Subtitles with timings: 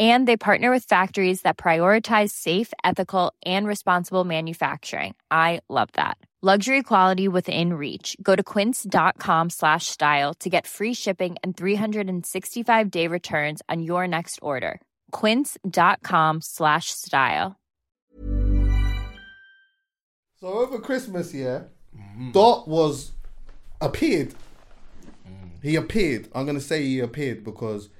[0.00, 5.14] And they partner with factories that prioritize safe, ethical, and responsible manufacturing.
[5.30, 6.16] I love that.
[6.42, 8.16] Luxury quality within reach.
[8.22, 14.08] Go to quince.com slash style to get free shipping and 365 day returns on your
[14.08, 14.80] next order.
[15.10, 17.60] Quince.com slash style.
[20.40, 22.30] So over Christmas, yeah, mm-hmm.
[22.30, 23.12] Dot was
[23.82, 24.30] appeared.
[24.30, 25.48] Mm-hmm.
[25.62, 26.28] He appeared.
[26.34, 27.90] I'm gonna say he appeared because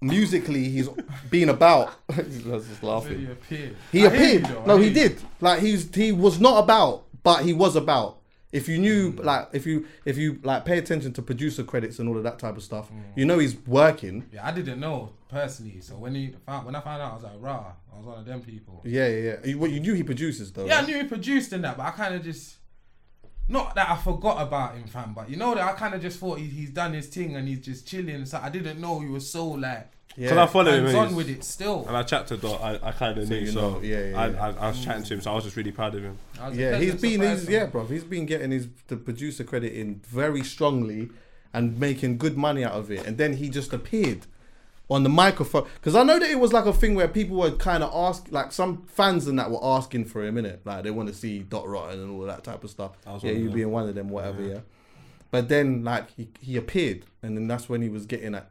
[0.00, 0.88] musically he's
[1.30, 1.92] been about.
[2.14, 3.18] He's just laughing.
[3.20, 3.76] He appeared.
[3.92, 4.44] He appeared.
[4.46, 5.20] though, no, he did.
[5.40, 8.16] Like he's he was not about, but he was about.
[8.50, 9.24] If you knew, Mm.
[9.24, 12.38] like, if you if you like pay attention to producer credits and all of that
[12.38, 13.02] type of stuff, Mm.
[13.16, 14.24] you know he's working.
[14.32, 15.80] Yeah, I didn't know personally.
[15.80, 18.18] So when he found, when I found out, I was like, rah, I was one
[18.18, 18.80] of them people.
[18.84, 19.36] Yeah, yeah, yeah.
[19.50, 20.64] You, well, you knew he produces though.
[20.64, 22.56] Yeah, I knew he produced in that, but I kind of just.
[23.50, 26.18] Not that I forgot about him, fam, but you know that I kind of just
[26.20, 28.26] thought he, he's done his thing and he's just chilling.
[28.26, 30.28] So I didn't know he was so like Yeah.
[30.28, 31.86] Because I follow him hands on with it still.
[31.88, 33.40] And I chatted, to Dot, I, I kind of So knew.
[33.40, 34.44] you So know, yeah, yeah, I, yeah.
[34.44, 36.18] I, I was chatting to him, so I was just really proud of him.
[36.40, 37.86] I was a Yeah, he's pleasant been, he's, yeah, bro.
[37.86, 41.08] He's been getting his the producer credit in very strongly
[41.54, 43.06] and making good money out of it.
[43.06, 44.26] And then he just appeared
[44.90, 47.50] on the microphone because I know that it was like a thing where people were
[47.50, 50.84] kind of ask, like some fans and that were asking for him in it, like
[50.84, 52.92] they want to see Dot Rotten and all that type of stuff.
[53.06, 53.54] I was Yeah, you them.
[53.54, 54.42] being one of them, whatever.
[54.42, 54.60] Yeah.
[55.30, 58.50] But then like he he appeared, and then that's when he was getting at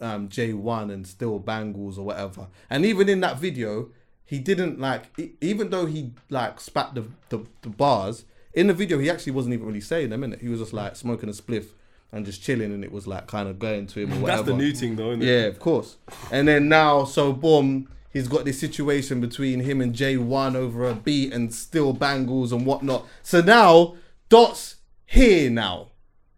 [0.00, 2.48] um, J1 and still bangles or whatever.
[2.70, 3.90] And even in that video,
[4.24, 5.04] he didn't like,
[5.40, 9.54] even though he like spat the, the, the bars, in the video, he actually wasn't
[9.54, 10.40] even really saying them, innit?
[10.40, 11.68] He was just like smoking a spliff
[12.12, 14.42] and just chilling, and it was like kind of going to him or whatever.
[14.42, 15.26] That's the new thing, though, isn't it?
[15.26, 15.96] Yeah, of course.
[16.30, 20.94] And then now, so boom, he's got this situation between him and J1 over a
[20.94, 23.06] beat and still bangles and whatnot.
[23.22, 23.96] So now,
[24.28, 24.76] Dot's
[25.06, 25.88] here now.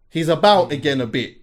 [0.09, 0.73] He's about hmm.
[0.73, 1.39] again a bit.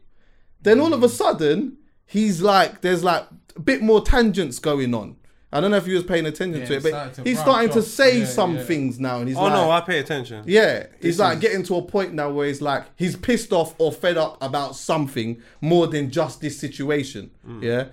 [0.61, 1.13] Then all of a hmm.
[1.13, 5.17] sudden, he's like, there's like a bit more tangents going on.
[5.51, 7.23] I don't know if you was paying attention Yeah, to it, it but started to
[7.23, 8.63] he's branch starting to say Yeah, some yeah.
[8.63, 10.43] things now, and he's Oh like, no, I pay attention.
[10.45, 13.53] yeah, he's This like is- getting to a point now where he's like he's pissed
[13.53, 17.31] off or fed up about something more than just this situation.
[17.47, 17.63] Mm.
[17.63, 17.85] Yeah.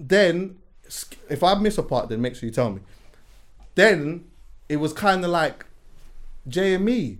[0.00, 0.56] Then,
[1.30, 2.80] if I miss a part, then make sure you tell me.
[3.76, 4.24] Then
[4.68, 5.64] it was kind of like
[6.48, 7.18] JME.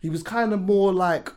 [0.00, 1.30] He was kind of more like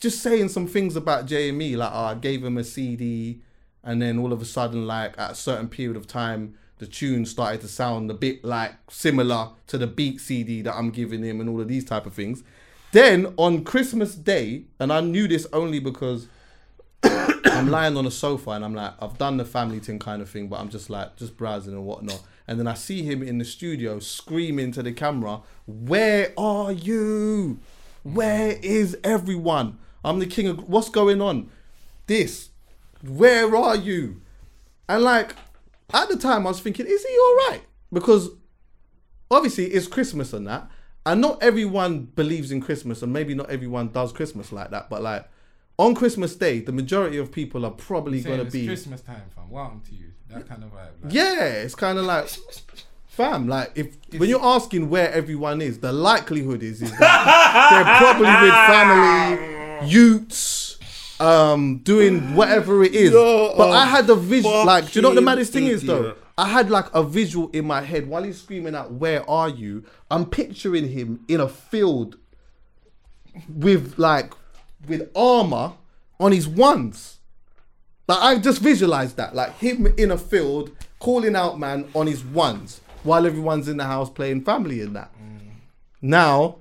[0.00, 3.40] just saying some things about JME, like oh, I gave him a CD,
[3.84, 7.26] and then all of a sudden, like at a certain period of time, the tune
[7.26, 11.40] started to sound a bit like similar to the beat CD that I'm giving him,
[11.40, 12.42] and all of these type of things.
[12.92, 16.28] Then on Christmas Day, and I knew this only because
[17.02, 20.28] I'm lying on a sofa and I'm like, I've done the family thing kind of
[20.28, 22.22] thing, but I'm just like, just browsing and whatnot.
[22.46, 27.60] And then I see him in the studio screaming to the camera, Where are you?
[28.02, 29.78] Where is everyone?
[30.04, 30.68] I'm the king of.
[30.68, 31.50] What's going on?
[32.06, 32.50] This.
[33.02, 34.20] Where are you?
[34.88, 35.34] And like,
[35.92, 37.60] at the time, I was thinking, is he all right?
[37.92, 38.30] Because
[39.30, 40.70] obviously it's Christmas and that,
[41.04, 44.88] and not everyone believes in Christmas, and maybe not everyone does Christmas like that.
[44.88, 45.28] But like
[45.78, 49.50] on Christmas Day, the majority of people are probably gonna be Christmas time, fam.
[49.50, 50.12] Welcome to you.
[50.28, 51.04] That kind of vibe.
[51.04, 51.44] Like, yeah.
[51.44, 52.28] It's kind of like.
[53.12, 57.98] Fam, like if when you're asking where everyone is, the likelihood is is that they're
[57.98, 58.54] probably with
[59.82, 60.71] family, youths,
[61.22, 63.12] um, doing whatever it is.
[63.12, 65.82] You're but I had a visual, like, do you know what the maddest thing is
[65.82, 66.16] though?
[66.36, 69.84] I had like a visual in my head while he's screaming out, "Where are you?"
[70.10, 72.16] I'm picturing him in a field
[73.48, 74.32] with like
[74.88, 75.74] with armor
[76.18, 77.18] on his ones.
[78.08, 82.24] Like I just visualized that, like him in a field calling out man on his
[82.24, 85.12] ones while everyone's in the house playing family in that.
[86.00, 86.56] Now,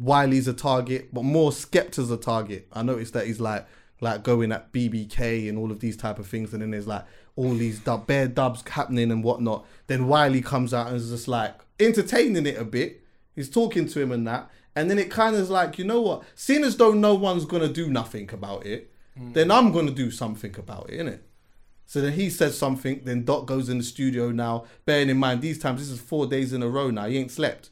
[0.00, 2.68] Wiley's a target, but more Skepta's a target.
[2.72, 3.66] I noticed that he's like
[4.00, 7.04] like going at BBK and all of these type of things, and then there's like
[7.34, 9.66] all these dub, bare dubs happening and whatnot.
[9.86, 13.02] Then Wiley comes out and is just like entertaining it a bit.
[13.34, 16.00] He's talking to him and that, and then it kind of is like, you know
[16.00, 16.22] what?
[16.34, 19.32] Seeing as though no one's gonna do nothing about it, mm.
[19.32, 21.20] then I'm gonna do something about it, innit?
[21.86, 24.64] So then he says something, then Dot goes in the studio now.
[24.84, 27.06] Bearing in mind, these times, this is four days in a row now.
[27.06, 27.70] He ain't slept.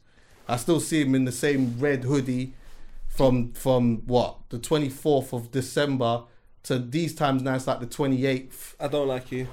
[0.48, 2.54] I still see him in the same red hoodie
[3.08, 6.24] from from what the 24th of December
[6.64, 8.74] to these times now it's like the 28th.
[8.80, 9.48] I don't like you.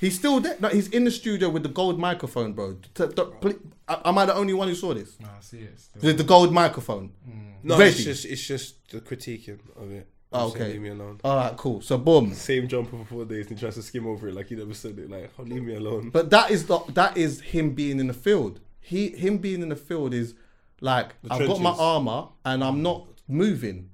[0.00, 0.56] He's still there.
[0.60, 2.78] No, he's in the studio with the gold microphone, bro.
[2.94, 5.20] T- t- pl- am I the only one who saw this?
[5.20, 5.78] Nah, I see it.
[5.78, 6.00] Still.
[6.00, 7.12] The, the gold microphone.
[7.28, 7.52] Mm.
[7.62, 7.90] No, Ready.
[7.90, 10.08] it's just it's just the critiquing of it.
[10.32, 10.72] Oh, I'm saying okay.
[10.72, 11.20] Leave me alone.
[11.22, 11.82] All right, cool.
[11.82, 12.32] So boom.
[12.32, 14.74] Same jumper for four days and he tries to skim over it like he never
[14.74, 15.10] said it.
[15.10, 16.10] Like, oh, leave me alone.
[16.10, 18.60] But that is the that is him being in the field.
[18.90, 20.34] He him being in the field is
[20.80, 23.90] like The I've got my armor and I'm not moving.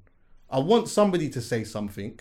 [0.48, 2.18] I want somebody to say something.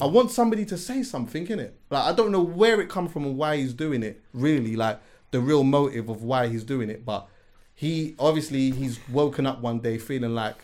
[0.00, 1.76] I want somebody to say something in it.
[1.90, 4.22] Like I don't know where it come from and why he's doing it.
[4.32, 5.00] Really, like
[5.32, 7.04] the real motive of why he's doing it.
[7.04, 7.26] But
[7.74, 10.54] he obviously he's woken up one day feeling like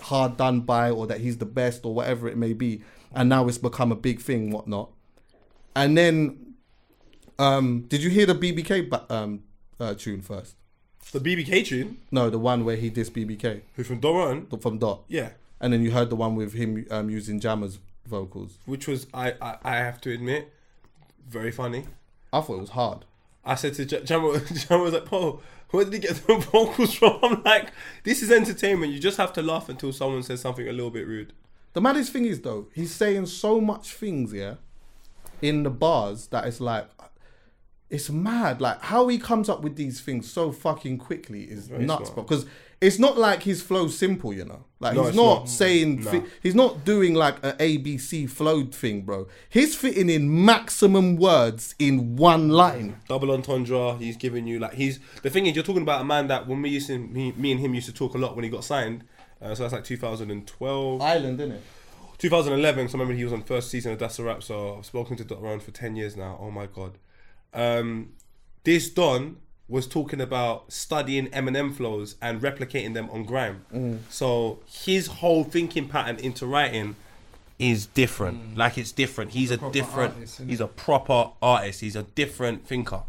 [0.00, 2.82] hard done by or that he's the best or whatever it may be,
[3.14, 4.90] and now it's become a big thing, whatnot.
[5.76, 6.54] And then
[7.38, 9.44] um, did you hear the BBK um,
[9.80, 10.54] uh, tune first?
[11.12, 14.78] The BBK tune, No, the one where he dissed BBK who from Doran, the- from
[14.78, 15.04] Dot.
[15.08, 15.30] yeah,
[15.60, 18.58] And then you heard the one with him um, using Jammer's vocals.
[18.66, 20.52] which was I, I I have to admit,
[21.28, 21.84] very funny.
[22.32, 23.04] I thought it was hard.
[23.44, 24.38] I said to J- Jammer,
[24.68, 25.40] Jammer was like, Paul,
[25.70, 27.18] where did he get the vocals from?
[27.22, 27.72] I'm like,
[28.04, 28.92] this is entertainment.
[28.92, 31.32] You just have to laugh until someone says something a little bit rude.
[31.74, 34.54] The maddest thing is though, he's saying so much things, yeah,
[35.40, 36.88] in the bars that it's like,
[37.90, 38.60] it's mad.
[38.60, 42.26] Like how he comes up with these things so fucking quickly is Very nuts, smart.
[42.28, 42.46] Because
[42.80, 44.64] it's not like his flow's simple, you know.
[44.78, 45.48] Like No, he's not, not.
[45.48, 46.10] saying, No.
[46.12, 49.26] thi- he's not doing like a ABC flow thing, bro.
[49.48, 53.00] He's fitting in maximum words in one line.
[53.08, 53.96] Double entendre.
[53.98, 56.62] He's giving you like he's the thing is you're talking about a man that when
[56.62, 58.64] we used to me, me and him used to talk a lot when he got
[58.64, 59.02] signed.
[59.40, 61.62] Uh, so that's like 2012, Island, it?
[62.18, 62.88] 2011.
[62.88, 64.42] So I remember he was on first season of That's a Rap.
[64.42, 66.38] So I've spoken to Dot Rotten for 10 years now.
[66.40, 66.98] Oh my god.
[67.54, 68.12] Um,
[68.64, 69.36] this Don
[69.68, 74.00] was talking about studying Eminem flows and replicating them on grime.
[74.08, 76.96] So his whole thinking pattern into writing
[77.58, 78.56] is different.
[78.56, 79.32] Like it's different.
[79.32, 80.14] He's a, proper different.
[80.14, 81.80] artist, he's a proper artist.
[81.80, 83.02] He's a different thinker.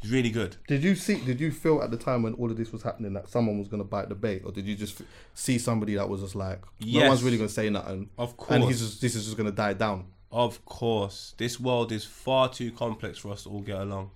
[0.00, 0.56] He's really good.
[0.66, 1.16] Did you see?
[1.24, 3.68] Did you feel at the time when all of this was happening that someone was
[3.68, 5.00] gonna bite the bait, or did you just
[5.34, 8.50] see somebody that was just like, no one's really gonna say nothing, Of course.
[8.50, 10.06] and he's just, this is just gonna die down.
[10.32, 14.10] Of course, this world is far too complex for us to all get along.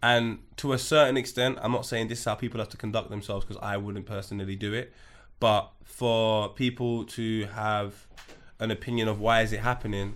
[0.00, 3.10] And to a certain extent, I'm not saying this is how people have to conduct
[3.10, 4.92] themselves because I wouldn't personally do it.
[5.40, 8.06] But for people to have
[8.60, 10.14] an opinion of why is it happening,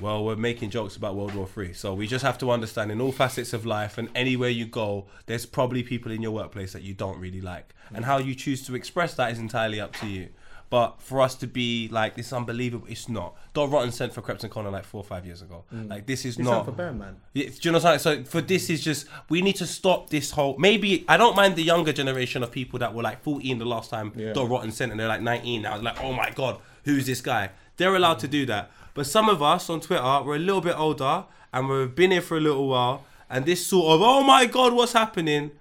[0.00, 3.00] well, we're making jokes about World War Three, so we just have to understand in
[3.00, 6.82] all facets of life and anywhere you go, there's probably people in your workplace that
[6.82, 10.08] you don't really like, and how you choose to express that is entirely up to
[10.08, 10.30] you.
[10.70, 13.36] But for us to be like this, unbelievable, it's not.
[13.52, 15.64] Dot Rotten sent for Krept and Konan like four or five years ago.
[15.72, 15.88] Mm.
[15.88, 17.16] Like this is He not for Bam, man.
[17.32, 18.24] yeah, do you know what I'm saying?
[18.24, 18.48] So for mm.
[18.48, 20.56] this is just we need to stop this whole.
[20.58, 23.90] Maybe I don't mind the younger generation of people that were like 14 the last
[23.90, 24.32] time Yeah.
[24.32, 25.78] Dot Rotten sent and they're like 19 now.
[25.80, 27.50] Like oh my god, who's this guy?
[27.76, 28.70] They're allowed to do that.
[28.94, 32.20] But some of us on Twitter, we're a little bit older and we've been here
[32.22, 35.52] for a little while, and this sort of oh my god, what's happening?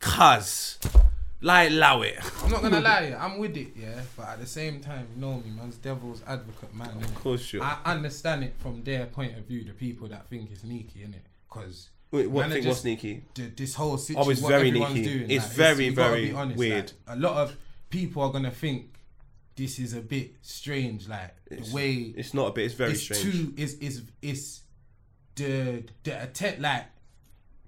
[0.00, 0.78] Cuz,
[1.42, 2.18] like allow it.
[2.42, 4.00] I'm not gonna lie, I'm with it, yeah.
[4.16, 6.96] But at the same time, you know me, man's devil's advocate, man.
[7.02, 7.62] Of course you.
[7.62, 11.22] I understand it from their point of view, the people that think it's sneaky, innit?
[11.48, 13.24] Because Wait, what thing was sneaky?
[13.34, 15.18] this whole situation, Oh, it's what very everyone's sneaky.
[15.18, 16.92] doing, It's like, very, you gotta very honest, weird.
[17.06, 17.56] like, a lot of
[17.90, 18.94] people are gonna think
[19.56, 22.66] this is a bit strange, like It's- the way It's not a bit.
[22.66, 23.22] It's very it's strange.
[23.22, 24.60] too is is is
[25.34, 26.84] the the attempt like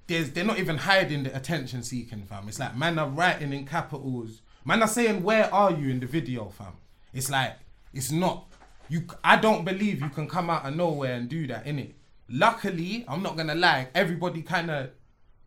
[0.06, 2.49] there's they're not even hiding the attention seeking fam.
[2.49, 4.42] It's like man are writing in capitals.
[4.64, 6.75] Man are saying where are you in the video fam.
[7.12, 7.54] It's like
[7.92, 8.46] it's not
[8.88, 9.04] you.
[9.23, 11.94] I don't believe you can come out of nowhere and do that in it.
[12.28, 13.88] Luckily, I'm not gonna lie.
[13.94, 14.90] Everybody kind of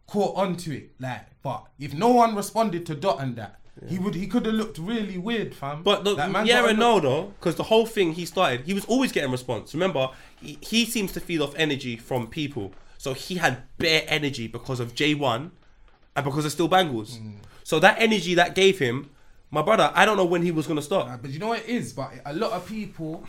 [0.08, 0.92] caught onto it.
[1.00, 4.56] Like, but if no one responded to Dot and that, he would he could have
[4.56, 5.84] looked really weird, fam.
[5.84, 8.86] But the, That yeah and no though, because the whole thing he started, he was
[8.86, 9.74] always getting response.
[9.74, 10.10] Remember,
[10.42, 14.80] he, he seems to feed off energy from people, so he had bare energy because
[14.80, 15.52] of J One,
[16.16, 17.18] and because of Still Bangles.
[17.20, 17.36] Mm.
[17.64, 19.10] So that energy that gave him
[19.50, 21.22] My brother, I don't know when he was gonna stop.
[21.22, 21.94] But you know what it is?
[21.94, 23.24] But a lot of people,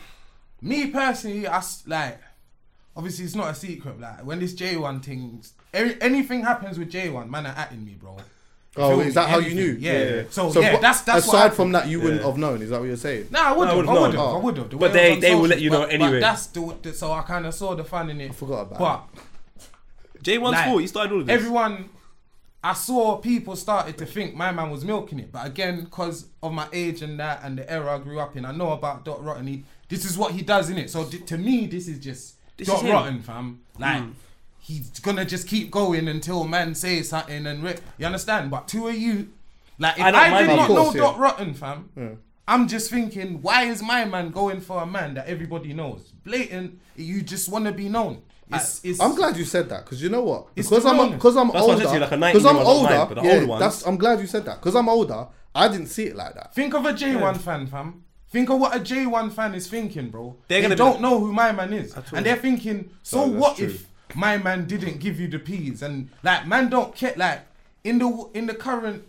[0.61, 2.19] me personally, I like.
[2.95, 3.99] Obviously, it's not a secret.
[4.01, 5.41] Like when this J one thing,
[5.73, 8.17] every, anything happens with J one, man, are atting me, bro.
[8.75, 9.11] Oh, is me?
[9.13, 9.77] that how you knew?
[9.79, 10.23] Yeah.
[10.29, 11.55] So, yeah, that's that's aside happened.
[11.55, 12.27] from that, you wouldn't Yeah.
[12.27, 12.61] have known.
[12.61, 13.27] Is that what you're saying?
[13.31, 13.77] Nah, I would No, I have.
[13.77, 14.11] would've I would known.
[14.11, 14.19] have.
[14.19, 14.35] Oh.
[14.35, 14.69] I would have.
[14.79, 16.11] But they- they will let you know but, anyway.
[16.11, 18.31] But that's the, the so I kind of saw the fun in it.
[18.31, 19.23] I forgot about But
[20.23, 20.81] J1's Like, fault.
[20.81, 21.33] He started all of this.
[21.33, 21.89] everyone,
[22.63, 25.31] I saw people started to think my man was milking it.
[25.31, 28.45] But again, because of my age and that and the era I grew up in,
[28.45, 29.47] I know about Dot Rotten.
[29.47, 30.89] He, this is what he does in it.
[30.89, 32.91] So d- to me, this is just This Dot is.
[32.91, 33.61] Rotten, fam.
[33.77, 33.81] Hmm.
[33.81, 34.03] Like.
[34.61, 38.51] He's gonna just keep going until man says something and re- you understand.
[38.51, 39.29] But two of you,
[39.79, 41.07] like if I I, did not course, know yeah.
[41.11, 45.25] Dot Rotten, fam, I'm just thinking, why is my man going for a man that
[45.27, 46.11] everybody knows?
[46.23, 48.21] Blatant, you just want to be known.
[48.51, 50.55] It's, it's, I'm glad you said that because you know what?
[50.55, 51.85] Because I'm because I'm That's why I older.
[51.85, 52.95] to you, like a Because I'm 19-year-old, I don't older.
[52.97, 53.87] mind, but the yeah, older ones- that's.
[53.87, 55.27] I'm glad you said that because I'm older.
[55.53, 56.53] I didn't see it like that.
[56.55, 58.03] Think of a J1 fan, fam.
[58.31, 60.35] Think of what a J1 fan is thinking, bro.
[60.47, 63.39] They're they gonna don't like- know who my man is, and they're thinking, so No,
[63.39, 63.67] what true.
[63.67, 65.81] if my man didn't give you the peas?
[65.81, 67.13] And like, man, don't care.
[67.17, 67.41] Like
[67.83, 69.03] in the in the current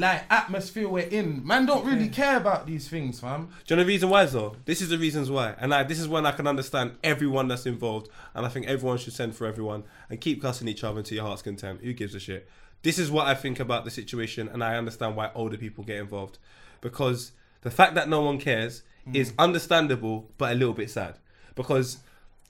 [0.00, 3.48] like atmosphere we're in, man, don't really care about these things, fam.
[3.66, 4.56] Do you know the reason why, though?
[4.64, 5.54] This is the reasons why.
[5.58, 8.08] And I, this is when I can understand everyone that's involved.
[8.34, 11.24] And I think everyone should send for everyone and keep cussing each other to your
[11.24, 11.80] heart's content.
[11.82, 12.48] Who gives a shit?
[12.82, 14.48] This is what I think about the situation.
[14.48, 16.38] And I understand why older people get involved.
[16.80, 19.14] Because the fact that no one cares mm.
[19.14, 21.16] is understandable, but a little bit sad.
[21.54, 21.98] Because,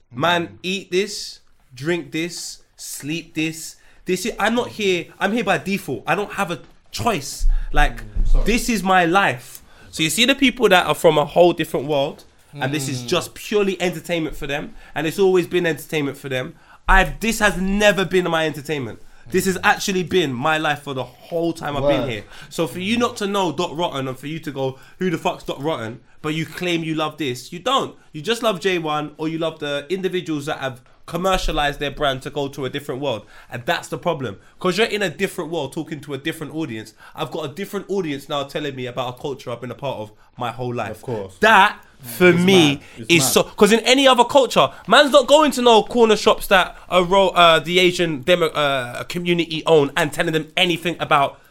[0.09, 0.57] man, mm.
[0.63, 1.41] eat this,
[1.75, 3.75] drink this, sleep this.
[4.05, 5.07] This is, I'm not here.
[5.19, 6.03] I'm here by default.
[6.07, 7.47] I don't have a choice.
[7.71, 9.63] Like mm, this is my life.
[9.91, 13.03] So you see the people that are from a whole different world, and this is
[13.03, 13.07] mm.
[13.07, 16.55] just purely entertainment for them, and it's always been entertainment for them.
[16.87, 19.01] I've this has never been my entertainment.
[19.29, 22.25] This has actually been my life for the whole time I've been here.
[22.49, 25.17] So for you not to know Dot Rotten and for you to go, who the
[25.17, 26.01] fuck's Dot Rotten?
[26.21, 27.51] But you claim you love this.
[27.51, 27.97] You don't.
[28.11, 30.81] You just love J1 or you love the individuals that have
[31.11, 33.25] commercialized their brand to go to a different world.
[33.49, 34.39] And that's the problem.
[34.57, 36.93] Because you're in a different world talking to a different audience.
[37.13, 39.99] I've got a different audience now telling me about a culture I've been a part
[39.99, 40.91] of my whole life.
[40.91, 41.37] Of course.
[41.39, 42.81] That for me mad.
[42.97, 43.31] It's is mad.
[43.33, 47.05] so because in any other culture, man's not going to no corner shops that are
[47.35, 51.41] uh, the Asian demo uh, community own and telling them anything about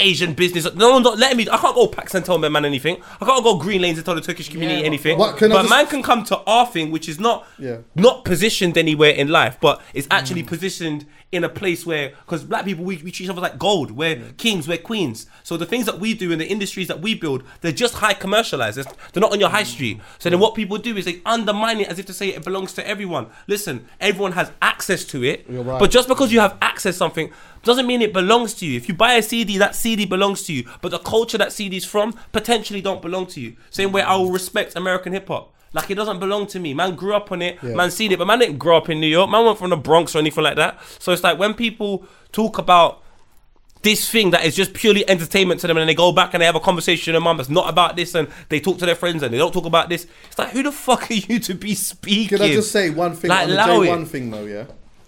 [0.00, 0.72] Asian business.
[0.74, 1.48] No one's not letting me.
[1.50, 3.02] I can't go Pax and tell my man anything.
[3.20, 5.18] I can't go Green Lanes and tell the Turkish community Yeah, anything.
[5.18, 7.78] What, but just- man can come to our thing, which is not Yeah.
[7.96, 10.48] not positioned anywhere in life, but it's actually Mm.
[10.48, 13.90] positioned in a place where, because black people, we, we treat each other like gold.
[13.90, 15.26] We're kings, we're queens.
[15.42, 18.14] So the things that we do in the industries that we build, they're just high
[18.14, 18.78] commercialized.
[19.12, 19.66] They're not on your high mm.
[19.66, 20.00] street.
[20.18, 22.72] So then what people do is they undermine it as if to say it belongs
[22.74, 23.26] to everyone.
[23.46, 25.44] Listen, everyone has access to it.
[25.48, 25.78] Right.
[25.78, 27.30] But just because you have access to something
[27.62, 28.76] doesn't mean it belongs to you.
[28.76, 30.64] If you buy a CD, that CD belongs to you.
[30.80, 33.56] But the culture that CD's from potentially don't belong to you.
[33.68, 35.52] Same way I will respect American hip hop.
[35.72, 36.72] Like it doesn't belong to me.
[36.74, 37.58] Man grew up on it.
[37.62, 37.74] Yeah.
[37.74, 39.28] Man seen it, but man didn't grow up in New York.
[39.30, 40.78] Man went from the Bronx or anything like that.
[40.98, 43.02] So it's like when people talk about
[43.82, 46.46] this thing that is just purely entertainment to them and they go back and they
[46.46, 48.96] have a conversation with their mum that's not about this and they talk to their
[48.96, 50.06] friends and they don't talk about this.
[50.26, 52.38] It's like who the fuck are you to be speaking?
[52.38, 54.06] Can I just say one thing Like, on the allow J1 it.
[54.08, 54.44] thing though?
[54.46, 54.64] Yeah,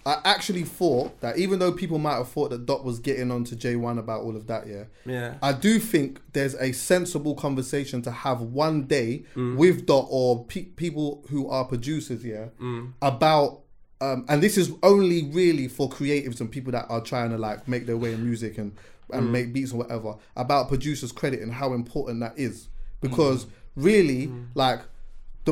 [0.07, 3.45] I actually thought that even though people might have thought that Dot was getting on
[3.45, 5.35] to J1 about all of that, yeah, Yeah.
[5.43, 9.57] I do think there's a sensible conversation to have one day Mm.
[9.57, 12.93] with Dot or pe- people who are producers, yeah, Mm.
[13.03, 13.61] about.
[14.03, 17.69] Um, and this is only really for creatives and people that are trying to like
[17.69, 18.73] make their way in music and
[19.13, 19.31] and Mm.
[19.33, 22.69] make beats or whatever about producers credit and how important that is
[23.03, 23.49] because Mm.
[23.77, 24.81] really like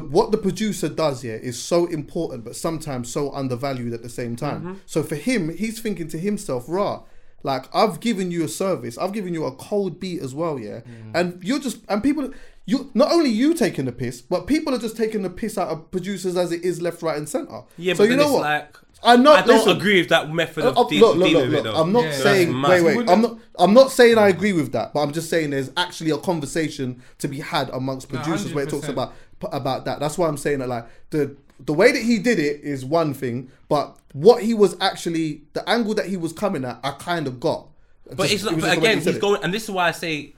[0.00, 4.08] the, what the producer does here is so important, but sometimes so undervalued at the
[4.08, 4.60] same time.
[4.60, 4.74] Mm-hmm.
[4.86, 7.02] So for him, he's thinking to himself, "Rah,
[7.42, 10.80] like I've given you a service, I've given you a cold beat as well, yeah,
[10.80, 11.12] Mm.
[11.14, 12.32] and you're just and people."
[12.70, 15.68] You not only you taking the piss, but people are just taking the piss out
[15.68, 17.62] of producers as it is left, right, and center.
[17.78, 18.42] Yeah, so but you know what?
[18.42, 19.44] like not.
[19.44, 21.78] I don't agree with that method of uh, de- look, look, dealing look, with it.
[21.78, 22.12] I'm not Yeah.
[22.12, 23.08] saying wait, wait.
[23.08, 23.38] I'm not.
[23.58, 27.02] I'm not saying I agree with that, but I'm just saying there's actually a conversation
[27.18, 30.00] to be had amongst No, producers where it talks about about that.
[30.00, 33.12] That's why I'm saying that like the the way that he did it is one
[33.14, 37.26] thing, but what he was actually the angle that he was coming at, I kind
[37.26, 37.66] of got.
[38.06, 39.20] But Just- it's it not, but just the way again, he's it.
[39.20, 40.34] going, and this is why I say,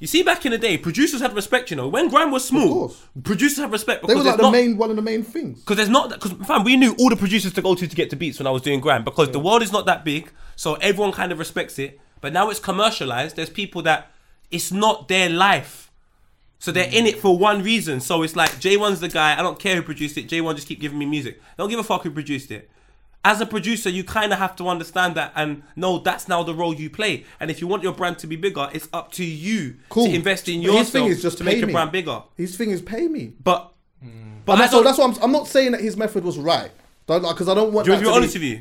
[0.00, 1.70] you see, back in the day, producers had respect.
[1.70, 4.52] You know, when grime was small, producers had respect They because were like the not
[4.52, 5.60] main one of the main things.
[5.60, 8.10] because there's not because fam, we knew all the producers to go to to get
[8.10, 10.74] to beats when I was doing grime because the world is not that big, so
[10.76, 12.00] everyone kind of respects it.
[12.20, 13.36] But now it's commercialized.
[13.36, 14.10] There's people that
[14.50, 15.83] it's not their life.
[16.64, 18.00] So they're in it for one reason.
[18.00, 19.38] So it's like J1's the guy.
[19.38, 20.28] I don't care who produced it.
[20.28, 21.38] J1 just keep giving me music.
[21.58, 22.70] Don't give a fuck who produced it.
[23.22, 26.54] as a producer, you kind of have to understand that and know that's now the
[26.54, 27.24] role you play.
[27.38, 30.06] And if you want your brand to be bigger, it's up to you Cool.
[30.06, 32.22] to invest in But his thing is just to make your brand bigger.
[32.34, 33.32] His thing is pay me.
[33.42, 34.10] But, But
[34.46, 35.22] but I that's, so that's what I'm.
[35.24, 36.70] I'm not saying that his method was right.
[37.06, 37.84] Because I don't want.
[37.86, 38.56] Do you want to be honest with you?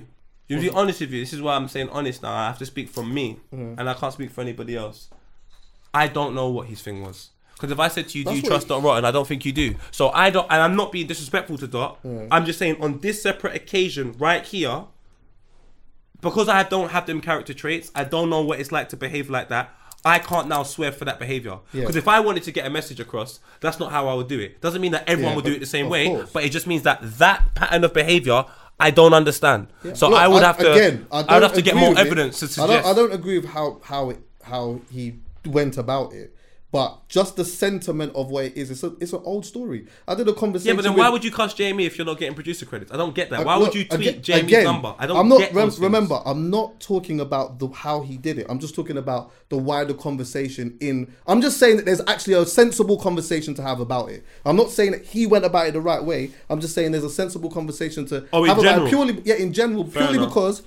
[0.50, 1.20] Do you want to be honest with you?
[1.22, 2.34] This is why I'm saying honest now.
[2.34, 3.80] I have to speak from me, Mm-hmm.
[3.80, 5.10] and I can't speak for anybody else.
[5.94, 7.30] I don't know what his thing was.
[7.64, 9.06] Because if I said to you, do That's you what trust Dot Rotten?
[9.06, 9.76] I don't think you do.
[9.92, 11.98] So I don't, and I'm not being disrespectful to Dot.
[12.30, 14.84] I'm just saying on this separate occasion, right here,
[16.20, 19.30] because I don't have them character traits, I don't know what it's like to behave
[19.30, 19.74] like that.
[20.04, 21.60] I can't now swear for that behavior.
[21.72, 21.82] Yeah.
[21.84, 24.42] Because if I wanted to get a message across, that's not how I would do
[24.42, 24.60] it.
[24.60, 26.32] Doesn't mean that everyone Yeah, would do but- it the same of way, course.
[26.34, 28.44] but it just means that that pattern of behavior
[28.78, 29.68] I don't understand.
[29.94, 31.08] So Look, I would have to again.
[31.10, 32.06] I, I, don't would have to get agree more with it.
[32.08, 32.84] evidence to I suggest.
[32.84, 32.86] don't.
[32.86, 36.36] I don't agree with how how it how he went about it.
[36.74, 39.86] But just the sentiment of what it is, it's, a, it's an old story.
[40.08, 40.70] I did a conversation.
[40.70, 42.92] yeah, but then with, why would you cuss JME if you're not getting producer credits?
[42.92, 43.42] I don't get that.
[43.42, 44.96] Uh, why Look, would you tweet aga- JME's again, number?
[44.98, 45.38] I don't I'm not.
[45.38, 48.48] get rem- remember, I'm not talking about the how he did it.
[48.50, 50.76] I'm just talking about the wider conversation.
[50.80, 54.26] In I'm just saying that there's actually a sensible conversation to have about it.
[54.44, 56.32] I'm not saying that he went about it the right way.
[56.50, 58.88] I'm just saying there's a sensible conversation to Oh, have about general?
[58.88, 59.22] it purely.
[59.26, 60.30] Yeah, in general, purely enough.
[60.30, 60.64] because.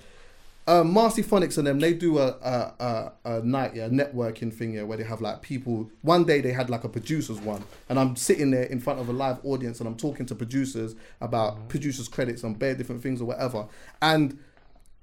[0.69, 4.53] Um, Marcy Phonics and them, they do a, a, a, a night, yeah, a networking
[4.53, 5.89] thing, yeah, where they have like people.
[6.03, 9.09] One day they had like a producers one, and I'm sitting there in front of
[9.09, 13.21] a live audience and I'm talking to producers about producers' credits and bare different things
[13.21, 13.69] or whatever.
[14.03, 14.39] And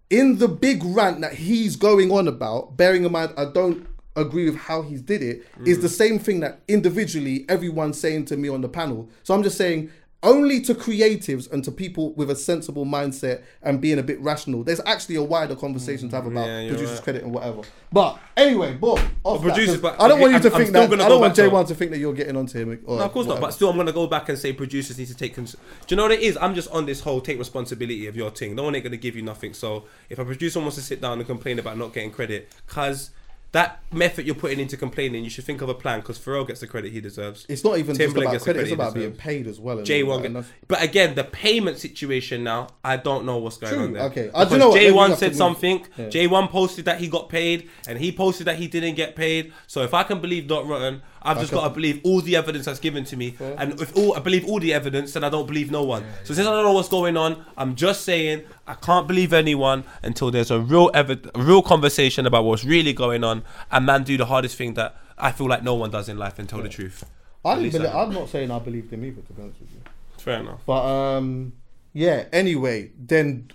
[0.10, 4.46] in the big rant that he's going on about, bearing in mind I don't agree
[4.46, 8.48] with how he did it, is the same thing that individually everyone's saying to me
[8.50, 9.10] on the panel.
[9.24, 9.92] So I'm just saying
[10.24, 14.64] only to creatives and to people with a sensible mindset and being a bit rational.
[14.64, 17.04] There's actually a wider conversation to have about Yeah, producers' right.
[17.04, 17.62] credit and whatever.
[17.92, 19.00] But anyway, boom.
[19.24, 20.92] Off producers, but I don't want you to I'm think that.
[21.02, 22.82] I don't want back J1 to think that you're getting onto him.
[22.88, 23.40] No, of course not.
[23.42, 25.36] But still, I'm gonna go back and say producers need to take.
[25.36, 25.58] Cons- Do
[25.90, 26.38] you know what it is?
[26.42, 28.56] I'm just on this whole take responsibility of your thing.
[28.56, 29.54] No one ain't gonna give you nothing.
[29.54, 33.12] So if a producer wants to sit down and complain about not getting credit, cause
[33.54, 36.02] that method you're putting into complaining, you should think of a plan.
[36.02, 37.46] Cause Pharrell gets the credit he deserves.
[37.48, 38.64] It's not even just about gets the credit.
[38.64, 39.82] It's about being paid as well.
[39.84, 43.94] J One, but again, the payment situation now, I don't know what's going True, on
[43.94, 44.04] there.
[44.04, 44.32] okay.
[44.34, 45.86] I do Because know J One said something.
[45.98, 46.10] Yeah.
[46.10, 49.54] J one posted that he got paid, and he posted that he didn't get paid.
[49.68, 52.66] So if I can believe Dot Rotten, I've just got to believe all the evidence
[52.66, 53.36] that's given to me.
[53.40, 56.04] And if all I believe all the evidence, then I don't believe no one.
[56.24, 59.84] So since I don't know what's going on, I'm just saying I can't believe anyone
[60.02, 64.04] until there's a real evi- a real conversation about what's really going on, and man
[64.04, 66.62] do the hardest thing that I feel like no one does in life and tell
[66.62, 67.04] the truth.
[67.46, 69.82] I didn't believe, I'm not saying I believed him either, to be honest with you.
[70.18, 70.62] Fair enough.
[70.66, 71.54] But um,
[71.92, 72.26] yeah.
[72.32, 73.52] Anyway, then,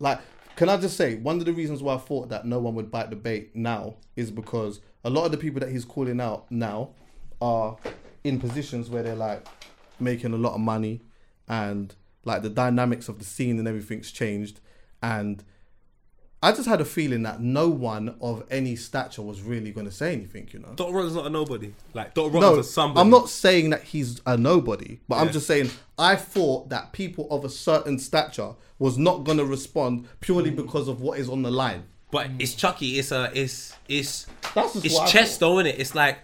[0.00, 0.20] like,
[0.56, 2.90] can I just say one of the reasons why I thought that no one would
[2.90, 6.50] bite the bait now is because a lot of the people that he's calling out
[6.50, 6.90] now
[7.40, 7.76] are
[8.24, 9.46] in positions where they're like
[10.00, 11.00] making a lot of money
[11.48, 11.94] and
[12.24, 14.60] like the dynamics of the scene and everything's changed
[15.02, 15.42] and.
[16.44, 19.92] I just had a feeling that no one of any stature was really going to
[19.92, 20.72] say anything, you know.
[20.74, 21.72] Dot Rotten's not a nobody.
[21.94, 23.00] Like Dot Rotten's No, a somebody.
[23.00, 27.28] I'm not saying that he's a nobody, but I'm just saying I thought that people
[27.30, 30.56] of a certain stature was not going to respond purely Mm.
[30.56, 31.84] because of what is on the line.
[32.10, 32.98] But it's Chucky.
[32.98, 33.30] It's a.
[33.32, 34.26] It's it's.
[34.52, 35.78] That's just it's what chess though, isn't it?
[35.78, 36.18] It's like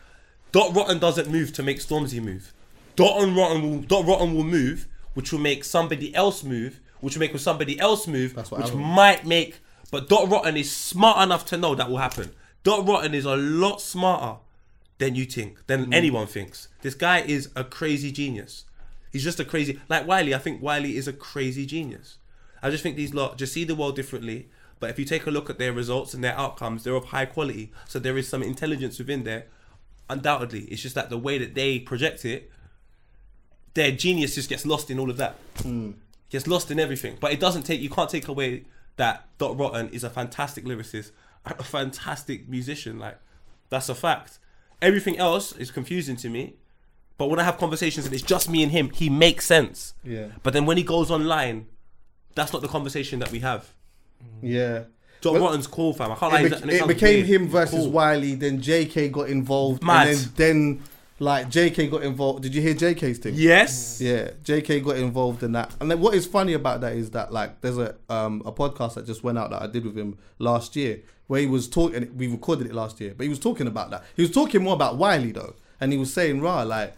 [0.50, 2.52] Dot Rotten doesn't move to make Stormzy move.
[2.96, 7.16] Dot and Rotten will Dot Rotten will move, which will make somebody else move, which
[7.16, 9.58] will make somebody else move, That's what which I might make.
[9.90, 12.30] But Dot Rotten is smart enough to know that will happen.
[12.62, 14.38] Dot Rotten is a lot smarter
[14.98, 15.94] than you think, than Mm.
[15.94, 16.68] anyone thinks.
[16.82, 18.64] This guy is a crazy genius.
[19.12, 20.32] He's just a crazy like Wiley.
[20.36, 22.18] I think Wiley is a crazy genius.
[22.62, 24.46] I just think these lot just see the world differently.
[24.78, 27.26] But if you take a look at their results and their outcomes, they're of high
[27.26, 27.72] quality.
[27.88, 29.46] So there is some intelligence within there.
[30.08, 32.52] Undoubtedly, it's just that the way that they project it,
[33.74, 35.36] their genius just gets lost in all of that.
[35.62, 35.92] Hmm.
[36.30, 37.16] Gets lost in everything.
[37.20, 37.80] But it doesn't take.
[37.80, 38.64] You can't take away
[38.96, 41.12] that Dot Rotten is a fantastic lyricist,
[41.46, 42.98] a fantastic musician.
[42.98, 43.18] Like
[43.70, 44.38] that's a fact.
[44.82, 46.54] Everything else is confusing to me.
[47.16, 49.94] But when I have conversations and it's just me and him, he makes sense.
[50.04, 50.26] Yeah.
[50.44, 51.66] But then when he goes online,
[52.36, 53.72] that's not the conversation that we have.
[54.40, 54.84] Yeah.
[55.20, 56.12] John Well, Rotten's cool, fam.
[56.12, 56.32] I can't.
[56.34, 57.42] It, and be- it sounds became weird.
[57.42, 57.90] him versus Cool.
[57.90, 58.34] Wiley.
[58.36, 60.06] Then JK got involved, Mad.
[60.08, 60.82] and then, then
[61.18, 62.42] like JK got involved.
[62.42, 63.34] Did you hear JK's thing?
[63.36, 64.00] Yes.
[64.00, 65.74] Yeah, JK got involved in that.
[65.80, 68.94] And then what is funny about that is that like there's a um a podcast
[68.94, 72.16] that just went out that I did with him last year where he was talking
[72.16, 74.04] we recorded it last year, but he was talking about that.
[74.16, 75.54] He was talking more about Wiley though.
[75.80, 76.94] And he was saying, rah, like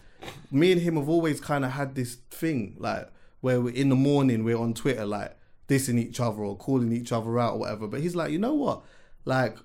[0.50, 3.96] me and him have always kind of had this thing, like where we're in the
[3.96, 5.35] morning we're on Twitter like
[5.68, 7.87] dissing each other or calling each other out or whatever.
[7.87, 8.83] But he's like, you know what?
[9.24, 9.56] Like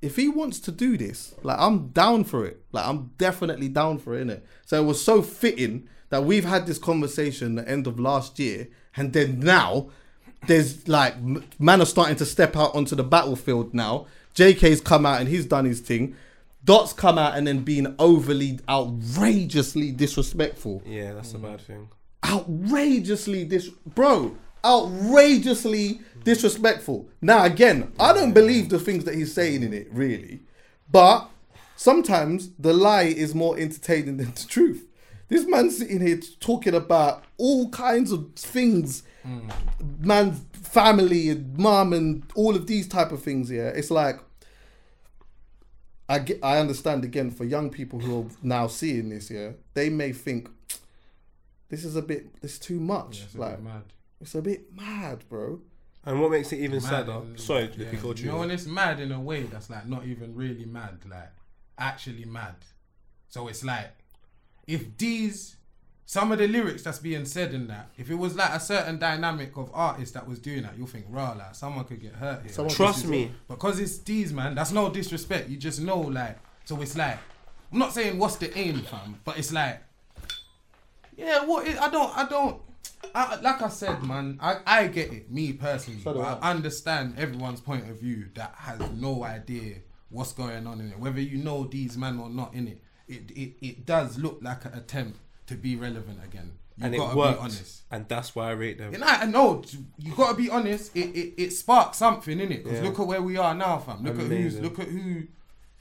[0.00, 2.62] if he wants to do this, like I'm down for it.
[2.72, 4.42] Like I'm definitely down for it, innit?
[4.66, 8.38] So it was so fitting that we've had this conversation at the end of last
[8.38, 9.90] year, and then now
[10.46, 11.16] there's like
[11.58, 14.06] man are starting to step out onto the battlefield now.
[14.34, 16.14] JK's come out and he's done his thing.
[16.64, 20.82] Dot's come out and then being overly outrageously disrespectful.
[20.86, 21.88] Yeah, that's a bad thing.
[22.24, 27.08] Outrageously dis bro, outrageously disrespectful.
[27.20, 30.40] Now again, I don't believe the things that he's saying in it, really.
[30.90, 31.28] But
[31.76, 34.86] sometimes the lie is more entertaining than the truth.
[35.28, 39.02] This man sitting here talking about all kinds of things,
[40.00, 43.50] man's family and mum and all of these type of things.
[43.50, 44.20] Yeah, it's like
[46.08, 49.30] I get, I understand again for young people who are now seeing this.
[49.30, 50.48] Yeah, they may think
[51.68, 53.26] this is a bit, it's too much.
[53.34, 53.58] A like.
[54.20, 55.60] It's a bit mad, bro.
[56.04, 57.20] And what makes it even Mad sadder?
[57.24, 60.06] in- Sorry, yeah, before you know when it's mad in a way that's like not
[60.06, 61.32] even really mad, like
[61.76, 62.56] actually mad.
[63.28, 63.90] So it's like
[64.66, 65.56] if these
[66.08, 68.98] some of the lyrics that's being said in that, if it was like a certain
[68.98, 72.40] dynamic of artists that was doing that, you'll think, raw, like someone could get hurt
[72.40, 72.50] here.
[72.50, 73.30] Someone Trust me.
[73.46, 75.50] Because it's these man, that's no disrespect.
[75.50, 77.18] You just know, like, so it's like,
[77.70, 79.82] I'm not saying what's the aim, fam, but it's like,
[81.14, 82.62] yeah, what is, I don't, I don't,
[83.14, 86.48] I, like I said, man, I, I get it, me personally, So but I.
[86.48, 89.76] I understand everyone's point of view that has no idea
[90.10, 92.82] what's going on in it, whether you know these men or not in it.
[93.08, 96.52] It, it, it does look like an attempt to be relevant again.
[96.76, 97.38] You and it gotta worked.
[97.38, 97.82] be honest.
[97.90, 98.94] And that's why I rate them.
[98.94, 99.62] And I, I know
[99.98, 100.94] you gotta be honest.
[100.94, 102.62] It it, it sparked something in it.
[102.64, 102.84] Because Yeah.
[102.84, 104.04] look at where we are now, fam.
[104.04, 105.22] Look at who's look at who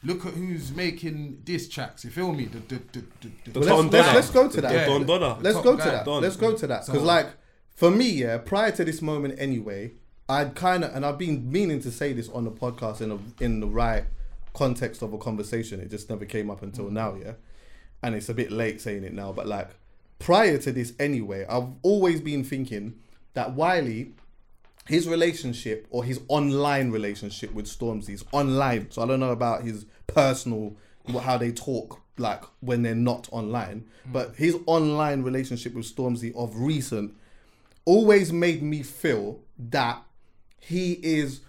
[0.04, 2.04] look at who's making diss tracks.
[2.06, 2.46] You feel me?
[2.46, 4.72] The the the, the, the let's, let's, let's go to that.
[4.72, 4.86] Yeah.
[4.88, 5.38] Don Dada.
[5.42, 6.06] Let's go to that.
[6.06, 6.22] Don.
[6.22, 7.28] Let's go to that because, So- like,
[7.76, 9.94] for me, yeah, prior to this moment, anyway,
[10.30, 13.44] I'd kind of, and I've been meaning to say this on the podcast in a,
[13.44, 14.06] in the right
[14.54, 15.80] context of a conversation.
[15.80, 17.34] It just never came up until now, yeah,
[18.02, 19.70] and it's a bit late saying it now, but like,
[20.20, 22.96] prior to this, anyway, I've always been thinking
[23.34, 24.14] that Wiley.
[24.88, 28.90] His relationship or his online relationship with Stormzy is online.
[28.92, 30.76] So I don't know about his personal,
[31.22, 33.86] how they talk like when they're not online.
[34.08, 34.14] Mm.
[34.14, 37.14] But his online relationship with Stormzy of recent
[37.86, 40.02] always made me feel that
[40.60, 41.42] he is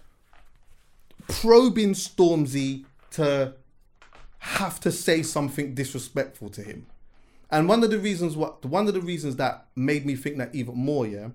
[1.29, 3.55] probing Stormzy to
[4.38, 6.87] have to say something disrespectful to him.
[7.51, 10.55] And one of the reasons what one of the reasons that made me think that
[10.55, 11.29] even more, yeah,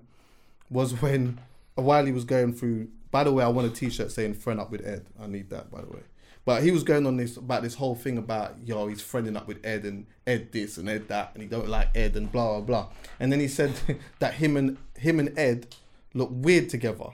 [0.70, 1.38] was when
[1.74, 2.88] while he was going through.
[3.10, 5.70] By the way, I want a T-shirt saying "friend up with Ed." I need that,
[5.70, 6.00] by the way.
[6.44, 9.48] But he was going on this about this whole thing about yo, he's friending up
[9.48, 12.58] with Ed and Ed this and Ed that, and he don't like Ed and blah
[12.58, 12.88] blah blah.
[13.18, 13.72] And then he said
[14.18, 15.74] that him and him and Ed
[16.12, 17.10] look weird together,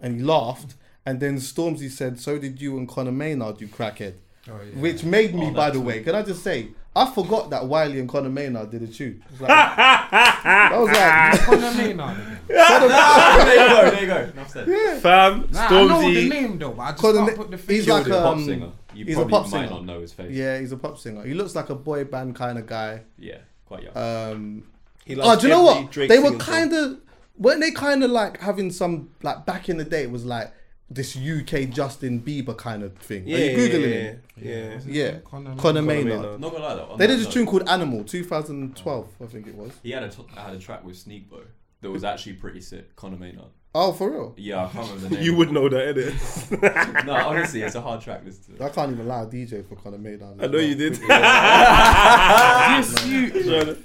[0.00, 0.74] and he laughed.
[1.06, 4.14] And then Stormzy said, "So did you and Conor Maynard, you crackhead."
[4.48, 4.80] Oh, yeah.
[4.80, 5.84] Which made me, Oh, by the too.
[5.84, 9.22] way, can I just say, I forgot that Wiley and Conor Maynard did a tune.
[9.30, 13.90] It was like- I was like, Conor Maynard there you go.
[13.90, 14.16] There you go.
[14.32, 15.00] Enough said.
[15.02, 17.84] Fam, Nah, I know the name though, but I just Conor can't put the face.
[17.84, 17.94] he's finger.
[17.94, 18.72] like He's a um, pop singer.
[18.94, 19.70] You he's a probably pop might singer.
[19.70, 20.30] not know his face.
[20.32, 21.24] yeah, he's a pop singer.
[21.24, 23.02] He looks like a boy band kind of guy.
[23.18, 23.96] Yeah, quite young.
[23.96, 24.64] Um,
[25.04, 25.90] He oh, do you know what?
[25.90, 26.98] Drake they were kind of,
[27.38, 30.52] weren't they kind of like having some, like back in the day, it was like
[30.90, 33.26] this UK Justin Bieber kind of thing.
[33.26, 34.22] Yeah, Are you Googling yeah, him?
[34.36, 34.74] yeah.
[34.74, 35.18] Was it Yeah.
[35.24, 36.04] Conor Conor Maynard?
[36.06, 36.22] Maynard.
[36.22, 36.40] Maynard.
[36.40, 36.96] Not gonna lie though.
[36.98, 39.72] They did a tune called Animal, 2012, I think it was.
[39.82, 41.42] He had a, t- had a track with Sneakbo
[41.80, 42.94] that was actually pretty sick.
[42.96, 43.46] Conor Maynard.
[43.76, 44.34] Oh, for real?
[44.36, 45.24] Yeah, I can't remember the name.
[45.24, 47.04] You would know that, innit?
[47.06, 48.20] No, honestly, it's a hard track.
[48.24, 48.64] Listen to.
[48.64, 50.40] I can't even lie, DJ for Conor Maynard.
[50.40, 50.98] I know you did.
[51.08, 53.76] Yes, you.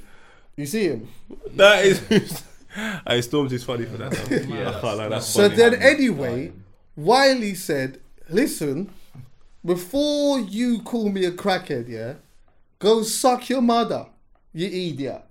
[0.57, 1.07] You see him?
[1.55, 1.99] that is.
[2.09, 4.13] Hey, Stormzy's funny for that.
[4.47, 5.55] Yeah, I can't lie, that's So funny.
[5.55, 6.51] then, anyway,
[7.03, 8.89] Wiley said, "Listen,
[9.65, 12.15] before you call me a crackhead, yeah,
[12.79, 14.07] go suck your mother,
[14.53, 15.23] you idiot."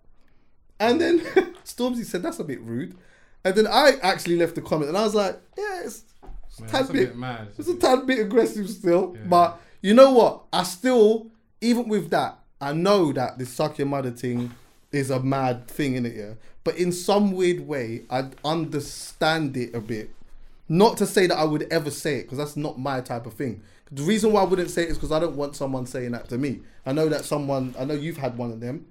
[0.81, 1.21] And then
[1.65, 2.97] Stormzy said, "That's a bit rude."
[3.45, 6.05] And then I actually left the comment, and I was like, "Yeah, it's,
[6.49, 7.49] it's a Man, tad that's a bit, bit mad.
[7.59, 10.45] it's a tad bit aggressive still." But you know what?
[10.53, 11.27] I still,
[11.61, 14.53] even with that, I know that the suck your mother thing
[14.91, 16.33] is a mad thing in it, yeah.
[16.65, 20.11] But in some weird way, I understand it a bit.
[20.69, 23.35] Not to say that I would ever say it, because that's not my type of
[23.35, 23.63] thing.
[23.91, 26.29] The reason why I wouldn't say it is because I don't want someone saying that
[26.29, 26.61] to me.
[26.85, 28.87] I know that someone, I know you've had one of them.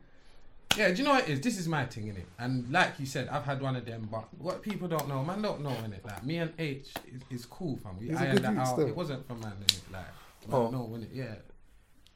[0.75, 1.41] Yeah, do you know what it is?
[1.41, 2.23] This is my thing, innit?
[2.39, 5.41] And like you said, I've had one of them, but what people don't know, man
[5.41, 6.03] don't know, innit?
[6.03, 7.97] Like, me and H is, is cool, fam.
[7.99, 8.67] We He's a ironed that out.
[8.67, 8.87] still.
[8.87, 9.79] It wasn't for man, innit?
[9.93, 10.05] Like,
[10.51, 10.69] Oh.
[10.71, 11.07] no, innit?
[11.13, 11.35] Yeah.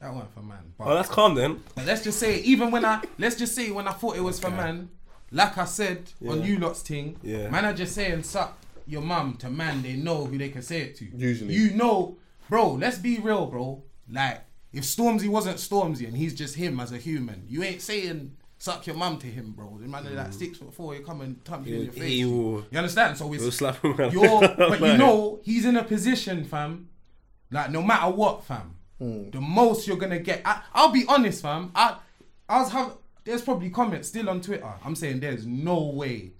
[0.00, 0.58] That wasn't for man.
[0.76, 1.62] But Oh, that's calm then.
[1.76, 4.40] But let's just say, even when I let's just say when I thought it was
[4.40, 4.90] for man,
[5.30, 7.48] like I said on you lot's thing, Yeah.
[7.48, 10.82] man are just saying suck your mum to man they know who they can say
[10.82, 11.04] it to.
[11.04, 11.54] Usually.
[11.54, 12.18] You know,
[12.48, 13.82] bro, let's be real, bro.
[14.10, 14.42] Like,
[14.72, 18.86] if Stormzy wasn't Stormzy and he's just him as a human, you ain't saying suck
[18.86, 19.76] your mum to him, bro.
[19.80, 20.34] The man is like mm.
[20.34, 22.24] six foot four, he come and thump you in your face.
[22.24, 23.18] will- you understand?
[23.18, 24.12] So it's He'll slap him around.
[24.12, 26.88] you're, but you know he's in a position, fam.
[27.50, 29.32] Like no matter what, fam, mm.
[29.32, 30.42] the most you're gonna get.
[30.44, 31.72] I, I'll be honest, fam.
[31.74, 31.96] I,
[32.48, 32.96] I was have.
[33.24, 34.72] There's probably comments still on Twitter.
[34.84, 36.32] I'm saying there's no way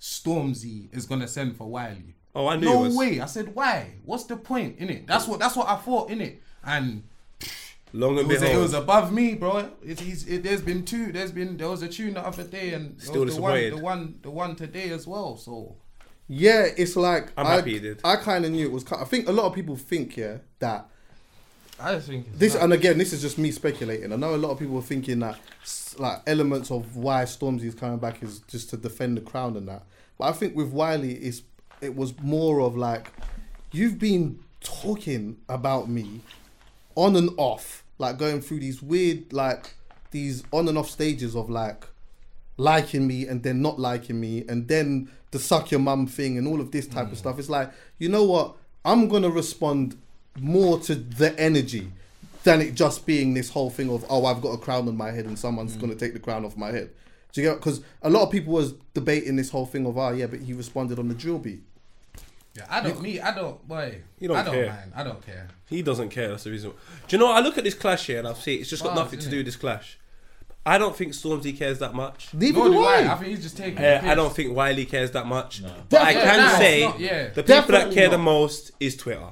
[0.00, 2.14] Stormzy is gonna send for Wiley.
[2.34, 2.96] Oh, I knew No it was.
[2.96, 3.20] way.
[3.20, 3.94] I said why?
[4.04, 5.06] What's the point in it?
[5.06, 5.40] That's what.
[5.40, 6.42] That's what I thought in it.
[6.64, 7.04] And
[7.92, 9.70] Long it and was, it was above me, bro.
[9.82, 11.12] It, he's, it, there's been two.
[11.12, 13.70] There's been there was a tune the other day, and there Still was the one,
[13.70, 15.36] the one, the one today as well.
[15.36, 15.76] So
[16.28, 18.00] Yeah, it's like I'm I, happy he did.
[18.04, 18.84] I kind of knew it was.
[18.92, 20.88] I think a lot of people think yeah that
[21.78, 22.64] I just think it's this, nuts.
[22.64, 24.12] and again, this is just me speculating.
[24.12, 25.38] I know a lot of people are thinking that
[25.98, 29.68] like elements of why Stormzy is coming back is just to defend the crown and
[29.68, 29.82] that.
[30.18, 31.42] But I think with Wiley, it's
[31.80, 33.12] it was more of like
[33.72, 36.22] you've been talking about me
[36.94, 39.74] on and off, like going through these weird like
[40.10, 41.84] these on and off stages of like
[42.56, 46.48] liking me and then not liking me and then the suck your mum thing and
[46.48, 47.18] all of this type of mm.
[47.18, 47.38] stuff.
[47.38, 48.56] It's like, you know what?
[48.84, 49.98] I'm gonna respond
[50.38, 51.90] more to the energy
[52.44, 55.10] than it just being this whole thing of oh I've got a crown on my
[55.10, 56.90] head and someone's gonna take the crown off my head.
[57.32, 57.56] Do you get?
[57.56, 60.52] Because a lot of people was debating this whole thing of oh yeah, but he
[60.52, 61.62] responded on the drill beat.
[62.54, 63.02] Yeah, I don't.
[63.02, 63.66] Me, I don't.
[63.68, 64.66] Boy, You don't I don't care.
[64.68, 64.92] mind.
[64.94, 65.48] I don't care.
[65.68, 66.28] He doesn't care.
[66.28, 66.70] That's the reason.
[67.06, 67.30] Do you know?
[67.30, 69.28] I look at this clash here and I see it's just got Bars, nothing to
[69.28, 69.98] do with this clash.
[70.64, 72.32] I don't think Stormzy cares that much.
[72.32, 73.02] Neither Nor do do I.
[73.02, 73.12] I.
[73.12, 73.78] I think he's just taking.
[73.78, 75.62] Uh, the I don't think Wiley cares that much.
[75.90, 76.58] But I can not.
[76.58, 77.22] say Not- yeah.
[77.24, 79.28] the people that Definitely care the most is Twitter.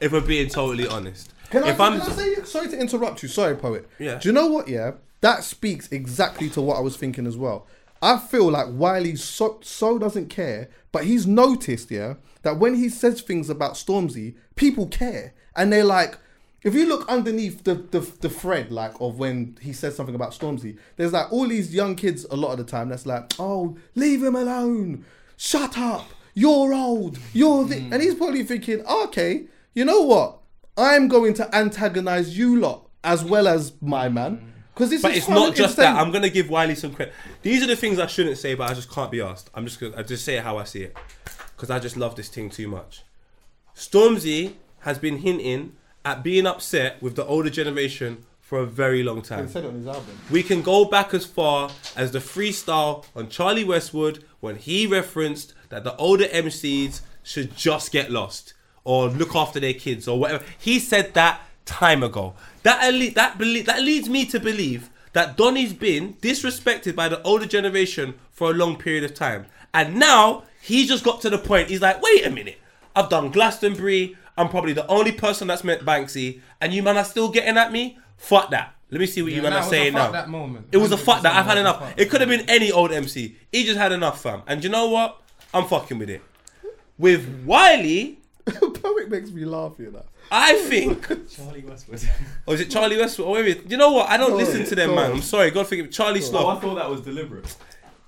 [0.00, 1.32] If we're being totally honest.
[1.50, 3.88] Can I, if I'm can I say, sorry to interrupt you, sorry, poet.
[3.98, 4.18] Yeah.
[4.18, 4.68] Do you know what?
[4.68, 7.66] Yeah, that speaks exactly to what I was thinking as well.
[8.02, 12.88] I feel like Wiley so, so doesn't care, but he's noticed, yeah, that when he
[12.90, 16.18] says things about Stormzy, people care, and they're like,
[16.62, 20.32] if you look underneath the, the the thread, like of when he says something about
[20.32, 23.76] Stormzy, there's like all these young kids a lot of the time that's like, oh,
[23.94, 25.04] leave him alone,
[25.36, 30.38] shut up, you're old, you're the, and he's probably thinking, okay, you know what?
[30.76, 34.38] I'm going to antagonize you lot as well as my man.
[34.38, 34.50] Mm.
[34.74, 35.94] Because this But is it's not just that.
[35.94, 37.14] I'm gonna give Wiley some credit.
[37.42, 39.48] These are the things I shouldn't say, but I just can't be asked.
[39.54, 40.96] I'm just gonna I just say it how I see it,
[41.54, 43.04] because I just love this thing too much.
[43.76, 49.22] Stormzy has been hinting at being upset with the older generation for a very long
[49.22, 49.46] time.
[49.46, 50.18] He said it on his album.
[50.28, 55.54] We can go back as far as the freestyle on Charlie Westwood when he referenced
[55.68, 58.54] that the older MCs should just get lost
[58.84, 60.44] or look after their kids or whatever.
[60.58, 62.34] He said that time ago.
[62.62, 67.22] That ele- that belie- that leads me to believe that Donny's been disrespected by the
[67.22, 69.46] older generation for a long period of time.
[69.72, 71.68] And now he just got to the point.
[71.68, 72.58] He's like, wait a minute.
[72.96, 74.16] I've done Glastonbury.
[74.36, 77.70] I'm probably the only person that's met Banksy, and you man are still getting at
[77.72, 77.98] me.
[78.16, 78.74] Fuck that.
[78.90, 80.10] Let me see what Yeah, you man are it was a saying now.
[80.10, 80.66] that moment.
[80.72, 81.34] It was a fuck that.
[81.36, 81.78] I've had enough.
[81.80, 83.36] fuck It could have been any old MC.
[83.52, 84.42] He just had enough, fam.
[84.46, 85.20] And you know what?
[85.52, 86.22] I'm fucking with it.
[86.98, 88.18] With Wiley,
[88.82, 90.04] Poet makes me laugh, you know.
[90.30, 91.06] I think.
[91.30, 92.02] Charlie Westwood.
[92.46, 93.28] Or is it Charlie Westwood?
[93.28, 93.60] Or maybe.
[93.68, 94.10] You know what?
[94.10, 95.04] I don't Go listen to them, go man.
[95.06, 95.12] on.
[95.16, 95.50] I'm sorry.
[95.50, 95.92] God forgive me.
[95.92, 96.62] Charlie oh, I Sloth.
[96.62, 97.56] thought that was deliberate.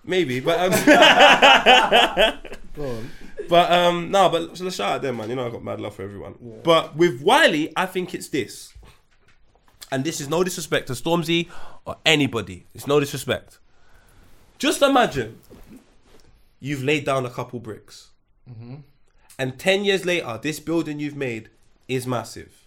[0.04, 0.40] Maybe.
[0.40, 0.70] But um,
[2.76, 3.10] Go on.
[3.48, 5.30] But um, no, but so let's shout out them, man.
[5.30, 6.34] You know I got mad love for everyone.
[6.62, 8.74] But with Wiley, I think it's this,
[9.90, 11.48] and this is no disrespect to Stormzy
[11.84, 12.66] or anybody.
[12.74, 13.58] It's no disrespect.
[14.58, 15.38] Just imagine
[16.60, 18.10] you've laid down a couple bricks,
[19.38, 21.50] and ten years later, this building you've made
[21.88, 22.66] is massive.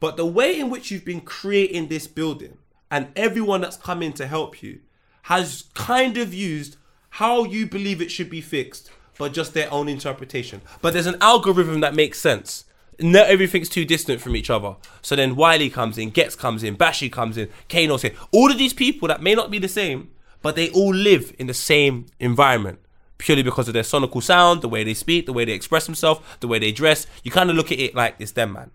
[0.00, 2.58] But the way in which you've been creating this building
[2.90, 4.80] and everyone that's come in to help you
[5.22, 6.76] has kind of used
[7.10, 10.62] how you believe it should be fixed, but just their own interpretation.
[10.80, 12.64] But there's an algorithm that makes sense.
[13.00, 14.76] Not everything's too distant from each other.
[15.02, 18.14] So then Wiley comes in, Ghetts comes in, Bashy comes in, Kano's here.
[18.32, 20.10] All of these people that may not be the same,
[20.42, 22.80] but they all live in the same environment
[23.18, 26.20] purely because of their sonical sound, the way they speak, the way they express themselves,
[26.40, 27.06] the way they dress.
[27.22, 28.70] You kind of look at it like it's them, man.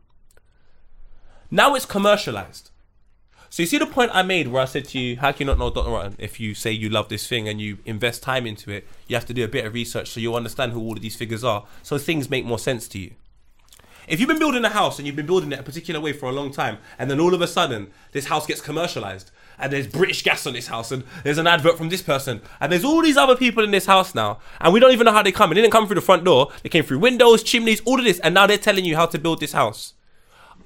[1.50, 2.72] Now it's commercialized.
[3.50, 5.46] So you see the point I made where I said to you, how can you
[5.46, 8.48] not know Dot Rotten if you say you love this thing and you invest time
[8.48, 8.88] into it?
[9.08, 11.16] You have to do a bit of research so you understand who all of these
[11.16, 13.12] figures are, so things make more sense to you.
[14.08, 16.28] If you've been building a house and you've been building it a particular way for
[16.28, 19.88] a long time, and then all of a sudden this house gets commercialized, and there's
[19.88, 23.02] British gas on this house, and there's an advert from this person, and there's all
[23.02, 25.50] these other people in this house now, and we don't even know how they come.
[25.50, 28.20] They didn't come through the front door, they came through windows, chimneys, all of this,
[28.20, 29.94] and now they're telling you how to build this house.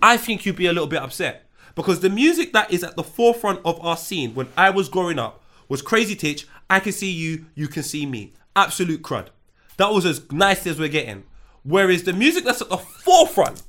[0.01, 3.03] I think you'd be a little bit upset because the music that is at the
[3.03, 6.47] forefront of our scene when I was growing up was Crazy Titch.
[6.69, 8.33] I can see you, you can see me.
[8.55, 9.27] Absolute crud.
[9.77, 11.23] That was as nice as we're getting.
[11.63, 13.61] Whereas the music that's at the forefront,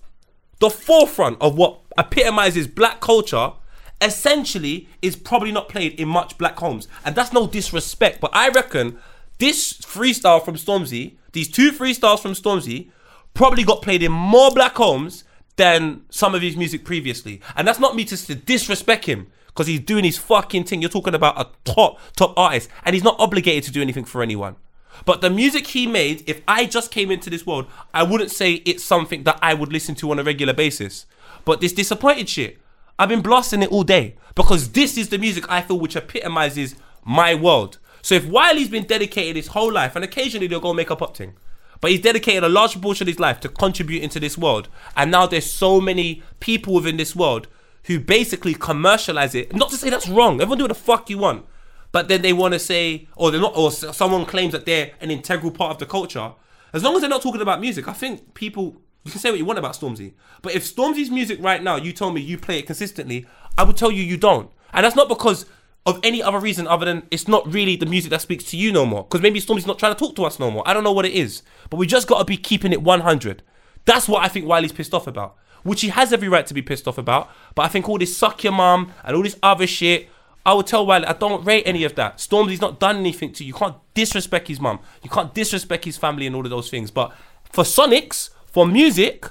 [0.61, 3.52] the forefront of what epitomizes black culture,
[4.00, 6.88] essentially is probably not played in much black homes.
[7.04, 8.98] And that's no disrespect, but I reckon
[9.38, 12.90] this freestyle from Stormzy, these two freestyles from Stormzy,
[13.34, 15.24] probably got played in more black homes
[15.56, 17.40] than some of his music previously.
[17.56, 20.80] And that's not me to, to disrespect him because he's doing his fucking thing.
[20.80, 24.22] You're talking about a top, top artist, and he's not obligated to do anything for
[24.22, 24.56] anyone.
[25.04, 28.54] But the music he made, if I just came into this world, I wouldn't say
[28.64, 31.06] it's something that I would listen to on a regular basis.
[31.44, 32.58] But this disappointed shit,
[32.98, 36.74] I've been blasting it all day because this is the music I feel which epitomizes
[37.04, 37.78] my world.
[38.02, 41.16] So if Wiley's been dedicated his whole life, and occasionally they'll go make a pop
[41.16, 41.34] thing,
[41.80, 45.12] but he's dedicated a large portion of his life to contribute into this world, and
[45.12, 47.46] now there's so many people within this world
[47.84, 49.54] who basically commercialize it.
[49.54, 50.40] Not to say that's wrong.
[50.40, 51.46] Everyone do what the fuck you want,
[51.92, 55.12] but then they want to say, or they're not, or someone claims that they're an
[55.12, 56.32] integral part of the culture.
[56.72, 58.82] As long as they're not talking about music, I think people.
[59.09, 61.94] You can say what you want about Stormzy, but if Stormzy's music right now, you
[61.94, 65.09] told me you play it consistently, I would tell you you don't, and that's not
[65.09, 65.47] because
[65.87, 68.71] of any other reason other than it's not really the music that speaks to you
[68.71, 69.05] no more.
[69.05, 70.62] Because maybe Stormzy's not trying to talk to us no more.
[70.68, 73.42] I don't know what it is, but we just got to be keeping it 100.
[73.87, 76.61] That's what I think Wiley's pissed off about, which he has every right to be
[76.61, 77.31] pissed off about.
[77.55, 80.11] But I think all this suck your mum and all this other shit,
[80.44, 82.18] I would tell Wiley I don't rate any of that.
[82.18, 83.49] Stormzy's not done anything to you.
[83.49, 84.81] You can't disrespect his mum.
[85.03, 86.90] You can't disrespect his family and all of those things.
[86.90, 87.14] But
[87.51, 89.25] for Sonics, for music,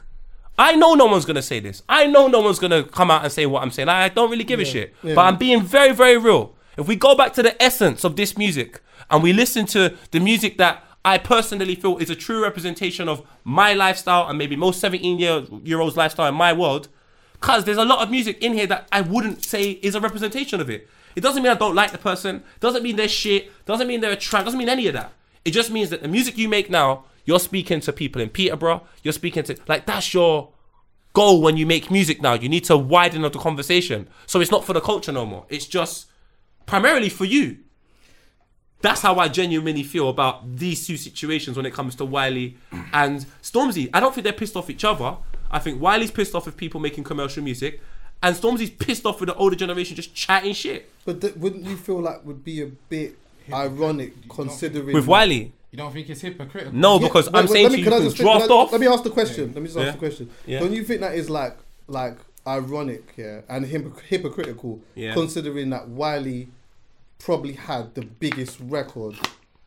[0.58, 1.84] I know no one's gonna say this.
[1.90, 3.90] I know no one's gonna come out and say what I'm saying.
[3.90, 4.96] I don't really give a shit.
[5.04, 6.56] But I'm being very, very real.
[6.78, 8.80] If we go back to the essence of this music
[9.12, 13.22] and we listen to the music that I personally feel is a true representation of
[13.44, 16.88] my lifestyle and maybe most 17 year year olds lifestyle in my world,
[17.42, 20.62] cause there's a lot of music in here that I wouldn't say is a representation
[20.62, 20.88] of it.
[21.18, 22.44] It doesn't mean I don't like the person.
[22.62, 23.52] Doesn't mean they're shit.
[23.66, 24.46] Doesn't mean they're a tramp.
[24.46, 25.12] Doesn't mean any of that.
[25.44, 28.82] It just means that the music you make now, you're speaking to people in Peterborough.
[29.04, 30.50] You're speaking to like that's your
[31.12, 32.34] goal when you make music now.
[32.34, 34.08] You need to widen up the conversation.
[34.26, 35.46] So it's not for the culture no more.
[35.50, 36.08] It's just
[36.66, 37.58] primarily for you.
[38.82, 42.56] That's how I genuinely feel about these two situations when it comes to Wiley
[42.94, 43.90] and Stormzy.
[43.94, 45.18] I don't think they're pissed off each other.
[45.52, 47.82] I think Wiley's pissed off with people making commercial music,
[48.24, 50.90] and Stormzy's pissed off with the older generation just chatting shit.
[51.04, 53.18] But th- wouldn't you feel like would be a bit
[53.52, 56.74] ironic considering With Wiley, You don't think it's hypocritical?
[56.74, 58.72] no, because wait, I'm wait, saying let to me- you, you just draft I- off.
[58.72, 59.48] Let me ask the question.
[59.54, 59.92] Let me just ask Yeah.
[59.92, 60.30] the question.
[60.46, 60.60] Yeah.
[60.62, 65.14] Don't you think that is like like ironic, yeah, and hypocr- hypocritical, Yeah.
[65.14, 66.48] considering that Wiley
[67.20, 69.16] probably had the biggest record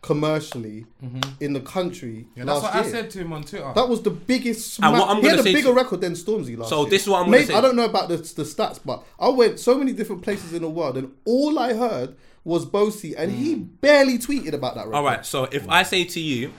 [0.02, 1.18] commercially mm-hmm.
[1.44, 2.82] in the country Yeah, that's what year.
[2.84, 3.70] I said to him on Twitter.
[3.74, 4.78] That was the biggest.
[4.78, 4.92] And Smack.
[4.94, 6.90] what I'm he gonna had a bigger to- record than Stormzy last So year.
[6.90, 7.54] this is what I'm gonna Maybe- say.
[7.54, 10.62] I don't know about the, the stats, but I went so many different places in
[10.62, 13.68] the world, and all I heard was Boasty, and he mm.
[13.80, 14.96] barely tweeted about that record.
[14.96, 16.52] All right, so if I say to you,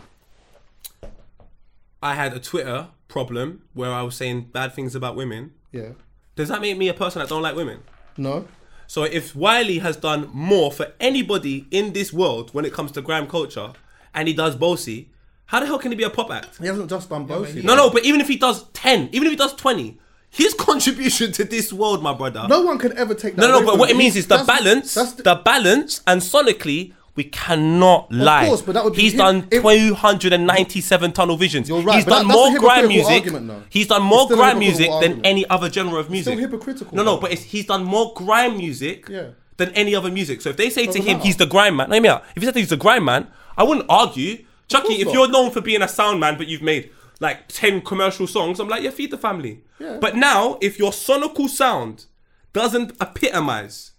[2.02, 5.94] I had a Twitter problem where I was saying bad things about women, Yeah.
[6.36, 7.80] does that make me a person that don't like women?
[8.17, 8.48] No.
[8.88, 13.02] So if Wiley has done more for anybody in this world when it comes to
[13.02, 13.74] grime culture,
[14.13, 15.08] and he does Boasty,
[15.46, 16.58] how the hell can he be a pop act?
[16.58, 17.63] He hasn't just done Boasty.
[17.63, 20.00] No, no, but even if he does ten, even if he does twenty,
[20.32, 22.46] his contribution to this world, my brother.
[22.50, 23.41] No one can ever take that.
[23.41, 23.65] no, no.
[23.65, 26.94] But what it means is the That's- balance, That's the, the balance, and sonically.
[27.13, 28.44] We cannot lie.
[28.44, 31.67] Of course, but that would be He's him- done if- 297 tunnel visions.
[31.67, 33.26] You're right, He's done that- more grime music.
[33.26, 33.63] argument.
[33.70, 36.34] He's done more grime music than any other genre of music.
[36.34, 39.24] still hypocritical, No, no, but it's, he's done more grime music Yeah.
[39.58, 40.41] than any other music.
[40.41, 41.26] So if they say to him matter.
[41.28, 42.24] he's the grime man, let me out.
[42.36, 44.46] If he said he's the grime man, I wouldn't argue.
[44.70, 45.13] Chucky, if not.
[45.13, 46.91] you're known for being a sound man, but you've made
[47.22, 49.62] like 10 commercial songs, I'm like, yeah, feed the family.
[49.80, 50.00] Yeah.
[50.02, 52.06] But now, if your sonical sound
[52.52, 53.92] doesn't epitomize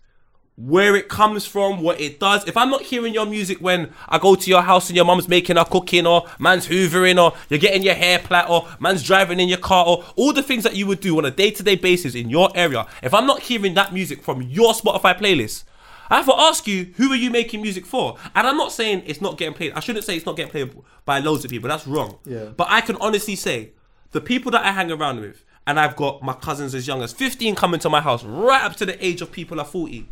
[0.56, 2.46] where it comes from, what it does.
[2.46, 5.26] If I'm not hearing your music when I go to your house and your mum's
[5.26, 9.40] making her cooking, or man's hoovering, or you're getting your hair plait, or man's driving
[9.40, 11.62] in your car, or all the things that you would do on a day to
[11.62, 15.64] day basis in your area, if I'm not hearing that music from your Spotify playlist,
[16.10, 18.16] I have to ask you, who are you making music for?
[18.34, 19.72] And I'm not saying it's not getting played.
[19.72, 21.68] I shouldn't say it's not getting played by loads of people.
[21.68, 22.18] That's wrong.
[22.24, 22.46] Yeah.
[22.56, 23.70] But I can honestly say,
[24.10, 27.12] the people that I hang around with, and I've got my cousins as young as
[27.12, 30.08] 15 coming to my house, right up to the age of people are 40.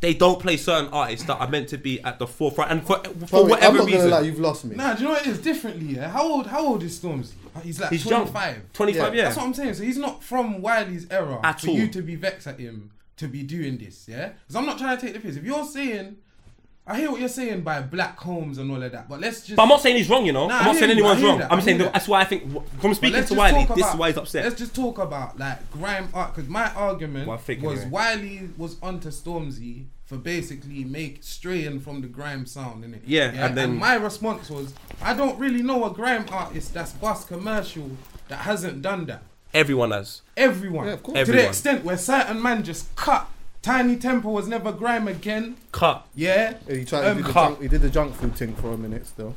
[0.00, 2.98] They don't play certain artists that are meant to be at the forefront, and for,
[3.04, 4.74] for Bro, whatever I'm not reason, gonna lie, you've lost me.
[4.74, 5.94] Nah, do you know what it is differently?
[5.94, 6.48] Yeah, how old?
[6.48, 7.34] How old is Stormzy?
[7.62, 8.72] He's like he's young, 25.
[8.72, 9.24] 25, yeah.
[9.24, 9.74] That's what I'm saying.
[9.74, 11.74] So he's not from Wiley's era At for all.
[11.74, 12.90] you to be vexed at him
[13.22, 14.06] to be doing this.
[14.08, 15.36] Yeah, because I'm not trying to take the piss.
[15.36, 16.16] If you're saying,
[16.86, 19.56] I hear what you're saying by black homes and all of that, but let's just.
[19.56, 20.48] But I'm not saying he's wrong, you know.
[20.48, 21.38] Nah, I'm I not saying you, anyone's wrong.
[21.38, 21.92] that, I'm saying that that.
[21.94, 22.42] that's why I think
[22.80, 24.44] from speaking to Wiley, talk this about- is why he's upset.
[24.44, 27.88] Let's just talk about like grime art because my argument Well, was anyway.
[27.88, 33.02] Wiley was onto Stormzy for basically make straying from the grime sound in it.
[33.06, 37.28] Yeah, and then- my response was I don't really know a grime artist that's bust
[37.28, 37.90] commercial
[38.28, 39.22] that hasn't done that.
[39.54, 40.22] Everyone has.
[40.36, 41.14] Everyone, Yeah, of course.
[41.14, 41.42] to Everyone.
[41.42, 43.28] the extent where certain man just cut
[43.62, 45.56] Tinie Tempah was never grime again.
[45.70, 46.06] Cut.
[46.14, 46.54] Yeah.
[46.68, 47.04] He tried.
[47.06, 47.48] Um, he, did the cut.
[47.48, 49.34] junk, he did the junk food thing for a minute still.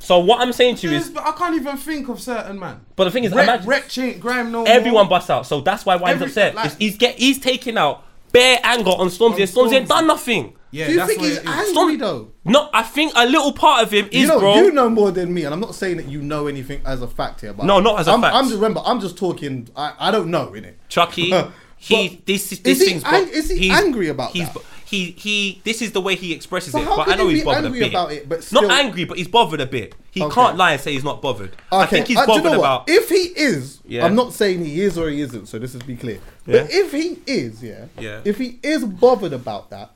[0.00, 2.58] So what I'm saying to you Yes, is, but I can't even think of certain
[2.58, 2.80] man.
[2.96, 5.10] but the thing is, Rec, imagine Rec ain't grime no everyone more.
[5.10, 5.46] busts out.
[5.46, 6.54] So that's why Wine's Every- upset.
[6.54, 9.40] like- It's- he's get he's taking out bare anger on Stormzy.
[9.40, 10.54] and Stormzy ain't done nothing.
[10.70, 11.48] Yeah, Do you that's think what he's it is.
[11.50, 12.32] angry Storm- though?
[12.44, 14.54] No, I think a little part of him is, you know, bro.
[14.56, 17.06] you know more than me, and I'm not saying that you know anything as a
[17.08, 17.54] fact here.
[17.54, 18.34] But No, not as a I'm, fact.
[18.34, 18.82] I'm just remember.
[18.84, 19.68] I'm just talking.
[19.74, 20.78] I, I don't know in it.
[20.90, 21.30] Chucky,
[21.78, 24.46] he But this this is he thing's ang- bo- is he he's- angry about he's
[24.52, 24.62] that?
[24.88, 26.86] He he this is the way he expresses So it.
[26.86, 27.88] But I know he's bothered a bit.
[27.90, 29.94] about it, but still- not angry, but he's bothered a bit.
[30.10, 30.34] He Okay.
[30.34, 31.54] can't lie and say he's not bothered.
[31.70, 32.84] I think he's uh, do you bothered know about.
[32.88, 34.06] If he is, Yeah.
[34.06, 35.46] I'm not saying he is or he isn't.
[35.46, 36.20] So this is be clear.
[36.46, 36.62] Yeah.
[36.62, 38.20] But if he is, yeah, Yeah.
[38.20, 38.26] Mm.
[38.26, 39.90] if he is bothered about that,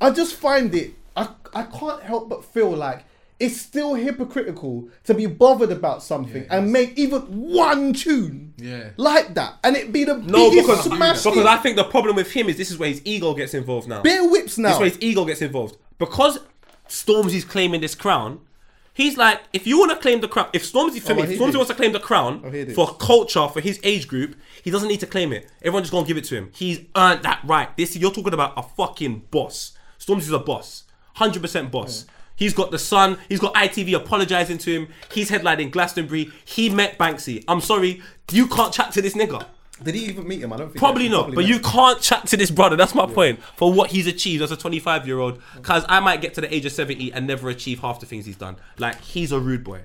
[0.00, 0.94] I just find it.
[1.16, 3.04] I I can't help but feel like
[3.40, 8.90] it's still hypocritical to be bothered about something and make even one tune, Yeah.
[8.96, 11.22] like that, and it be the no, biggest because, smash.
[11.24, 13.88] because I think the problem with him is this is where his ego gets involved
[13.88, 14.02] now.
[14.02, 14.68] bare whips now.
[14.68, 14.72] This now.
[14.74, 15.76] is where his ego gets involved.
[15.98, 16.38] Because
[16.88, 18.40] Stormzy's claiming this crown,
[18.92, 21.30] he's like, if you want to claim the crown, if Stormzy, for Oh, me, if
[21.30, 21.56] Stormzy this.
[21.56, 22.74] wants to claim the crown I hear this.
[22.74, 25.50] for culture, for his age group, he doesn't need to claim it.
[25.60, 26.50] Everyone just gonna give it to him.
[26.54, 27.76] He's earned that right.
[27.76, 29.72] This you're talking about a fucking boss.
[29.98, 32.06] Stormzy's a boss, hundred percent boss.
[32.36, 33.18] He's got the Sun.
[33.28, 34.88] He's got ITV apologizing to him.
[35.12, 36.30] He's headlining Glastonbury.
[36.44, 37.44] He met Banksy.
[37.46, 39.46] I'm sorry, you can't chat to this nigga.
[39.82, 40.52] Did he even meet him?
[40.52, 40.78] I don't think.
[40.78, 42.76] Probably not, probably but met you can't chat to this brother.
[42.76, 45.40] That's my point for what he's achieved as a 25 year old.
[45.56, 48.24] Because I might get to the age of 70 and never achieve half the things
[48.26, 48.56] he's done.
[48.78, 49.82] Like he's a rude boy.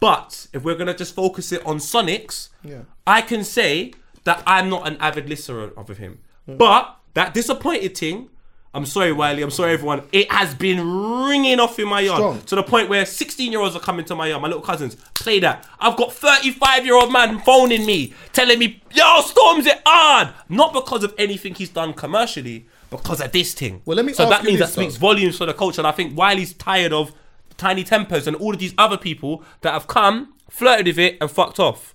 [0.00, 2.80] But if we're gonna just focus it on Sonics, Yeah.
[3.06, 3.92] I can say
[4.24, 6.18] that I'm not an avid listener of him.
[6.46, 8.30] But that disappointed thing.
[8.76, 9.42] I'm sorry, Wiley.
[9.42, 10.02] I'm sorry, everyone.
[10.12, 10.78] It has been
[11.26, 12.40] ringing off in my yard Strong.
[12.42, 14.42] to the point where 16 year olds are coming to my yard.
[14.42, 15.66] My little cousins play that.
[15.80, 20.74] I've got 35 year old man phoning me, telling me, "Yo, Storms it hard." Not
[20.74, 23.80] because of anything he's done commercially, because of this thing.
[23.86, 25.00] Well, let me So that means that speaks though.
[25.00, 25.80] volumes for the culture.
[25.80, 27.12] And I think Wiley's tired of
[27.56, 31.30] Tinie Tempahs and all of these other people that have come, flirted with it, and
[31.30, 31.94] fucked off.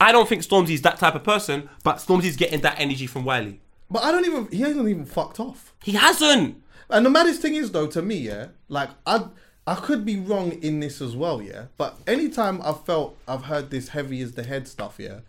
[0.00, 3.60] I don't think Stormzy's that type of person, but Stormzy's getting that energy from Wiley.
[3.94, 4.48] But I don't even.
[4.50, 5.72] He hasn't even fucked off.
[5.84, 6.60] He hasn't.
[6.90, 9.26] And the maddest thing is though, to me, yeah, like I
[9.68, 11.66] I could be wrong in this as well, yeah.
[11.76, 15.20] But anytime I've felt I've heard this heavy is the head stuff, yeah,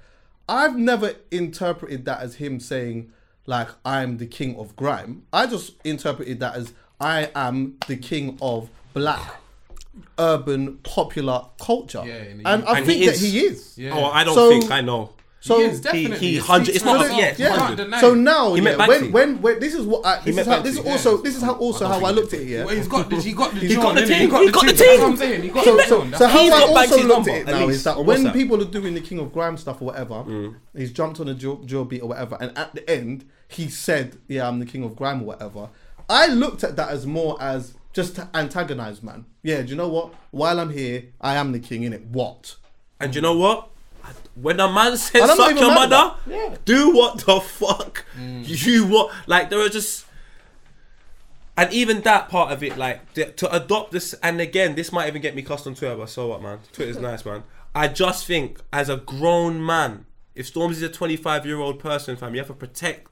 [0.49, 3.11] I've never interpreted that as him saying
[3.45, 5.27] like I'm the king of grime.
[5.31, 9.41] I just interpreted that as I am the king of black
[10.17, 12.01] urban popular culture.
[12.03, 13.21] Yeah, and and, I and he think that is.
[13.21, 13.77] he is.
[13.77, 13.91] Yeah.
[13.93, 15.11] Oh, I don't So- think I know.
[15.45, 16.17] So He definitely.
[16.17, 17.51] he It hundred- it's not- for yeah, yeah.
[17.51, 20.39] You can't deny So now, He yeah, when, when when this is what I, this
[20.39, 22.47] is how this is also this is how also how I looked at it.
[22.47, 22.65] Yeah.
[22.65, 24.21] Well, he's got the, he got the He's got the team.
[24.21, 24.75] He got the team.
[24.75, 24.87] team.
[24.87, 25.41] That's what I'm saying.
[25.43, 28.33] He got So, so, so how I also looked at it now is that when
[28.33, 30.55] people are doing the King of Grime stuff or whatever, mm.
[30.75, 34.17] he's jumped on a drill, drill beat or whatever, and at the end he said,
[34.27, 35.69] "Yeah, I'm the King of Grime" or whatever.
[36.09, 39.25] I looked at that as more as just to antagonize, man.
[39.43, 40.11] Yeah, do you know what?
[40.31, 42.03] While I'm here, I am the king in it.
[42.07, 42.55] What?
[42.99, 43.69] And do you know what?
[44.35, 46.15] When a man says And I'm not suck your mother.
[46.27, 46.55] Yeah.
[46.65, 48.65] do what the fuck mm.
[48.65, 49.13] you want.
[49.27, 50.05] Like there are just,
[51.57, 54.13] and even that part of it, like to adopt this.
[54.21, 55.95] And again, this might even get me cussed on Twitter.
[55.95, 56.59] But so what, man?
[56.73, 57.43] Twitter's nice, man.
[57.73, 62.33] I just think as a grown man, if Stormzy's a 25 year old person, fam,
[62.33, 63.09] you have to protect.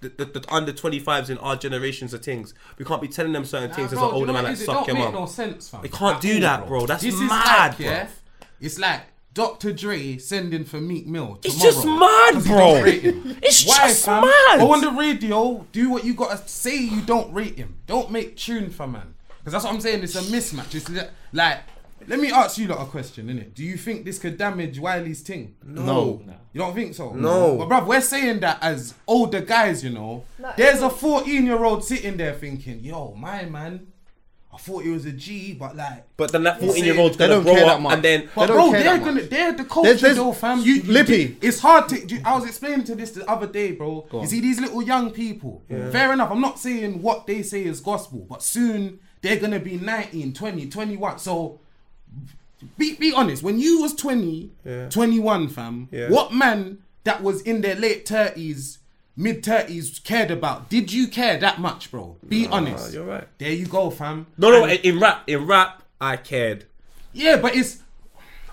[0.00, 2.54] The, the, the under 25s in our generations of things.
[2.78, 4.44] We can't be telling them certain things as Bro, an do you older know man
[4.44, 4.62] like it is?
[4.62, 5.14] It suck don't your make mum.
[5.14, 5.82] no sense, fam.
[5.82, 6.86] They can't do all, that, bro.
[6.86, 7.86] That's this is mad, like, bro.
[7.86, 8.08] yeah.
[8.62, 9.02] It's like
[9.32, 9.72] Dr.
[9.72, 11.36] Dre sending for Meek Mill.
[11.36, 11.40] Tomorrow.
[11.44, 12.58] It's just mad, 'cause he bro.
[12.58, 13.36] don't rate him.
[13.42, 14.22] It's Why, just fam?
[14.24, 14.58] mad.
[14.58, 16.76] Go on the radio, do what you gotta say.
[16.76, 17.76] You don't rate him.
[17.86, 19.14] Don't make tune for man.
[19.38, 20.02] Because that's what I'm saying.
[20.02, 20.74] It's a mismatch.
[20.74, 20.90] It's
[21.32, 21.58] like,
[22.08, 23.54] let me ask you lot a question, innit?
[23.54, 25.54] Do you think this could damage Wiley's thing?
[25.64, 26.22] No.
[26.52, 27.12] You don't think so?
[27.12, 27.56] No.
[27.56, 30.24] But bruv, we're saying that as older guys, you know.
[30.56, 33.89] There's a 14 year old sitting there thinking, yo, my man, I
[34.60, 36.04] thought it was a G, but like.
[36.16, 37.94] But then that 14 year old's They gonna don't grow that up much.
[37.94, 40.60] and then But They don't bro, they're gonna they're the culture There's- there's- though, fam.
[40.60, 41.36] you- You, Lippy.
[41.40, 42.06] it's hard to.
[42.06, 44.06] you- I was explaining to this the other day, bro.
[44.12, 45.62] You see these little young people.
[45.68, 46.30] Fair enough.
[46.30, 50.66] I'm not saying what they say is gospel, but soon they're gonna be 19, 20,
[50.66, 51.18] 21.
[51.18, 51.60] So
[52.76, 53.42] be be honest.
[53.42, 54.50] When you was 20,
[54.90, 56.08] 21, fam, Yeah.
[56.10, 58.78] what man that was in their late 30s,
[59.20, 60.68] mid 30s cared about?
[60.68, 62.16] Did you care that much, bro?
[62.26, 62.92] Be honest.
[62.94, 63.28] you're right.
[63.38, 64.26] There you go, fam.
[64.38, 64.64] no, no.
[64.64, 66.64] And- In rap, in rap, I cared.
[67.12, 67.78] yeah, but it's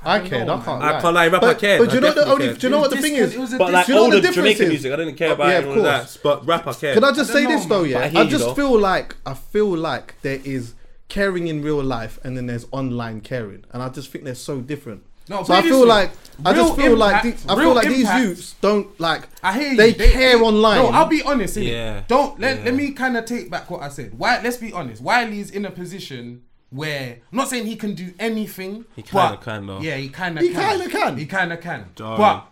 [0.04, 0.48] I don't cared.
[0.48, 0.80] know, I can't.
[0.80, 0.90] man.
[0.90, 1.02] I lie.
[1.02, 1.80] can't lie, rap, I But, cared.
[1.80, 2.46] but I you know the definitely only.
[2.48, 2.60] cared.
[2.60, 3.34] Do you know what the thing is?
[3.36, 4.70] it was a But like Do you know what older the difference Jamaican is?
[4.70, 5.98] music, I didn't care Uh, about yeah, of and all that.
[6.02, 6.18] course.
[6.22, 6.94] But rap, I cared.
[6.96, 7.84] Can I just I say don't this know, though?
[7.84, 7.92] man.
[7.94, 8.54] But I Yeah, hear I you, just though.
[8.54, 10.74] feel like I feel like there is
[11.10, 14.60] caring in real life, and then there's online caring, and I just think they're so
[14.60, 15.04] different.
[15.30, 16.12] No, so I feel like
[16.46, 19.24] I just real feel like impact- the- I feel like these youths don't like.
[19.44, 19.78] I hear you.
[19.78, 20.78] They, care online.
[20.78, 21.58] No, I'll be honest.
[21.58, 21.68] innit?
[21.72, 22.02] Yeah.
[22.08, 22.66] Don't let Yeah.
[22.66, 24.18] let me kind of take back what I said.
[24.18, 24.40] Why?
[24.42, 25.02] Let's be honest.
[25.02, 28.86] Wiley's in a position where I'm not saying he can do anything.
[28.96, 29.80] He kinda can, though.
[29.80, 30.44] Yeah, he kind of.
[30.44, 31.18] He kinda can.
[31.18, 31.86] He kind of can.
[31.96, 32.18] Darling.
[32.18, 32.48] But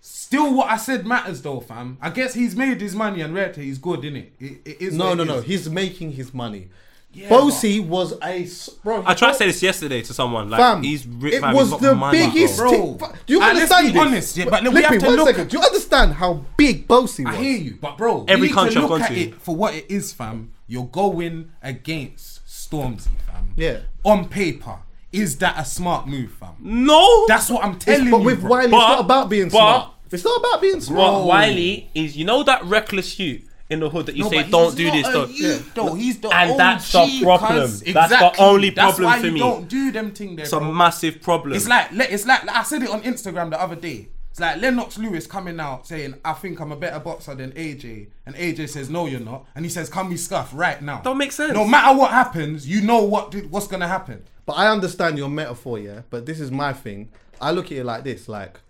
[0.00, 1.98] still, what I said matters though, fam.
[2.00, 4.28] I guess he's made his money and Rete, he's good, innit?
[4.38, 4.94] It, it is.
[4.94, 5.34] no, no, it no.
[5.38, 5.44] is.
[5.44, 6.68] He's making his money.
[7.12, 9.02] Yeah, Boasty was a s- bro.
[9.04, 10.48] I tried to say this yesterday to someone.
[10.48, 12.56] Like Fam, he's ri- it fam, was the biggest.
[12.56, 12.92] bro.
[12.94, 13.08] Bro.
[13.08, 14.00] T- do you let's understand be this?
[14.02, 15.50] honest, yeah, but we have to one look- second.
[15.50, 17.34] Do you understand how big Boasty was?
[17.34, 19.20] I hear you, but bro, Every we need country to I've look gone at to.
[19.20, 20.52] it for what it is, fam.
[20.68, 23.54] You're going against Stormzy, fam.
[23.56, 23.78] Yeah.
[24.04, 24.76] On paper,
[25.12, 26.50] is that a smart move, fam?
[26.60, 28.24] No, That's what I'm It's- telling but you.
[28.24, 28.50] with bro.
[28.50, 29.90] Wiley, But- it's not about being but- smart.
[30.12, 31.24] It's not about being But smart.
[31.26, 34.76] Wiley is, you know, that reckless youth in the hood that you No, say don't
[34.76, 35.30] do this, a don't.
[35.32, 35.94] youth, though.
[35.94, 37.52] He's the And OG, that's the problem.
[37.62, 37.80] cuz.
[37.80, 38.44] That's the Exactly.
[38.44, 39.38] only That's problem why for you me.
[39.38, 41.54] Don't do them thing there, It's a massive problem.
[41.56, 44.08] It's like it's like I said it on Instagram the other day.
[44.32, 48.08] It's like Lennox Lewis coming out saying, "I think I'm a better boxer than AJ,"
[48.26, 51.18] and AJ says, "No, you're not," and he says, "Can we scuff right now?" Don't
[51.18, 51.52] make sense.
[51.52, 54.22] No matter what happens, you know what what's gonna happen.
[54.46, 56.02] But I understand your metaphor, yeah.
[56.10, 57.08] But this is my thing.
[57.40, 58.60] I look at it like this, like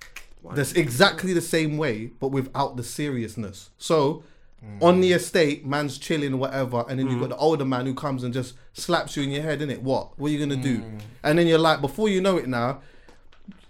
[0.54, 3.68] that's exactly the same way, but without the seriousness.
[3.76, 4.22] So
[4.64, 4.82] Mm.
[4.82, 7.20] on the estate, man's chilling or whatever, and then you've mm.
[7.22, 9.80] got the older man who comes and just slaps you in your head, innit?
[9.80, 10.18] What?
[10.18, 10.80] What are you gonna do?
[10.80, 11.00] Mm.
[11.24, 12.82] And then you're like, before you know it now,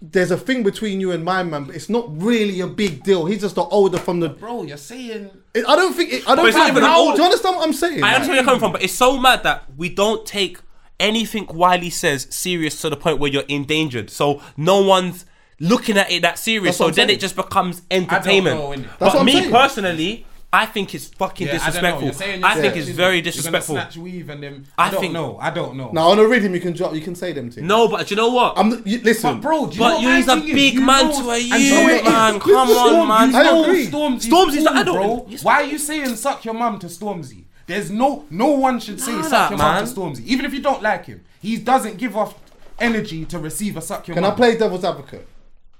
[0.01, 3.25] there's a thing between you and my man, but it's not really a big deal.
[3.25, 4.29] He's just the older from the.
[4.29, 6.11] Bro, you're saying I don't think.
[6.11, 6.77] It, I don't But it's not think.
[6.77, 7.99] even old- Do you understand what I'm saying?
[8.03, 10.59] I Like, understand where you're coming from, but it's so mad that we don't take
[10.99, 14.09] anything Wiley says serious to the point where you're endangered.
[14.09, 15.25] So no one's
[15.59, 16.77] looking at it that serious.
[16.77, 17.09] That's So then saying.
[17.17, 18.57] it just becomes entertainment.
[18.59, 18.75] know.
[18.75, 19.51] That's but what I'm me saying.
[19.51, 21.71] personally, I think it's fucking Yeah, I don't know.
[21.71, 22.03] disrespectful.
[22.05, 23.75] You're saying I think it's very you're disrespectful.
[23.75, 24.65] Snatch weave and them.
[24.77, 25.37] I I, don't think- know.
[25.39, 25.91] I don't know.
[25.93, 26.93] Now on a rhythm, you can drop.
[26.93, 27.65] You can say them things.
[27.65, 28.57] No, but do you know what?
[28.57, 28.85] I'm.
[28.85, 31.21] You, listen, But bro, do you But know what you're a big You man know-
[31.21, 32.03] to a and youth, you know what?
[32.03, 32.33] man.
[32.33, 33.31] Because Come on, Storm- man.
[33.31, 33.87] you I know agree.
[33.87, 34.95] Stormzy's Stormzy's- cool, I don't-
[35.29, 35.37] bro.
[35.43, 37.45] Why are you saying suck your mum to Stormzy?
[37.67, 40.61] There's no no one should say Nah, suck your mum to Stormzy, even if you
[40.61, 41.21] don't like him.
[41.41, 42.35] He doesn't give off
[42.77, 44.33] energy to receive a suck your can mum.
[44.33, 45.27] I play devil's advocate?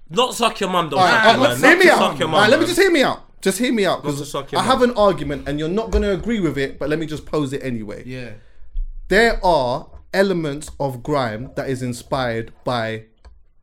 [0.10, 0.98] Not suck your mum, though.
[0.98, 1.26] All right, uh, man.
[1.26, 1.98] all right, let's hear me out.
[1.98, 3.24] suck your All mum, right, let me just hear me out.
[3.42, 5.70] Just hear me out Not to because suck your I have an argument and you're
[5.70, 8.04] not going to agree with it, but let me just pose it anyway.
[8.06, 8.32] Yeah.
[9.08, 13.06] There are elements of grime that is inspired by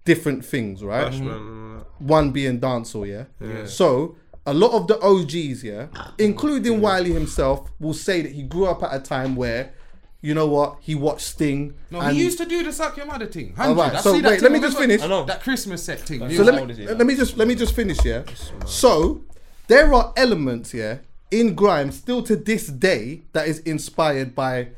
[0.05, 1.13] different things, right?
[1.13, 1.79] Mm-hmm.
[1.99, 3.25] One being dancehall, yeah?
[3.41, 3.67] Yeah.
[3.67, 4.17] So
[4.47, 8.83] a lot of the OGs, yeah, including Wiley himself, will say that he grew up
[8.83, 9.75] at a time where,
[10.23, 11.75] you know what, he watched Sting.
[11.91, 13.55] No, and he used to do the suck your mother thing.
[13.59, 13.99] All right, 100.
[13.99, 15.03] I so see that wait, thing, let me remember just finish.
[15.03, 15.25] I know.
[15.25, 16.21] That Christmas set thing.
[16.31, 18.23] So let me let me just let me just finish, yeah.
[18.65, 19.23] So
[19.69, 20.99] there are elements, yeah,
[21.31, 24.69] in grime still to this day that is inspired by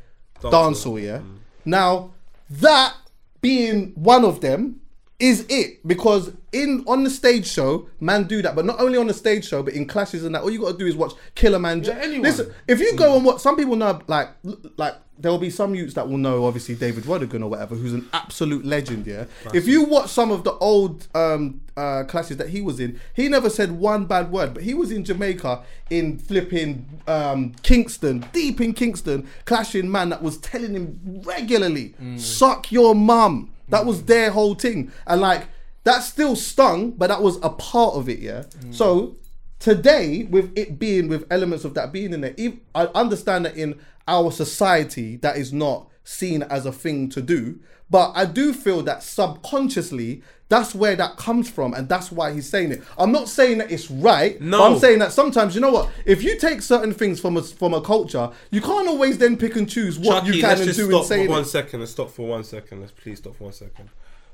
[0.41, 1.21] dancehall, yeah.
[1.65, 2.13] Now
[2.49, 2.95] that
[3.41, 4.81] being one of them
[5.19, 9.07] is it because in on the stage show, man do that, but not only on
[9.07, 10.41] the stage show, but in clashes and that.
[10.41, 11.83] All you got to do is watch Killer Man.
[11.83, 12.23] Yeah, anyone.
[12.23, 13.17] Listen, if you go mm.
[13.17, 14.29] and watch, some people know like
[14.77, 17.93] like there will be some youths that will know obviously David Rodigan or whatever, who's
[17.93, 19.05] an absolute legend.
[19.07, 22.99] Yeah, if you watch some of the old um uh classes that he was in,
[23.13, 28.25] he never said one bad word, but he was in Jamaica in flipping um Kingston,
[28.33, 33.51] deep in Kingston, clashing man that was telling him regularly, suck your mum.
[33.69, 35.47] That was their whole thing, and like
[35.85, 38.19] that still stung, but that was a part of it.
[38.19, 39.15] Yeah, so
[39.61, 42.35] today with it being with elements of that being in there
[42.75, 47.59] i understand that in our society that is not seen as a thing to do
[47.89, 52.49] but i do feel that subconsciously that's where that comes from and that's why he's
[52.49, 54.63] saying it i'm not saying that it's right No.
[54.63, 57.73] i'm saying that sometimes you know what if you take certain things from a from
[57.75, 60.79] a culture you can't always then pick and choose what Chucky, you can and just
[60.79, 61.45] do stop and say one it.
[61.45, 61.79] second.
[61.81, 62.81] Let's stop for one second.
[62.81, 63.89] Let's please stop for one second.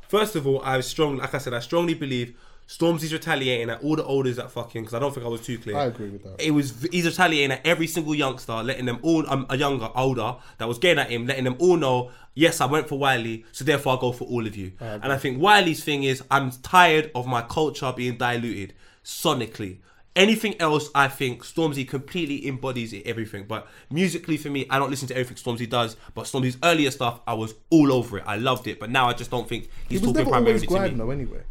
[0.07, 2.33] First of all, I strongly, like I said, I strongly believe
[2.67, 4.83] Stormzy's retaliating at all the olders that fucking.
[4.83, 5.77] Because I don't think I was too clear.
[5.77, 6.41] I agree with that.
[6.45, 10.35] It was he's retaliating at every single youngster, letting them all um, a younger, older
[10.57, 12.11] that was getting at him, letting them all know.
[12.33, 14.73] Yes, I went for Wiley, so therefore I go for all of you.
[14.79, 19.79] and I think Wiley's thing is, I'm tired of my culture being diluted sonically.
[20.15, 23.45] Anything else, I think Stormzy completely embodies it, everything.
[23.45, 25.95] But musically, for me, I don't listen to everything Stormzy does.
[26.15, 28.23] But Stormzy's earlier stuff, I was all over it.
[28.27, 28.79] I loved it.
[28.79, 30.97] But now I just don't think he he's was talking never always primarily to me.
[30.97, 31.43] though anyway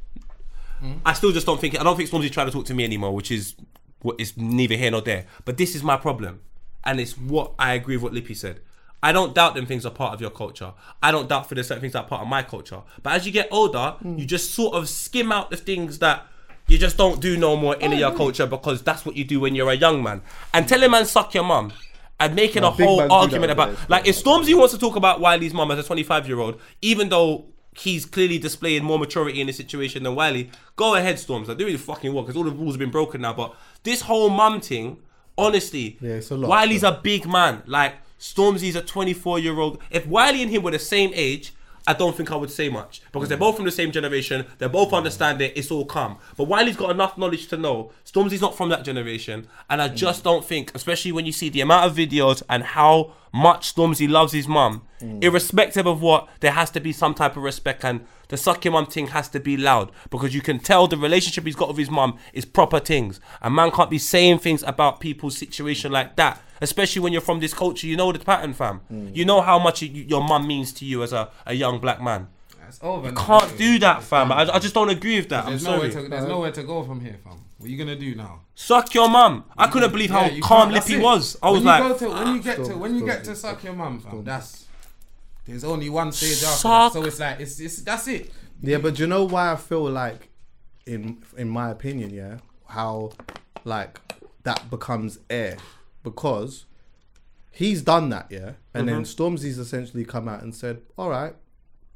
[1.05, 3.15] I still just don't think I don't think Stormzy's trying to talk to me anymore,
[3.15, 3.55] which is
[4.03, 5.27] what is neither here nor there.
[5.45, 6.41] But this is my problem,
[6.85, 8.61] and it's what I agree with what Lippy said.
[9.03, 10.73] I don't doubt them things are part of your culture.
[11.03, 12.83] I don't doubt for the certain things that are part of my culture.
[13.03, 14.19] But as you get older, Hmm.
[14.19, 16.27] you just sort of skim out the things that
[16.67, 19.55] you just don't do no more in your culture because that's what you do when
[19.55, 20.23] you're a young man.
[20.53, 21.73] And telling man suck your mum
[22.19, 24.81] and making No, a whole man do that argument about like if Stormzy wants to
[24.81, 27.45] talk about Wiley's mum as a 25 year old, even though
[27.79, 30.51] he's clearly displaying more maturity in the situation than Wiley.
[30.77, 31.49] Go ahead, Storms.
[31.49, 33.33] Like, do really fucking work because all the rules have been broken now.
[33.35, 34.99] But this whole mum thing,
[35.37, 36.49] honestly, Yeah, it's a lot.
[36.49, 37.63] Wiley's a big man.
[37.67, 39.81] Like Stormzy's a 24 year old.
[39.91, 41.53] If Wiley and him were the same age,
[41.87, 43.41] I don't think I would say much because they're mm.
[43.41, 44.47] both from the same generation.
[44.59, 44.97] They both mm.
[44.97, 45.57] understand it.
[45.57, 46.19] It's all calm.
[46.37, 49.95] But Wiley's got enough knowledge to know Stormzy's not from that generation, and I mm.
[49.95, 54.09] just don't think, especially when you see the amount of videos and how much Stormzy
[54.09, 54.83] loves his mum,
[55.21, 58.73] irrespective of what, there has to be some type of respect, and the suck your
[58.73, 61.77] mum thing has to be loud because you can tell the relationship he's got with
[61.77, 63.21] his mum is proper things.
[63.43, 67.41] A man can't be saying things about people's situation like that especially when you're from
[67.41, 67.87] this culture.
[67.87, 68.81] You know the pattern, fam.
[69.15, 72.01] You know how much you, your mum means to you as a, a young black
[72.03, 72.29] man.
[72.69, 73.13] It's over.
[73.13, 73.25] now.
[73.25, 74.33] Can't do that, fam.
[74.33, 75.45] I, I just don't agree with that.
[75.45, 75.89] I'm There's sorry.
[75.89, 77.45] nowhere to there's nowhere to go from here, fam.
[77.59, 78.41] What are you gonna do now?
[78.55, 79.45] Suck your mum.
[79.57, 81.03] I couldn't believe how Yeah, you calm Lippy it.
[81.03, 81.37] was.
[81.43, 83.35] I was when like, you go to, when you get to when you get Storm-
[83.35, 84.25] to suck your mum, fam.
[84.25, 84.67] That's
[85.47, 86.69] there's only one stage after.
[86.69, 86.93] That.
[86.93, 88.33] So it's like it's, it's that's it.
[88.61, 90.29] Yeah, but do you know why I feel like,
[90.87, 93.13] in in my opinion, yeah, how
[93.65, 94.01] like
[94.43, 95.57] that becomes air
[96.07, 96.67] because
[97.51, 99.23] he's done that, yeah, and then mm-hmm.
[99.23, 101.35] Stormzy's essentially come out and said, "All right."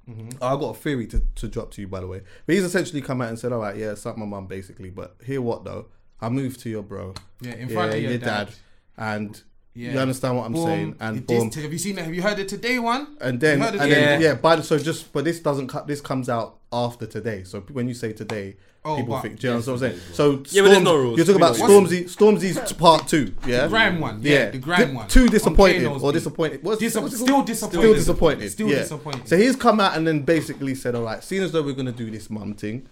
[0.09, 0.43] Mm-hmm.
[0.43, 2.23] I got a theory to, to drop to you, by the way.
[2.45, 5.15] But he's essentially come out and said, "All right, yeah, suck my mum, basically." But
[5.25, 5.87] hear what though?
[6.21, 8.51] I moved to your bro, Yeah, in front of your dad.
[8.99, 9.41] and
[9.73, 9.93] Yeah.
[9.93, 10.67] you understand what I'm Boom.
[10.67, 10.95] saying.
[11.01, 12.05] And It- this- boom, have you seen it?
[12.05, 12.79] Have you heard it today?
[12.81, 14.25] One and then You heard and it then today?
[14.29, 15.87] yeah, by the, so just but this doesn't cut.
[15.87, 17.45] This comes out after today.
[17.45, 19.39] So when you say today, Oh, people but- think.
[19.39, 19.99] Do you know what I'm saying?
[20.15, 21.17] So Yeah, but there's no rules.
[21.19, 22.05] You're talking about know Stormzy.
[22.05, 23.33] Stormzy's part two.
[23.47, 25.07] Yeah, The grime one, yeah, the grime one.
[25.07, 26.63] Too On disappointed or disappointed.
[26.65, 27.79] What's, Dis- what's still disappointed.
[27.81, 28.51] Still disappointed.
[28.51, 28.77] Still yeah.
[28.77, 29.29] disappointed.
[29.29, 31.93] So he's come out and then basically said, "All right, seeing as though we're gonna
[31.93, 32.87] do this mum thing,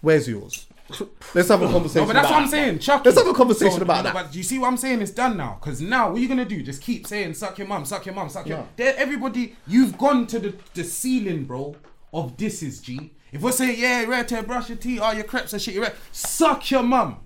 [0.00, 0.66] where's yours?
[1.34, 2.78] Let's have a conversation." No, but that's about what I'm saying.
[2.78, 4.14] Chuck Let's have a conversation So, about no, that.
[4.14, 5.02] But you see what I'm saying?
[5.02, 5.58] It's done now.
[5.60, 6.62] Because now, what are you gonna do?
[6.62, 8.68] Just keep saying, "Suck your mum, suck your mum, suck your." No.
[8.76, 11.76] There, everybody, you've gone to the, the ceiling, bro.
[12.12, 13.12] Of this is G.
[13.32, 15.82] If we're saying, "Yeah, you're to brush your teeth, all your crepes and shit," you're
[15.82, 15.96] ready.
[16.12, 17.18] Suck your mum.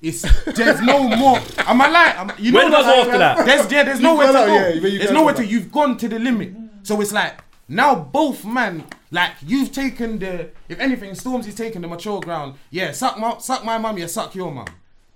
[0.00, 1.40] It's there's no more.
[1.58, 2.16] Am I lying?
[2.16, 3.46] Am, you know When was that- after that?
[3.46, 4.38] There's yeah, there's nowhere to go.
[4.42, 5.38] out, yeah, but you there's nowhere out.
[5.38, 5.46] to.
[5.46, 6.52] You've gone to the limit.
[6.82, 10.50] So it's like now both man, like you've taken the.
[10.68, 12.54] If anything, Stormzy's taken the mature ground.
[12.70, 13.98] Yeah, suck my suck my mum.
[13.98, 14.66] Yeah, suck your mum.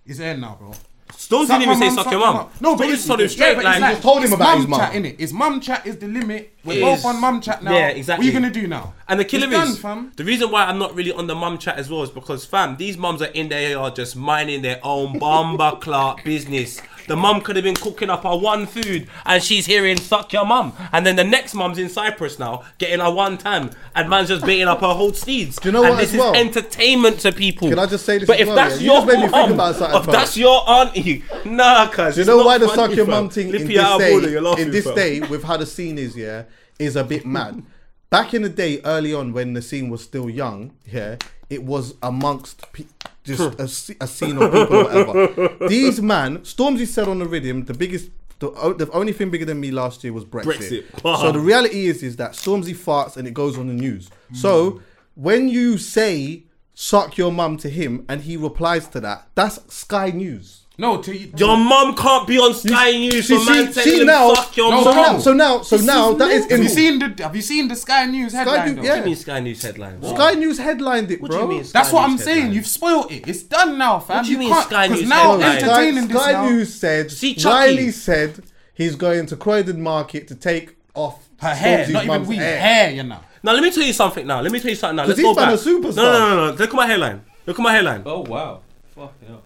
[0.04, 0.72] It's there now, bro.
[1.16, 2.48] Suck didn't even say suck your mum.
[2.60, 3.56] No, but it's told him straight.
[3.56, 5.16] like, like, just told him about his mum chat, innit?
[5.18, 6.52] It's mum chat is the limit.
[6.64, 7.72] We're both on mum chat now.
[7.72, 8.26] Yeah, exactly.
[8.26, 8.94] What are you gonna do now?
[9.08, 10.12] And the killer is fam.
[10.16, 12.76] the reason why I'm not really on the mum chat as well is because fam,
[12.76, 16.80] these mums are in there are just minding their own bomba clock business.
[17.06, 20.44] The mum could have been cooking up her one food and she's hearing suck your
[20.46, 20.72] mum.
[20.92, 24.44] And then the next mum's in Cyprus now getting her one tan and man's just
[24.44, 25.56] beating up her whole steeds.
[25.56, 26.34] Do you know and what this as well?
[26.34, 27.68] is entertainment to people.
[27.68, 28.80] Can I just say this But as if well, that's yeah?
[28.80, 30.12] You your just made me think mum, about something, if fam.
[30.12, 32.14] that's your auntie, nah, cuz.
[32.14, 33.62] Do you know why the suck your mum thing in this
[33.98, 36.44] day, in this day with how the scene is, yeah,
[36.78, 37.62] is a bit mad.
[38.10, 41.16] Back in the day, early on, when the scene was still young, yeah,
[41.48, 42.84] it was amongst pe-
[43.24, 45.66] just a, a scene of people or whatever.
[45.68, 48.10] These man, Stormzy said on the rhythm, the biggest.
[48.38, 50.84] The, the only thing bigger than me last year was Brexit.
[50.90, 51.20] Brexit.
[51.20, 54.10] So the reality is, is that Stormzy farts and it goes on the news.
[54.30, 54.34] Hmm.
[54.34, 54.82] So
[55.14, 56.44] when you say
[56.74, 60.61] "suck your mum" to him and he replies to that, that's Sky News.
[60.82, 61.32] No, to you.
[61.36, 64.34] Your mum can't be on Sky News See, for man see, telling see them now,
[64.34, 64.96] suck your No, so mum.
[65.12, 67.42] now, so now, so This now is that is Have you seen the Have you
[67.42, 68.74] seen the Sky News headline?
[68.74, 68.90] News, yeah.
[68.90, 70.02] What do you mean Sky News headline?
[70.02, 71.28] Sky News headlined it, bro.
[71.28, 71.70] What do you mean?
[71.72, 72.52] That's Sky what I'm News saying.
[72.52, 73.28] You've spoiled it.
[73.28, 74.16] It's done now, fam.
[74.16, 75.56] What do you mean can't- Sky 'cause News now headline?
[75.56, 76.48] entertaining Sky, this Sky now.
[76.48, 77.54] News said See, Chucky.
[77.54, 78.42] Wiley said
[78.74, 82.38] he's going to Croydon Market to take off Her hair, Stormzy's not even mum's weave.
[82.40, 82.58] hair.
[82.60, 83.18] Hair, you know.
[83.44, 84.26] Now let me tell you something.
[84.26, 84.96] Now let me tell you something.
[84.96, 85.54] Now let's go back.
[85.54, 85.96] a superstar.
[85.96, 86.50] No, no, no, no.
[86.58, 87.22] Look at my hairline.
[87.46, 88.02] Look at my hairline.
[88.04, 88.60] Oh wow.
[88.96, 89.42] Fucking hell.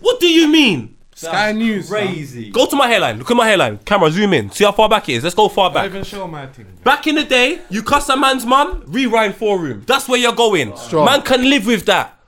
[0.00, 0.96] What do you mean?
[1.14, 1.90] Sky News.
[1.90, 2.06] fam.
[2.06, 2.50] Crazy.
[2.50, 3.18] Go to my hairline.
[3.18, 3.78] Look at my hairline.
[3.84, 4.50] Camera, zoom in.
[4.50, 5.22] See how far back it is.
[5.24, 5.84] Let's go far Don't back.
[5.86, 6.66] even show my thing.
[6.82, 9.82] Back in the day, you cuss a man's mum, rewind forum.
[9.86, 10.74] That's where you're going.
[10.76, 11.04] Strong.
[11.04, 12.18] Man can live with that.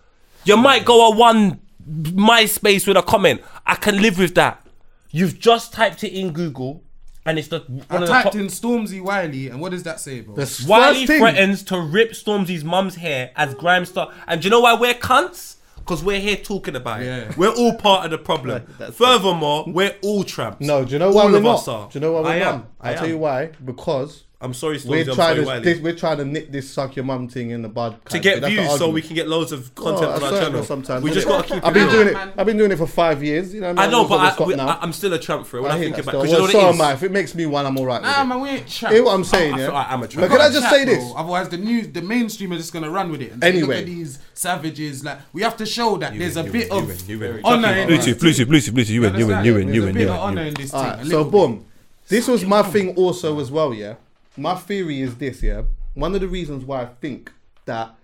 [0.45, 3.41] You might go a one MySpace with a comment.
[3.67, 4.67] I can live with that.
[5.11, 6.83] You've just typed it in Google,
[7.25, 9.83] and it's the one I of the typed top- in Stormzy Wiley, and what does
[9.85, 10.35] that say, bro?
[10.35, 14.11] The s- Wiley thing- threatens to rip Stormzy's mum's hair as Grime star.
[14.27, 15.57] And do you know why we're cunts?
[15.85, 17.07] Because we're here talking about it.
[17.07, 17.33] Yeah.
[17.37, 18.65] We're all part of the problem.
[18.79, 20.65] That's- Furthermore, we're all tramps.
[20.65, 21.55] No, do you know why all we're of not?
[21.57, 21.89] us are.
[21.91, 22.55] Do you know why we're I not?
[22.55, 22.67] am.
[22.81, 23.11] I I'll tell am.
[23.11, 23.51] you why.
[23.65, 24.87] Because I'm sorry, Stormzy.
[24.89, 25.63] we're I'm trying sorry, to Wiley.
[25.65, 28.05] this, we're trying to nip this suck your mum thing in the bud.
[28.07, 28.51] to get thing.
[28.57, 30.65] Views so we can get loads of Oh, content I on our channel.
[30.65, 31.93] Sometimes we just got to keep I've it been real.
[31.97, 32.13] doing it.
[32.15, 32.33] man.
[32.37, 33.55] I've been doing it for five years.
[33.55, 34.67] You know, I know, but I, stop we- now.
[34.69, 35.63] I, I'm still a tramp for it.
[35.63, 36.29] When I, I hear think about it.
[36.29, 36.31] still.
[36.31, 36.89] You know Well, what so am?
[36.91, 36.93] I.
[36.95, 38.03] If it makes me one, I'm all right.
[38.03, 38.25] Nah, with it.
[38.27, 38.95] man, we ain't trapped.
[38.95, 39.87] Hear what I'm saying, I yeah?
[39.89, 40.31] I'm a But tramp.
[40.33, 41.13] can I Can't just say this?
[41.17, 43.33] Otherwise, the news, the mainstream are just gonna run with it.
[43.33, 43.67] And Anyway.
[43.69, 45.05] look at these savages.
[45.05, 47.41] Like we have to show that there's a bit of win, you win.
[47.45, 48.41] honor in Bluetooth, this.
[48.41, 48.89] Bluetooth, Bluetooth, Bluetooth.
[48.89, 50.37] You win, you win, you win, you win, There's a bit you win.
[50.37, 50.55] you win.
[50.55, 50.91] this All thing.
[50.93, 51.65] right, a so boom.
[52.09, 53.95] This was my thing also as well, yeah.
[54.37, 55.63] My theory is this, yeah.
[55.95, 57.33] one of the reasons why I think
[57.65, 57.95] that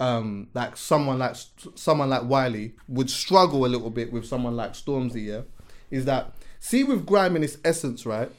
[0.00, 1.34] um like someone like
[1.74, 5.42] someone like Wiley would struggle a little bit with someone like Stormzy, yeah,
[5.90, 8.30] is that see with grime in its essence, right?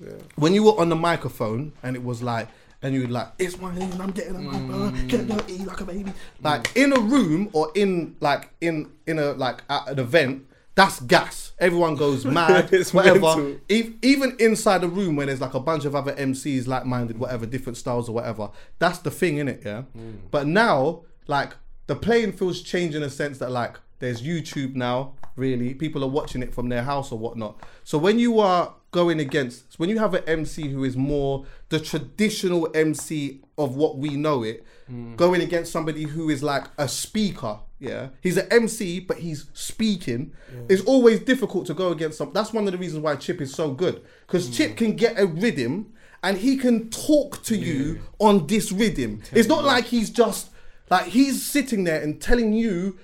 [0.00, 0.12] Yeah.
[0.36, 2.48] When you were on the microphone and it was like
[2.80, 5.08] and you were like, it's Wiley and I'm getting a mm.
[5.08, 6.12] get dirty like a baby.
[6.40, 10.46] Like in a room or in like in in a like at an event,
[10.78, 11.52] that's gas.
[11.58, 13.18] Everyone goes mad, It's whatever.
[13.18, 13.56] mental.
[13.68, 17.18] E- even inside a room when there's like a bunch of other MCs like minded,
[17.18, 19.82] whatever, different styles or whatever, that's the thing in it, yeah.
[19.98, 20.18] Mm.
[20.30, 21.54] But now, like
[21.88, 25.74] the playing field's changed in a sense that like there's YouTube now, really.
[25.74, 27.60] People are watching it from their house or whatnot.
[27.82, 31.78] So when you are going against when you have an MC who is more the
[31.80, 35.16] traditional MC of what we know it, Hmm.
[35.16, 38.08] going against somebody who is like a speaker, yeah.
[38.20, 40.32] He's an MC, but he's speaking.
[40.68, 42.32] It's always difficult to go against some.
[42.32, 44.02] That's one of the reasons why Chip is so good.
[44.26, 44.52] Because hmm.
[44.52, 49.22] Chip can get a rhythm and he can talk to you on this rhythm.
[49.32, 50.50] It's not like he's just
[50.90, 52.98] like he's sitting there and telling you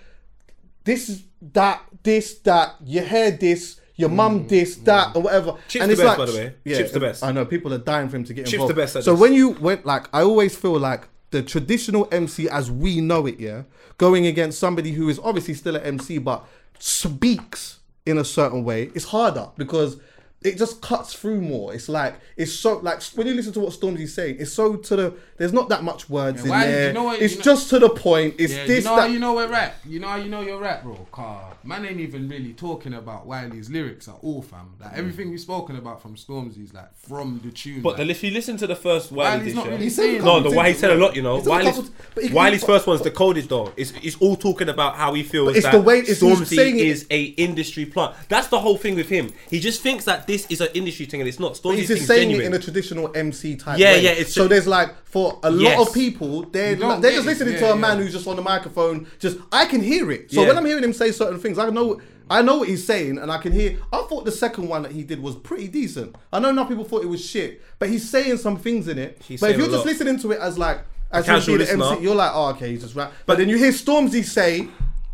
[0.84, 4.48] this is that, this, that, your hair this, your mum hmm.
[4.48, 5.56] this, that, or whatever.
[5.68, 6.54] Chip's the best, by the way.
[6.66, 7.22] Chip's the uh, best.
[7.22, 8.70] I know people are dying for him to get Chip's involved.
[8.70, 9.20] the best so this.
[9.20, 13.40] when you went like, I always feel like the traditional MC as we know it,
[13.40, 13.64] yeah,
[13.98, 16.46] going against somebody who is obviously still an MC but
[16.78, 19.98] speaks in a certain way, it's harder because
[20.44, 21.74] it just cuts through more.
[21.74, 24.96] It's like it's so like when you listen to what Stormzy's saying, it's so to
[24.96, 25.14] the.
[25.36, 26.86] There's not that much words in why- there.
[26.88, 28.36] you know what- it's you know- just to the point.
[28.38, 29.00] It's Yeah, this you know that.
[29.02, 29.74] how you know we're rap.
[29.84, 30.94] You know how you know you're rap, bro.
[31.10, 34.74] Car man ain't even really talking about Wiley's lyrics at all, fam.
[34.80, 34.98] Like mm.
[34.98, 37.80] everything we've spoken about from Stormzy's like from the tune.
[37.82, 40.40] But like, if you listen to the first Wiley Wiley's dish, not really saying No,
[40.40, 41.36] the why he said a lot, you know.
[41.36, 43.72] He said a Wiley's, couple- but Wiley's he- first one's the coldest though.
[43.76, 46.54] It's, it's all talking about how he feels it's that the way- it's- he's Stormzy
[46.56, 48.14] saying it- is a industry plant.
[48.28, 49.32] That's the whole thing with him.
[49.48, 51.58] He just thinks that this is an industry thing and it's not.
[51.62, 52.44] But Stormzy he's thinks just saying genuine.
[52.52, 54.02] it in a traditional MC type Yeah, way.
[54.02, 55.88] yeah, it's- so there's like for a lot Yes.
[55.88, 57.30] of people, they're You don't they're get just it.
[57.30, 58.04] listening Yeah, to a man yeah.
[58.04, 59.06] who's just on the microphone.
[59.20, 60.30] Just I can hear it.
[60.32, 60.48] So Yeah.
[60.48, 63.30] when I'm hearing him say certain things, I know I know what he's saying, and
[63.30, 63.76] I can hear.
[63.92, 66.16] I thought the second one that he did was pretty decent.
[66.32, 69.20] I know not people thought it was shit, but he's saying some things in it.
[69.28, 69.92] He's but if saying you're a just lot.
[69.92, 70.78] listening to it as like
[71.12, 72.00] as casual you the MC, listener.
[72.02, 73.12] you're like, oh okay, he's just rap.
[73.26, 74.68] But then you hear Stormzy say,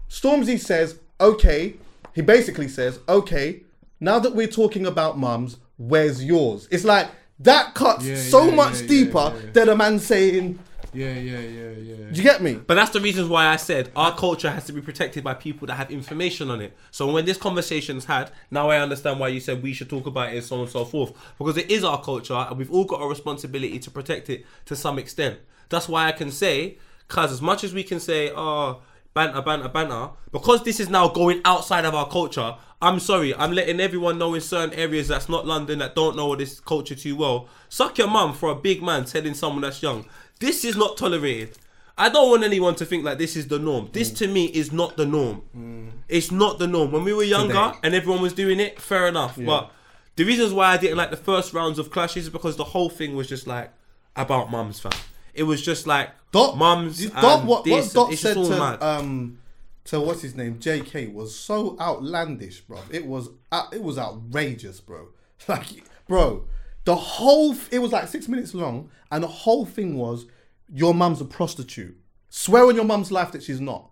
[0.09, 1.75] Stormzy says, okay.
[2.15, 3.63] He basically says, okay.
[4.01, 6.67] Now that we're talking about mums, where's yours?
[6.71, 7.09] It's like
[7.41, 9.51] that cuts Yeah, so yeah, much yeah, deeper yeah, yeah.
[9.53, 10.59] than a man saying,
[10.93, 11.97] yeah, yeah, yeah, yeah.
[12.11, 14.73] "Do you get me?" But that's the reasons why I said our culture has to
[14.73, 16.77] be protected by people that have information on it.
[16.91, 20.31] So when this conversation's had, now I understand why you said we should talk about
[20.33, 21.13] it and so on and so forth.
[21.39, 24.75] Because it is our culture and we've all got a responsibility to protect it to
[24.75, 25.39] some extent.
[25.69, 28.83] That's why I can say, cause as much as we can say, oh,
[29.15, 33.53] banter, banter, banter, because this is now going outside of our culture, I'm sorry, I'm
[33.53, 37.17] letting everyone know in certain areas that's not London that don't know this culture too
[37.17, 37.49] well.
[37.69, 40.07] Suck your mum for a big man telling someone that's young.
[40.39, 41.59] This is not tolerated.
[41.99, 43.91] I don't want anyone to think like this is the norm.
[43.93, 44.17] This mm.
[44.19, 45.43] to me is not the norm.
[45.55, 45.91] Mm.
[46.09, 46.93] It's not the norm.
[46.93, 47.79] When we were younger Today.
[47.83, 49.39] and everyone was doing it, fair enough.
[49.39, 49.71] But
[50.17, 52.89] the reasons why I didn't like the first rounds of clashes is because the whole
[52.89, 53.71] thing was just like
[54.17, 54.93] about mums, fam.
[55.41, 57.07] It was just like Dot mums.
[57.07, 58.83] Dot what, what Dot said to mad.
[58.83, 59.39] um
[59.85, 61.07] to what's his name J.K.
[61.07, 62.79] was so outlandish, bro.
[62.91, 65.09] It was uh, it was outrageous, bro.
[65.49, 66.45] Like, bro,
[66.85, 70.27] the whole it was like six minutes long, and the whole thing was
[70.71, 71.97] your mum's a prostitute.
[72.29, 73.89] Swear on your mum's life that she's not.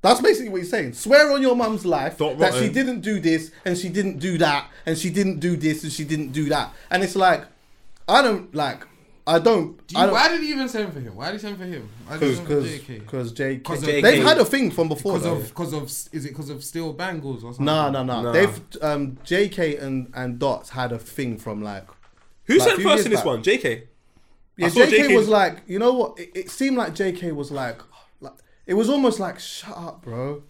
[0.00, 0.94] That's basically what he's saying.
[0.94, 4.38] Swear on your mum's life Dot that she didn't do this and she didn't do
[4.38, 6.72] that and she didn't do this and she didn't do that.
[6.90, 7.44] And it's like,
[8.08, 8.86] I don't like,
[9.28, 9.84] I don't.
[9.88, 11.16] Do I don't why did he even send for him?
[11.16, 11.88] Why did he send for him?
[12.06, 12.98] Why did he send for JK?
[13.00, 15.14] because JK, Because of- they've had a thing from before.
[15.14, 15.36] Because though.
[15.36, 17.64] of because of is it because of steel bangles or something?
[17.66, 18.32] no, no, no, Nah.
[18.32, 21.86] They've um, JK and and Dots had a thing from like.
[22.44, 23.26] Who like, said few first in this back.
[23.26, 23.42] one?
[23.42, 23.82] JK.
[24.58, 26.18] Yeah, I saw JK, JK was like, you know what?
[26.20, 27.80] It, it seemed like JK was like,
[28.20, 28.32] like,
[28.64, 30.44] it was almost like, shut up, bro.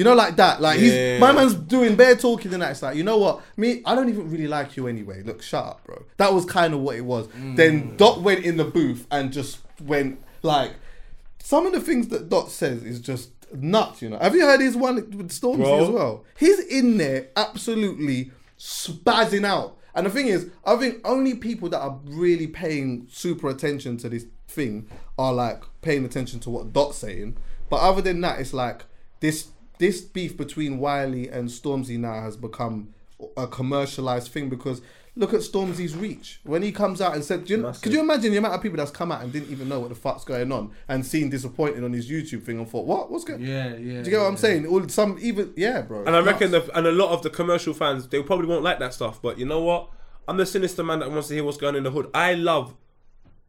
[0.00, 0.62] You know, like that.
[0.62, 1.12] Like Yeah.
[1.12, 2.70] he's my man's doing bare talking and that.
[2.70, 3.42] It's like, you know what?
[3.58, 5.22] Me, I don't even really like you anyway.
[5.22, 6.02] Look, shut up, bro.
[6.16, 7.26] That was kind of what it was.
[7.26, 7.56] Mm.
[7.56, 10.72] Then Dot went in the booth and just went like,
[11.38, 14.00] some of the things that Dot says is just nuts.
[14.00, 15.82] You know, have you heard his one with Stormzy Bro.
[15.82, 16.24] as well?
[16.38, 19.76] He's in there absolutely spazzing out.
[19.94, 24.08] And the thing is, I think only people that are really paying super attention to
[24.08, 24.88] this thing
[25.18, 27.36] are like paying attention to what Dot's saying.
[27.68, 28.86] But other than that, it's like
[29.20, 29.48] this
[29.80, 32.94] this beef between Wiley and Stormzy now has become
[33.36, 34.82] a commercialized thing because
[35.16, 38.30] look at Stormzy's reach when he comes out and said, do you, could you imagine
[38.30, 40.52] the amount of people that's come out and didn't even know what the fuck's going
[40.52, 43.40] on and seen disappointed on his YouTube thing and thought, what, what's going?
[43.40, 43.74] Yeah, yeah.
[43.74, 44.66] Do you get what I'm saying?
[44.66, 46.04] All some even yeah, bro.
[46.04, 48.78] And I reckon, the, and a lot of the commercial fans, they probably won't like
[48.78, 49.20] that stuff.
[49.20, 49.88] But you know what?
[50.28, 52.10] I'm the sinister man that wants to hear what's going on in the hood.
[52.14, 52.74] I love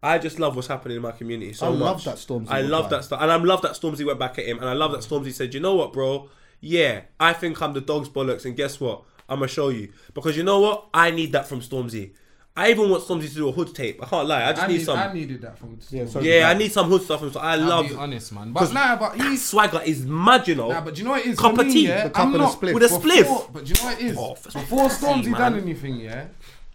[0.04, 1.80] I just love what's happening in my community so I much.
[1.80, 2.89] love that Stormzy I love live.
[2.91, 5.02] that stuff, and I love that Stormzy went back at him, and I love that
[5.02, 5.08] mm.
[5.08, 6.30] Stormzy said, "You know what, bro?
[6.60, 9.04] Yeah, I think I'm the dog's bollocks, and guess what?
[9.30, 10.88] I'm gonna show you because you know what?
[10.93, 12.12] I need that from Stormzy.
[12.54, 14.04] I even want Stormzy to do a hood tape.
[14.04, 14.43] I can't lie.
[14.43, 14.99] I just I, need, need, some.
[14.99, 15.80] I needed that from.
[15.89, 17.22] Yeah, so- yeah, I need some hood stuff.
[17.22, 18.52] from- So I I'll love be honest, man.
[18.52, 20.70] But because nah, but he's swagger is mad, you know.
[20.70, 21.39] Nah, but do you know what it is?
[21.39, 21.88] Cup for of tea.
[21.88, 22.74] yeah, The cup I'm and a not, spliff.
[22.74, 23.18] With a spliff.
[23.20, 24.18] Before, but do you know what it is?
[24.20, 25.39] Oh, Before Stormzy man.
[25.39, 26.26] done anything, yeah,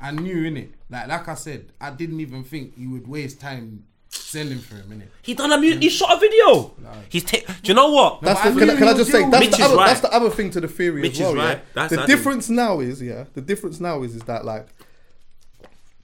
[0.00, 0.70] I knew in it.
[0.90, 4.90] Like, like I said, I didn't even think you would waste time sending for him,
[4.90, 5.08] innit?
[5.22, 6.72] he done a mu- he shot a video.
[7.08, 8.22] He's ta- Do you know what?
[8.22, 9.86] That's but the, can, I, can I just say that's Mitch the, is other, right.
[9.86, 11.30] that's the other thing to the theory Mitch as well.
[11.32, 11.60] is Yeah?
[11.74, 13.24] That's the how I difference now is yeah.
[13.34, 14.66] The difference now is is that like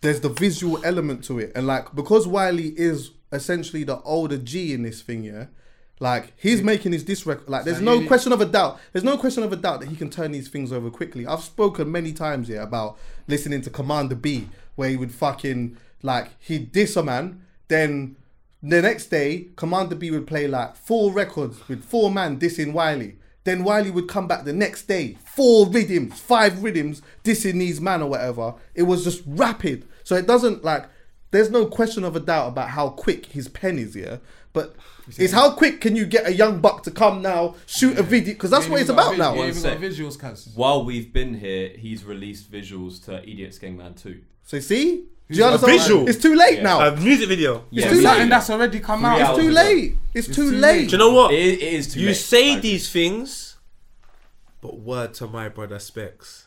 [0.01, 4.73] there's the visual element to it, and like because Wiley is essentially the older G
[4.73, 5.47] in this thing, yeah.
[6.03, 7.49] Like he's making his disc record.
[7.49, 8.81] Like there's So no question of a doubt.
[8.93, 11.29] There's no question of a doubt that he can turn these things over quickly.
[11.29, 12.99] I've spoken many times here about
[13.29, 18.17] listening to Commander B, where he would fucking like he'd diss a man, then
[18.61, 23.19] the next day Commander B would play like four records with four man dissing Wiley.
[23.45, 28.03] Then Wiley would come back the next day, four rhythms, five rhythms, dissing these man
[28.03, 28.55] or whatever.
[28.75, 29.87] It was just rapid.
[30.03, 30.87] So it doesn't like
[31.33, 34.19] there's no question of a doubt about how quick his pen is, yeah.
[34.53, 34.77] But
[35.19, 38.35] it's how quick can you get a young buck to come now, shoot a video?
[38.35, 39.35] Because that's what ain't it's about now.
[39.35, 40.51] You even got visuals, cuz.
[40.55, 44.21] While we've been here, he's released visuals to Eediyat Skengman 2.
[44.45, 45.81] So see, do you A understand?
[45.81, 46.09] visual?
[46.09, 46.63] It's too late Yeah.
[46.65, 46.87] now.
[46.89, 47.65] A music video.
[47.71, 49.21] Yeah, too Something And that's already come out.
[49.21, 49.97] it's too late.
[50.13, 50.61] It's, It's too, too late.
[50.81, 50.89] late.
[50.91, 51.33] Do you know what?
[51.33, 52.17] It, it is too you late.
[52.17, 53.57] say these things,
[54.61, 56.47] but word to my brother Specs,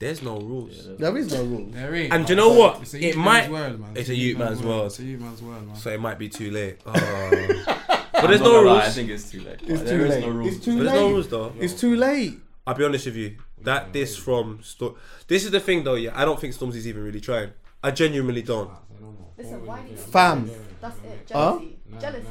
[0.00, 0.88] there's no rules.
[0.98, 1.66] There is no rule.
[1.70, 2.12] There ain't.
[2.12, 2.82] and do you know what?
[2.82, 3.42] It's a It might.
[3.42, 3.90] man's world, man.
[3.94, 4.86] It's a youth man's world.
[4.86, 5.76] It's a youth man's world, man.
[5.76, 6.80] So it might be too late.
[6.86, 8.26] Oh.
[8.26, 9.60] but there's no gonna lie, I think it's too late.
[9.62, 10.20] It's too late.
[10.20, 10.56] no rules.
[10.56, 10.92] It's too But late.
[10.92, 11.52] there's no rules though.
[11.58, 12.34] It's too late.
[12.66, 13.36] I'll be honest with you.
[13.62, 14.96] That this from Sto-
[15.26, 15.94] this is the thing though.
[15.94, 17.50] Yeah, I don't think Stormzy's even really trying.
[17.82, 18.70] I genuinely don't.
[19.38, 20.50] Listen, why do you Fam.
[20.82, 21.30] That's it.
[21.32, 21.58] Huh?
[21.60, 21.78] Jealousy.
[22.00, 22.26] Jealousy.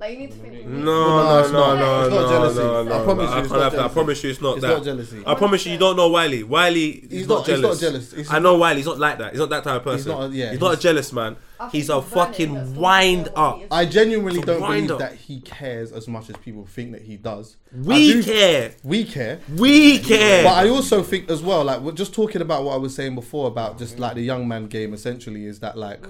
[0.00, 0.66] Like you need to think.
[0.66, 3.62] No, no, no, no, no, It's not no, no, I promise you it's can't not
[3.64, 3.80] have that.
[3.84, 4.68] I promise you, it's not It's that.
[4.68, 5.22] not jealousy.
[5.26, 6.42] I promise you, you don't know Wiley.
[6.42, 7.80] Wiley, he's, He's not, not- he's not jealous.
[7.80, 8.12] jealous.
[8.12, 8.76] He's- I know Wiley.
[8.78, 9.32] He's not like that.
[9.32, 10.12] He's not that type of person.
[10.12, 11.36] not a- yeah, he's not a jealous man.
[11.58, 13.58] I think He's a he's burning fucking that wind sort of up.
[13.58, 13.68] thing.
[13.70, 14.98] I genuinely don't wind believe up.
[15.00, 17.56] that he cares as much as people think that he does.
[17.70, 18.72] I We do- care.
[18.82, 19.40] We care.
[19.54, 20.44] We care.
[20.44, 23.14] But I also think as well, like we're just talking about what I was saying
[23.16, 24.94] before about just like the young man game.
[24.94, 26.06] Essentially, is that like,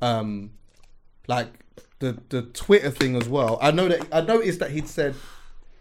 [0.00, 0.50] um,
[1.26, 1.48] like
[2.02, 3.58] the the Twitter thing as well.
[3.62, 5.14] I know that I noticed that he'd said,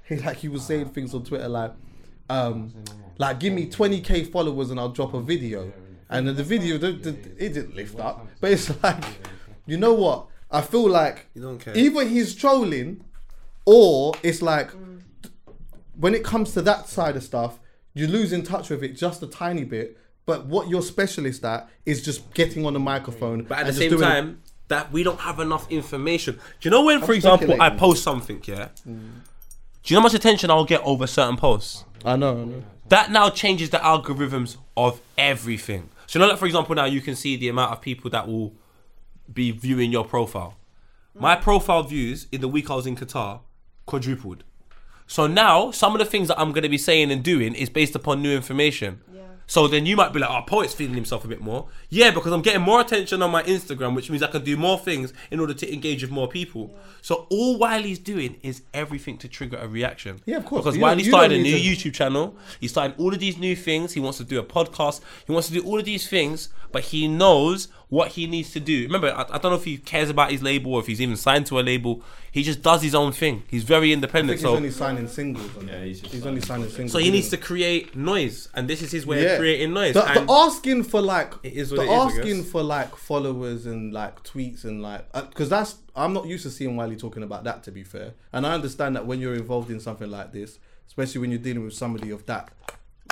[0.08, 1.74] he like he was saying things on Twitter like,
[2.30, 2.72] um,
[3.18, 5.74] like give me twenty k followers and I'll drop a video.
[6.10, 8.28] And then the video, the, the, it didn't lift up.
[8.42, 9.04] But it's like,
[9.66, 10.28] you know what?
[10.52, 11.76] I feel like You don't care.
[11.76, 13.04] either he's trolling,
[13.66, 14.72] or it's like
[15.98, 17.60] when it comes to that side of stuff,
[17.94, 19.98] you lose in touch with it just a tiny bit.
[20.26, 23.44] But what you're specialist at is just getting on the microphone.
[23.44, 24.42] But at the same time,
[24.72, 26.36] that we don't have enough information.
[26.36, 28.70] Do you know when, for I'm example, I post something, yeah?
[28.86, 28.92] Do
[29.86, 31.84] you know how much attention I'll get over certain posts?
[32.06, 32.42] I know.
[32.42, 32.64] I know.
[32.90, 35.90] That now changes the algorithms of everything.
[36.08, 38.28] So, you know, like for example, now you can see the amount of people that
[38.28, 38.54] will
[39.32, 40.56] be viewing your profile.
[41.14, 43.42] My profile views in the week I was in Qatar
[43.86, 44.44] quadrupled.
[45.06, 47.70] So now some of the things that I'm going to be saying and doing is
[47.70, 49.02] based upon new information.
[49.52, 51.68] So then you might be like, oh, poet's feeling himself a bit more.
[51.90, 54.80] Yeah, because I'm getting more attention on my Instagram, which means I can do more
[54.80, 56.74] things in order to engage with more people.
[57.02, 60.22] So all Wiley's doing is everything to trigger a reaction.
[60.26, 60.64] Yeah, of course.
[60.64, 62.34] Because You Wiley started a new to- YouTube channel.
[62.62, 63.92] He's starting all of these new things.
[63.92, 65.02] He wants to do a podcast.
[65.28, 68.60] He wants to do all of these things, but he knows what he needs to
[68.62, 68.84] do.
[68.84, 71.18] Remember, I, I don't know if he cares about his label or if he's even
[71.18, 72.02] signed to a label.
[72.32, 73.44] He just does his own thing.
[73.50, 74.40] He's very I independent.
[74.40, 75.50] think he's So only signing singles.
[75.58, 75.88] on Yeah, it.
[75.88, 76.94] he's just he's only signing singles.
[76.94, 79.32] so he needs to create noise, and this is his way Yeah.
[79.32, 79.96] of creating noise.
[79.96, 82.52] The, and the asking for like It is the what it is, asking guess.
[82.52, 86.50] for like followers and like tweets and like uh, because that's I'm not used to
[86.50, 89.70] seeing Wiley talking about that to be fair, and I understand that when you're involved
[89.70, 92.48] in something like this, especially when you're dealing with somebody of that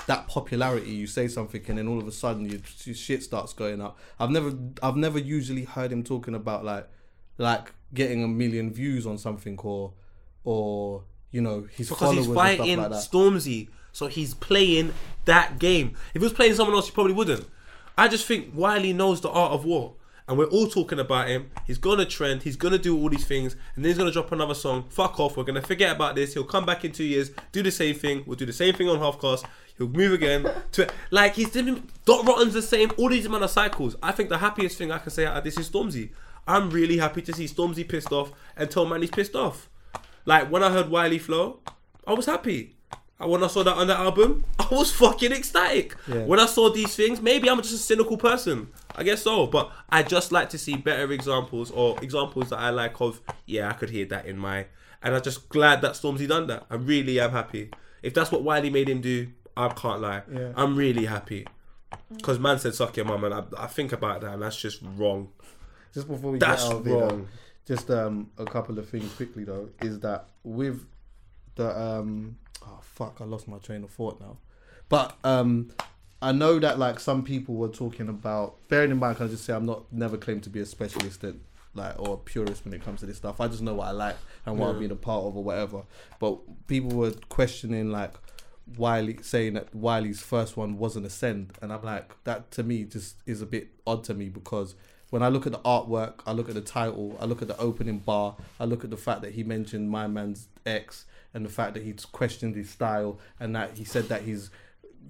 [0.10, 3.54] that popularity, you say something and then all of a sudden you, your shit starts
[3.54, 4.00] going up.
[4.20, 4.52] I've never
[4.82, 6.90] I've never usually heard him talking about like
[7.38, 9.94] like getting a million views on something or
[10.44, 12.92] or you know his because followers he's fighting like.
[12.92, 14.94] Stormzy, so he's playing
[15.26, 15.96] that game.
[16.16, 17.48] If he was playing someone else, he probably wouldn't.
[17.96, 19.94] I just think Wiley knows the art of war,
[20.28, 21.52] and we're all talking about him.
[21.68, 22.42] He's gonna trend.
[22.42, 24.86] He's gonna do all these things, and then he's gonna drop another song.
[24.90, 25.38] Fuck off.
[25.38, 26.34] We're gonna forget about this.
[26.34, 28.24] He'll come back in two years, do the same thing.
[28.26, 29.46] We'll do the same thing on Halfcast.
[29.80, 30.48] He'll move again.
[30.74, 31.90] To like he's doing.
[32.06, 32.92] Dot Rotten's the same.
[32.98, 33.96] All these amount of cycles.
[34.04, 36.10] I think the happiest thing I can say out of this is Stormzy.
[36.48, 39.70] I'm really happy to see Stormzy pissed off and tell man he's pissed off.
[40.26, 41.62] Like when I heard Wiley flow,
[42.06, 42.76] I was happy.
[43.20, 45.96] And when I saw that on that album, I was fucking ecstatic.
[46.08, 46.26] Yeah.
[46.26, 48.70] When I saw these things, maybe I'm just a cynical person.
[48.96, 49.48] I guess so.
[49.48, 53.22] But I just like to see better examples or examples that I like of.
[53.46, 54.68] Yeah, I could hear that in my.
[55.02, 56.66] And I'm just glad that Stormzy done that.
[56.70, 57.72] I really am happy.
[58.02, 59.28] If that's what Wiley made him do,
[59.60, 60.22] I can't lie.
[60.32, 60.54] Yeah.
[60.56, 61.46] I'm really happy.
[62.16, 64.80] Because man said suck your mum, and I, I think about that, and that's just
[64.96, 65.30] wrong.
[65.94, 67.28] Just before we That's get out of though, wrong.
[67.66, 70.86] just um, a couple of things quickly though is that with
[71.56, 74.38] the um, oh fuck, I lost my train of thought now.
[74.88, 75.72] But um,
[76.22, 78.68] I know that like some people were talking about.
[78.68, 81.24] Bearing in mind, can I just say I'm not never claimed to be a specialist
[81.24, 81.36] at
[81.74, 83.40] like or a purist when it comes to this stuff.
[83.42, 85.84] I just know what I like and what I've been a part of or whatever.
[86.20, 88.14] But people were questioning like
[88.78, 92.84] Wiley saying that Wiley's first one wasn't a send, and I'm like, that to me
[92.84, 94.76] just is a bit odd to me because
[95.10, 97.58] when I look at the artwork, I look at the title, I look at the
[97.58, 101.50] opening bar, I look at the fact that he mentioned my man's ex, and the
[101.50, 104.52] fact that he's questioned his style, and that he said that he's,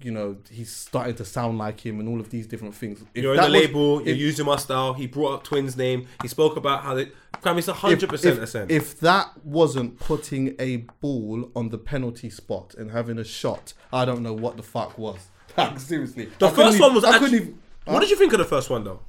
[0.02, 3.02] you know, he's starting to sound like him, and all of these different things.
[3.14, 4.00] If You're in the that was- label.
[4.02, 4.94] You're if- using my style.
[4.94, 6.06] He brought up Twins' name.
[6.22, 7.10] He spoke about how they.
[7.42, 8.70] Fam, it's hundred percent a if, send.
[8.70, 14.04] if that wasn't putting a ball on the penalty spot and having a shot, I
[14.04, 15.18] don't know what the fuck was.
[15.56, 16.28] Like, seriously.
[16.38, 17.30] the I first one was I actually.
[17.30, 17.58] couldn't even.
[17.86, 19.00] What did you think of the first one though?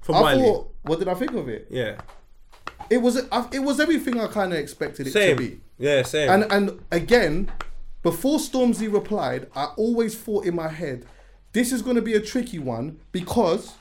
[0.00, 0.42] From I Wiley.
[0.42, 0.74] thought.
[0.82, 1.66] What did I think of it?
[1.70, 1.96] yeah.
[2.90, 3.16] It was.
[3.16, 5.36] It was everything I kind of expected it Same.
[5.36, 5.60] to be.
[5.78, 6.28] Yeah, same.
[6.28, 7.50] And and again,
[8.04, 11.06] before Stormzy replied, I always thought in my head,
[11.52, 13.74] this is going to be a tricky one because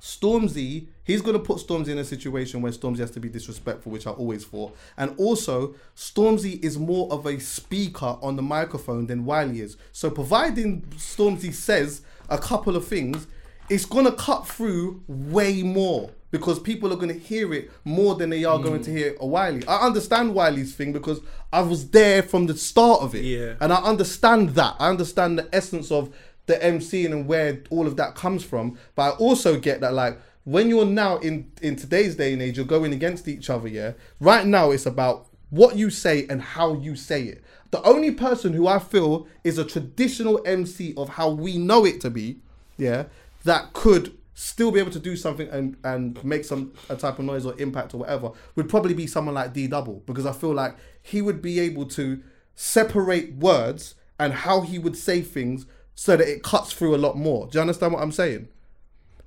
[0.00, 3.92] Stormzy, he's going to put Stormzy in a situation where Stormzy has to be disrespectful,
[3.92, 4.74] which I always thought.
[4.96, 9.76] And also, Stormzy is more of a speaker on the microphone than Wiley is.
[9.92, 13.26] So, providing Stormzy says a couple of things,
[13.68, 18.14] it's going to cut through way more because people are going to hear it more
[18.14, 18.96] than they are going to mm.
[18.96, 19.66] hear a Wiley.
[19.66, 21.20] I understand Wiley's thing because
[21.52, 23.24] I was there from the start of it.
[23.24, 23.54] Yeah.
[23.60, 24.76] And I understand that.
[24.78, 26.14] I understand the essence of
[26.44, 28.78] the MCing and where all of that comes from.
[28.94, 32.56] But I also get that like when you're now in in today's day and age,
[32.56, 33.68] you're going against each other.
[33.68, 33.92] Yeah.
[34.20, 37.42] Right now, it's about what you say and how you say it.
[37.70, 42.00] The only person who I feel is a traditional MC of how we know it
[42.02, 42.40] to be,
[42.76, 43.04] yeah,
[43.44, 47.24] that could still be able to do something and and make some a type of
[47.24, 50.52] noise or impact or whatever would probably be someone like D Double because I feel
[50.52, 52.22] like he would be able to
[52.54, 55.64] separate words and how he would say things
[55.94, 57.46] so that it cuts through a lot more.
[57.46, 58.48] Do you understand what I'm saying?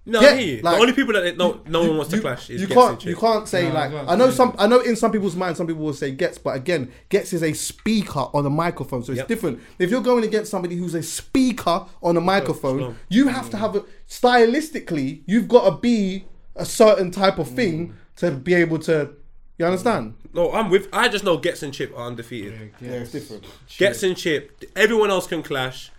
[0.10, 0.62] No, Yeah, I hear you.
[0.64, 2.68] like, the only people that no, no You- one wants to you- clash is you
[2.68, 4.60] Ghetts can't you can't say No, like that's I know what some saying.
[4.60, 7.44] I know in some people's minds some people will say Ghetts, but again Ghetts is
[7.44, 9.28] a speaker on a microphone, so it's Yep.
[9.28, 9.60] different.
[9.78, 12.96] If you're going against somebody who's a speaker on a microphone, slow.
[13.10, 17.90] you have to have a stylistically you've got to be a certain type of thing
[17.90, 17.94] mm.
[18.18, 19.12] to be able to.
[19.58, 20.14] You understand?
[20.34, 20.88] No, I'm with.
[20.94, 22.72] I just know Ghetts and Chip are undefeated.
[22.80, 23.44] Yeah, it's different.
[23.78, 24.64] Ghetts and Chip.
[24.76, 25.92] Everyone else can clash,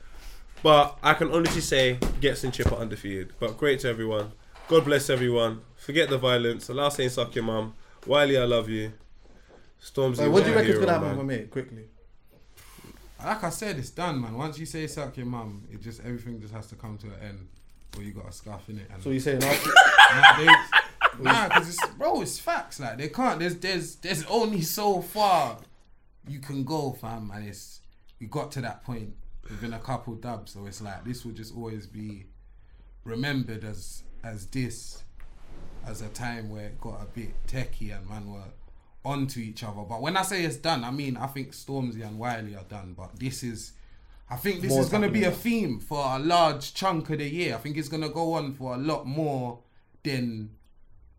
[0.62, 3.32] but I can honestly say Ghetts and Chip are undefeated.
[3.38, 4.32] But great to everyone.
[4.68, 5.62] God bless everyone.
[5.76, 6.66] Forget the violence.
[6.66, 7.74] The last saying suck your mum.
[8.06, 8.92] Wiley, I love you.
[9.82, 10.16] Stormzy.
[10.16, 11.16] So what do you my reckon is hero, gonna happen man.
[11.16, 11.38] for me?
[11.46, 11.84] Quickly.
[13.22, 14.34] Like I said, it's done, man.
[14.36, 17.12] Once you say suck your mum, it just everything just has to come to an
[17.22, 17.48] end,
[17.96, 18.86] or you got a scarf in it.
[18.92, 19.70] And So you're saying after,
[21.18, 22.80] Nah, nah, because it's bro, it's facts.
[22.80, 23.38] Like they can't.
[23.38, 25.58] There's there's there's only so far
[26.28, 27.80] you can go, fam, and it's
[28.20, 29.14] we got to that point
[29.50, 30.52] within a couple dubs.
[30.52, 32.26] So it's like this will just always be
[33.04, 35.02] remembered as as this
[35.86, 38.44] as a time where it got a bit techie and man were
[39.04, 39.82] onto each other.
[39.88, 42.94] But when I say it's done, I mean I think Stormzy and Wiley are done.
[42.96, 43.72] But this is.
[44.32, 47.18] I think this More is going to be a theme for a large chunk of
[47.18, 47.56] the year.
[47.56, 49.58] I think it's going to go on for a lot more
[50.04, 50.50] than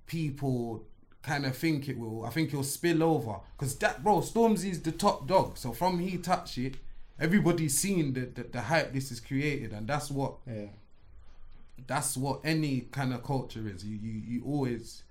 [0.06, 0.86] people
[1.22, 2.26] kind of think it will.
[2.26, 5.58] I think it'll spill over because that bro Stormzy's the top dog.
[5.58, 6.76] So from he touch it,
[7.22, 10.66] everybody's seen the, the the hype this is created, and that's what yeah.
[11.88, 13.86] that's what any kind of culture is.
[13.86, 15.04] You you you always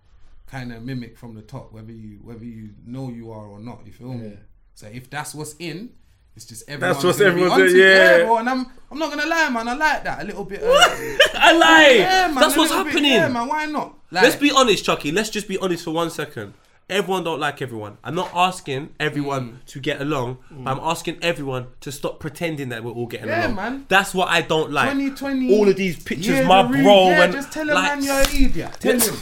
[0.47, 3.81] kind of mimic from the top, whether you whether you know you are or not.
[3.87, 4.37] You feel me?
[4.75, 5.91] So if that's what's in.
[6.37, 7.91] It's just everyone's what's gonna be everyone's onto doing, it.
[7.91, 8.25] yeah.
[8.25, 9.67] bro, and I'm I'm not gonna lie, man.
[9.67, 10.63] I like that a little bit.
[10.63, 10.69] Uh,
[11.35, 11.97] I lie.
[11.99, 13.13] yeah, man, That's what's little bit- happening.
[13.13, 13.49] yeah, man.
[13.49, 13.99] Why not?
[14.13, 15.11] Like, Let's be honest, Chucky.
[15.11, 16.55] Let's just be honest for one second.
[16.91, 17.97] Everyone don't like everyone.
[18.03, 19.65] I'm not asking everyone Mm.
[19.67, 23.47] to get along, but I'm asking everyone to stop pretending that we're all getting Yeah,
[23.47, 23.55] along.
[23.55, 23.87] man.
[23.89, 24.91] That's what I don't like.
[24.93, 25.57] 2020.
[25.57, 28.03] All of these pictures, yeah, my the bro, Yeah, and just tell a like, man
[28.05, 28.77] you're an idiot.
[28.81, 29.15] Tell him.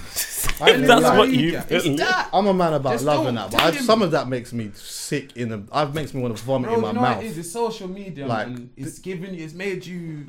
[0.60, 1.64] I Tell him That's you're what an you idiot.
[1.64, 1.76] feel.
[1.86, 2.28] It's that.
[2.32, 4.70] I'm a man about Just love and that, but I, some of that makes me
[4.74, 5.62] sick in the.
[5.70, 7.16] I makes me want to vomit Bro, in my you know mouth.
[7.16, 7.38] what it is?
[7.38, 8.70] It's social media, Like, man.
[8.76, 10.26] It's given you, it's made you,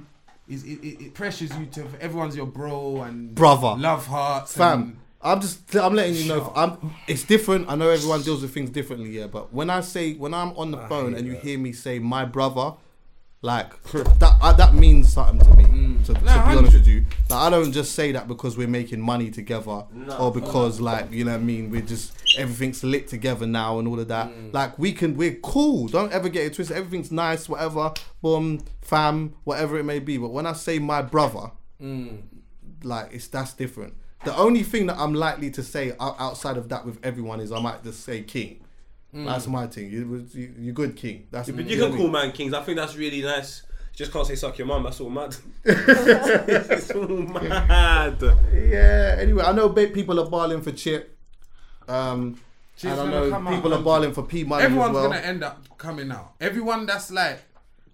[0.47, 3.75] it, it, it pressures you to, everyone's your bro and Brother.
[3.79, 4.53] love hearts.
[4.55, 6.51] Fam, and- I'm just I'm letting you know.
[6.55, 6.93] I'm.
[7.07, 7.69] It's different.
[7.69, 9.27] I know everyone deals with things differently, yeah.
[9.27, 12.23] But when I say when I'm on the phone and you hear me say my
[12.25, 12.73] brother,
[13.41, 15.65] Like that uh, that means something to me.
[16.05, 18.67] To, to Nah, be honest with you, like I don't just say that because we're
[18.69, 19.83] making money together
[20.19, 21.69] or because like you know what I mean.
[21.69, 24.27] We're just everything's lit together now and all of that.
[24.29, 24.53] Mm.
[24.53, 25.87] Like we can, we're cool.
[25.89, 26.77] Don't ever get it twisted.
[26.77, 27.91] Everything's nice, whatever.
[28.21, 30.17] Boom, fam, whatever it may be.
[30.17, 31.51] But when I say my brother,
[31.81, 32.23] Mm.
[32.83, 33.93] like it's that's different.
[34.25, 37.59] The only thing that I'm likely to say outside of that with everyone is I
[37.59, 38.63] might just say king.
[39.13, 39.89] That's my thing.
[39.89, 41.27] You, you, you're good king.
[41.31, 42.11] That's But you you can call mean?
[42.11, 42.53] man kings.
[42.53, 43.63] I think that's really nice.
[43.95, 44.83] Just can't say suck your mum.
[44.83, 45.35] That's all mad.
[45.65, 48.17] it's all mad.
[48.53, 49.15] Yeah.
[49.19, 51.17] Anyway, I know ba- people are balling for Chip.
[51.87, 52.35] Um,
[52.77, 54.93] Chip's and I know come out people are on- balling for P Money Everyone's as
[54.95, 55.09] well.
[55.09, 56.33] gonna end up coming out.
[56.39, 57.39] Everyone that's like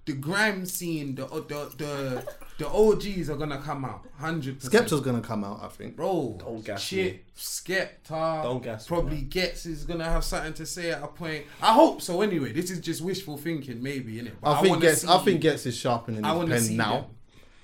[0.05, 4.05] the grime scene, the the the, the OGs are gonna come out.
[4.17, 4.59] Hundred.
[4.59, 5.95] Skepta's gonna come out, I think.
[5.95, 7.21] Bro, Don't gas Chip, me.
[7.37, 9.27] Skepta, Don't gas me, probably man.
[9.29, 11.45] Ghetts is gonna have something to say at a point.
[11.61, 12.21] I hope so.
[12.21, 14.33] Anyway, this is just wishful thinking, maybe, innit?
[14.41, 15.05] But I think Ghetts.
[15.05, 17.05] I think Ghetts is sharpening I his pen now, them.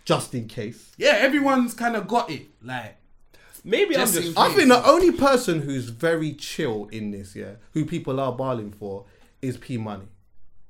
[0.06, 0.92] just in case.
[0.98, 2.48] Yeah, everyone's kind of got it.
[2.62, 2.98] Like,
[3.64, 4.39] Maybe Just I'm in just.
[4.39, 8.72] I think the only person who's very chill in this, yeah, who people are balling
[8.72, 9.06] for,
[9.42, 10.08] is P Money.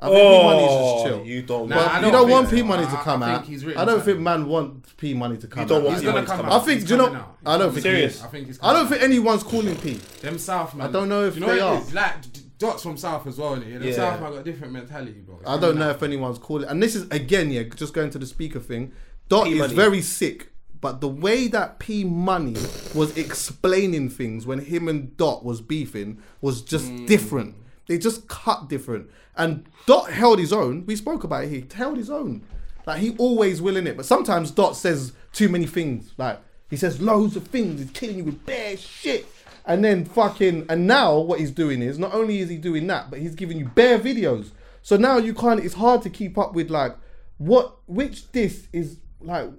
[0.04, 1.26] I think P Money's just Oh, chill.
[1.26, 1.70] you don't.
[1.70, 2.50] Nah, But I you don't don't want.
[2.50, 3.46] P Money to come I out.
[3.46, 4.24] he's I don't think something.
[4.24, 5.84] man want P Money to come don't out.
[5.84, 6.52] want he's P gonna Money to come come out.
[6.54, 6.62] out.
[6.62, 7.06] I think He's do you know.
[7.08, 7.38] coming out.
[7.46, 7.94] I don't He's think.
[7.96, 8.24] Serious?
[8.24, 9.94] I think he's I don't coming think anyone's calling P.
[10.22, 10.88] them South man.
[10.88, 11.82] I don't know if you know they are.
[11.94, 12.16] Like
[12.58, 13.56] Dots from South as well.
[13.58, 13.74] Innit?
[13.74, 13.94] Them Yeah.
[13.94, 15.38] South man got a different mentality, bro.
[15.40, 15.96] It's I don't know out.
[15.96, 16.68] if anyone's calling.
[16.68, 18.92] And this is again, yeah, just going to the speaker thing.
[19.30, 19.74] Dot P is Money.
[19.76, 22.56] very sick, but the way that P Money
[22.96, 27.08] was explaining things when him and Dot was beefing was just Mm.
[27.08, 27.56] different.
[27.92, 29.10] They just cut different.
[29.36, 30.86] And Dot held his own.
[30.86, 31.50] We spoke about it.
[31.50, 32.42] He held his own.
[32.88, 33.98] Like he always will in it.
[33.98, 36.14] But sometimes Dot says too many things.
[36.18, 36.40] Like
[36.70, 37.82] he says loads of things.
[37.82, 39.26] He's killing you with bare shit.
[39.66, 43.10] And then fucking and now what he's doing is not only is he doing that,
[43.12, 44.52] but he's giving you bare videos.
[44.82, 45.60] So now you can't.
[45.60, 46.96] It's hard to keep up with like
[47.40, 49.50] what which this is like.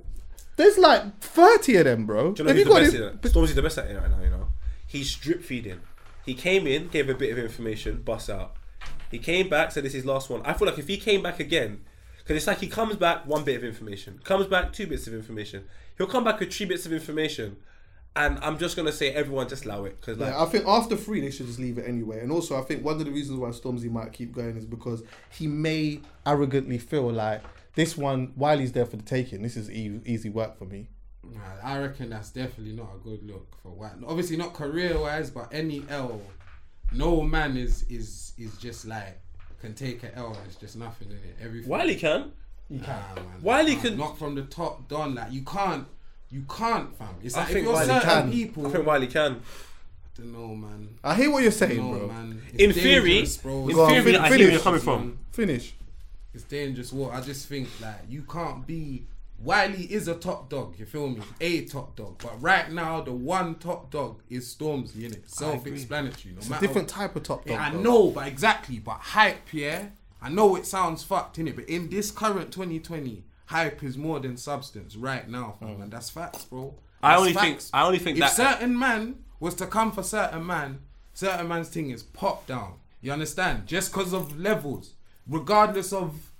[0.56, 2.32] There's like thirty of them, bro.
[2.32, 3.02] Do you know Have who's you the got best it?
[3.02, 3.34] at it?
[3.34, 4.48] Stormzy's the best at it right now, you know.
[4.86, 5.80] He's drip feeding.
[6.24, 8.56] He came in, gave a bit of information, bust out.
[9.10, 10.42] He came back, said this is his last one.
[10.44, 11.84] I feel like if he came back again,
[12.18, 15.14] because it's like he comes back one bit of information, comes back two bits of
[15.14, 15.64] information.
[15.98, 17.56] He'll come back with three bits of information,
[18.14, 20.96] and I'm just gonna say everyone just allow it because like Yeah, I think after
[20.96, 22.20] three they should just leave it anyway.
[22.20, 25.02] And also, I think one of the reasons why Stormzy might keep going is because
[25.30, 27.42] he may arrogantly feel like
[27.74, 30.88] this one, while he's there for the taking, this is e- easy work for me.
[31.24, 33.92] Nah, I reckon that's definitely not a good look for White.
[34.06, 36.20] Obviously not career wise, but any L,
[36.92, 39.18] no man is is is just like
[39.60, 41.36] can take a L and it's just nothing in it.
[41.40, 41.68] Everything.
[41.70, 42.32] Wiley can.
[42.68, 45.14] Nah, man, Wiley nah, can- not from the top down.
[45.14, 45.86] Like you can't,
[46.30, 47.14] you can't, fam.
[47.22, 48.32] It's I like if think you're Wiley certain can.
[48.32, 48.66] people.
[48.66, 49.32] I think Wiley can.
[49.34, 50.88] I don't know, man.
[51.04, 52.08] I hear what you're saying, No, bro.
[52.08, 52.42] man.
[52.52, 53.62] It's In theory, bro.
[53.64, 54.52] in It's Go on, theory, fin- I hear where finish.
[54.52, 55.18] you're coming from.
[55.30, 55.74] Finish.
[56.34, 56.92] It's dangerous.
[56.92, 59.06] What I just think like you can't be.
[59.42, 60.74] Wiley is a top dog.
[60.78, 61.20] You feel me?
[61.40, 62.18] A top dog.
[62.22, 65.04] But right now, the one top dog is Stormzy.
[65.04, 66.32] In it, self-explanatory.
[66.34, 67.56] No It's a matter different type of top dog.
[67.56, 67.80] Yeah, I though.
[67.80, 68.78] know, but exactly.
[68.78, 69.86] But hype, yeah.
[70.20, 74.20] I know it sounds fucked in it, but in this current 2020, hype is more
[74.20, 75.76] than substance right now, fam.
[75.78, 75.82] Mm.
[75.82, 76.74] And that's facts, bro.
[77.02, 80.04] I That's only think- I only think if that- certain man was to come for
[80.04, 80.78] certain man,
[81.14, 82.74] certain man's thing is pop down.
[83.00, 83.66] You understand?
[83.66, 84.94] Just because of levels,
[85.26, 86.31] regardless of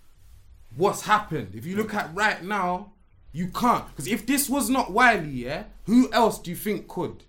[0.77, 1.55] what's happened.
[1.55, 2.93] If you look at right now,
[3.33, 3.87] you can't.
[3.89, 7.25] Because if this was not Wiley, yeah, who else do you think could?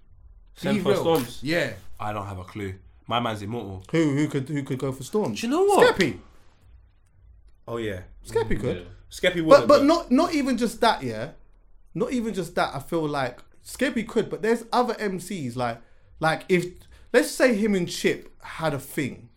[0.55, 1.01] Send Be for real.
[1.01, 1.39] Storms?
[1.41, 1.73] Yeah.
[1.99, 2.75] I don't have a clue.
[3.07, 3.83] My man's immortal.
[3.91, 5.33] Who who could who could go for Storm?
[5.33, 5.95] Do you know what?
[5.95, 6.19] Skeppy.
[7.67, 8.87] Oh yeah, Skeppy could.
[9.09, 9.49] Skeppy would.
[9.49, 11.31] But but not not even just that, yeah.
[11.93, 12.73] Not even just that.
[12.73, 15.79] I feel like Skeppy could, but there's other MCs like
[16.19, 16.65] like if
[17.11, 19.29] let's say him and Chip had a thing,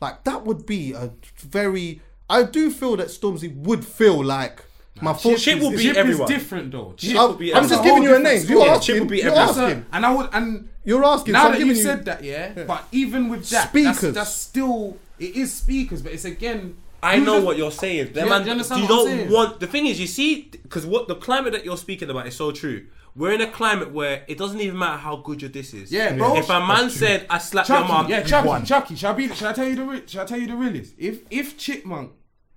[0.00, 2.02] like that would be a very.
[2.28, 4.62] I do feel that Stormzy would feel like
[5.00, 6.32] my Chip, Chip will is- beat Chip everyone.
[6.32, 6.94] is different though.
[6.96, 7.68] Chip I'm, will be I'm everyone.
[7.68, 8.32] just giving you a name.
[8.48, 8.70] You're story.
[8.70, 8.94] asking.
[8.94, 9.48] Chip will be you're everyone.
[9.70, 9.86] Asking.
[9.92, 11.32] and I would and You're asking.
[11.32, 14.00] now so I'm that you giving said that, yeah, But even with that, Speakers.
[14.00, 16.76] That's, that's still it is speakers, but it's again.
[17.02, 18.12] I you know just- what you're saying.
[18.14, 19.30] Them you- man, do you understand you what I'm don't saying?
[19.32, 19.60] want.
[19.60, 22.50] The thing is, you see, because what the climate that you're speaking about is so
[22.50, 22.86] true.
[23.16, 25.90] We're in a climate where it doesn't even matter how good your this is.
[25.90, 26.36] Yeah, bro.
[26.36, 28.64] If a man said, "I slapped your Chucky, mum," yeah, Chucky, won.
[28.64, 28.94] Chucky.
[28.96, 29.34] Shall I be?
[29.34, 29.84] Shall I tell you the?
[29.84, 30.94] re- Shall I tell you the realist?
[30.98, 32.12] If if Chipmunk,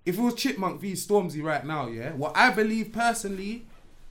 [0.05, 3.65] if it was Chipmunk v Stormzy right now, yeah, what I believe personally,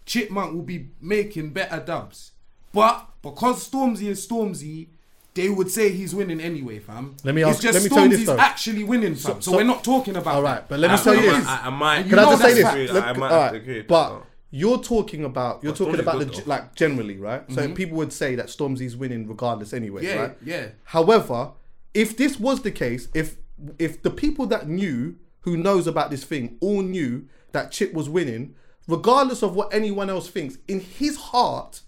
[0.06, 2.32] Chipmunk will be making better dubs,
[2.72, 4.88] but because Stormzy is Stormzy.
[5.34, 7.14] They would say he's winning anyway, fam.
[7.22, 8.38] Let me it's ask- just let me tell you this, though.
[8.38, 9.40] actually winning, fam.
[9.40, 10.34] So, so- we're not talking about.
[10.34, 10.48] All that.
[10.50, 11.46] right, but let me That's tell what you it this.
[11.46, 11.96] I, I might.
[11.98, 12.62] And Can I just say this?
[12.64, 12.90] facts.
[12.90, 13.82] I might all have right, to agree.
[13.82, 16.48] But you're talking about you're But talking Stormzy's about the good, g- though.
[16.50, 17.42] like generally, right?
[17.52, 17.74] So mm-hmm.
[17.74, 20.36] people would say that Stormzy's winning regardless anyway, Yeah, right?
[20.44, 20.68] yeah.
[20.84, 21.52] However,
[21.94, 23.36] if this was the case, if
[23.78, 28.08] if the people that knew who knows about this thing all knew that Chip was
[28.08, 28.54] winning,
[28.86, 31.80] regardless of what anyone else thinks, in his heart,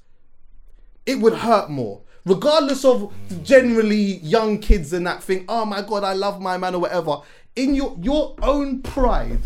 [1.06, 2.02] it would hurt more.
[2.26, 3.12] Regardless of
[3.42, 7.18] generally young kids and that thing, oh my god, I love my man or whatever.
[7.56, 9.40] In your your own pride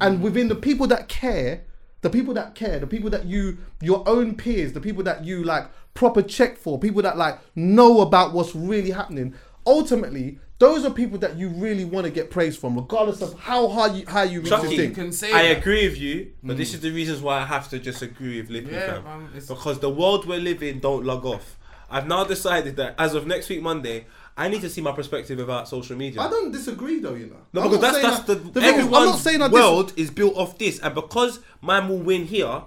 [0.00, 1.62] and within the people that care,
[2.06, 5.42] the people that care, the people that you your own peers, the people that you
[5.42, 9.34] like proper check for, people that like know about what's really happening.
[9.66, 13.66] Ultimately, those are people that you really want to get praise from, regardless of how
[13.66, 14.94] hard you how you reach this Chucky, thing.
[14.94, 15.58] can say I that.
[15.58, 16.74] agree with you, but this mm.
[16.74, 19.04] is the reasons why I have to disagree with Lippy Yeah, fam.
[19.04, 21.58] man, because the world we're living don't log off.
[21.90, 24.06] I've now decided that as of next week Monday,
[24.38, 26.20] I need to see my perspective about social media.
[26.20, 27.36] I don't disagree though, you know.
[27.54, 29.92] No, I'm because that's that's that- the, is, everyone's I'm not saying I dis- world
[29.96, 32.62] is built off this, and because man will win here,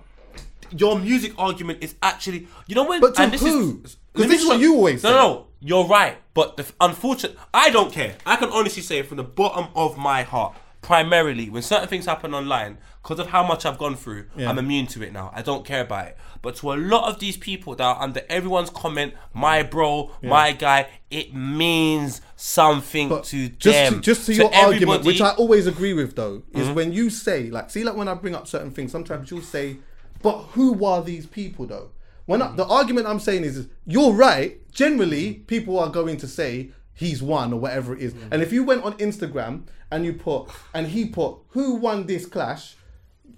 [0.75, 3.01] your music argument is actually you know when.
[3.01, 3.81] But to and this who?
[3.83, 5.15] Is, 'Cause let me this is what you always No, say.
[5.15, 6.17] no, no, you're right.
[6.33, 8.15] But the unfortunate, I don't care.
[8.25, 12.33] I can honestly say from the bottom of my heart, primarily when certain things happen
[12.33, 14.49] online, because of how much I've gone through, Yeah.
[14.49, 15.31] I'm immune to it now.
[15.33, 16.17] I don't care about it.
[16.41, 20.51] But to a lot of these people that are under everyone's comment, my bro, my
[20.53, 23.93] guy, it means something But to just them.
[23.95, 24.73] to, just to, your everybody.
[24.73, 26.75] argument, which I always agree with, though, is Mm-hmm.
[26.75, 29.77] when you say like, see, like when I bring up certain things, sometimes you'll say,
[30.21, 31.91] "But who are these people, though?"
[32.25, 34.57] When I, the argument I'm saying is, is, you're right.
[34.71, 36.69] Generally, people are going to say
[36.99, 38.13] he's won or whatever it is.
[38.29, 42.25] And if you went on Instagram and you put and he put who won this
[42.25, 42.75] clash,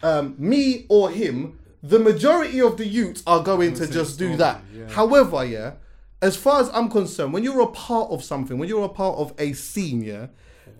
[0.02, 4.62] um, me or him, the majority of the youths are going to just do that.
[4.90, 5.74] However, yeah,
[6.24, 9.18] as far as I'm concerned, when you're a part of something, when you're a part
[9.20, 10.28] of a scene, yeah,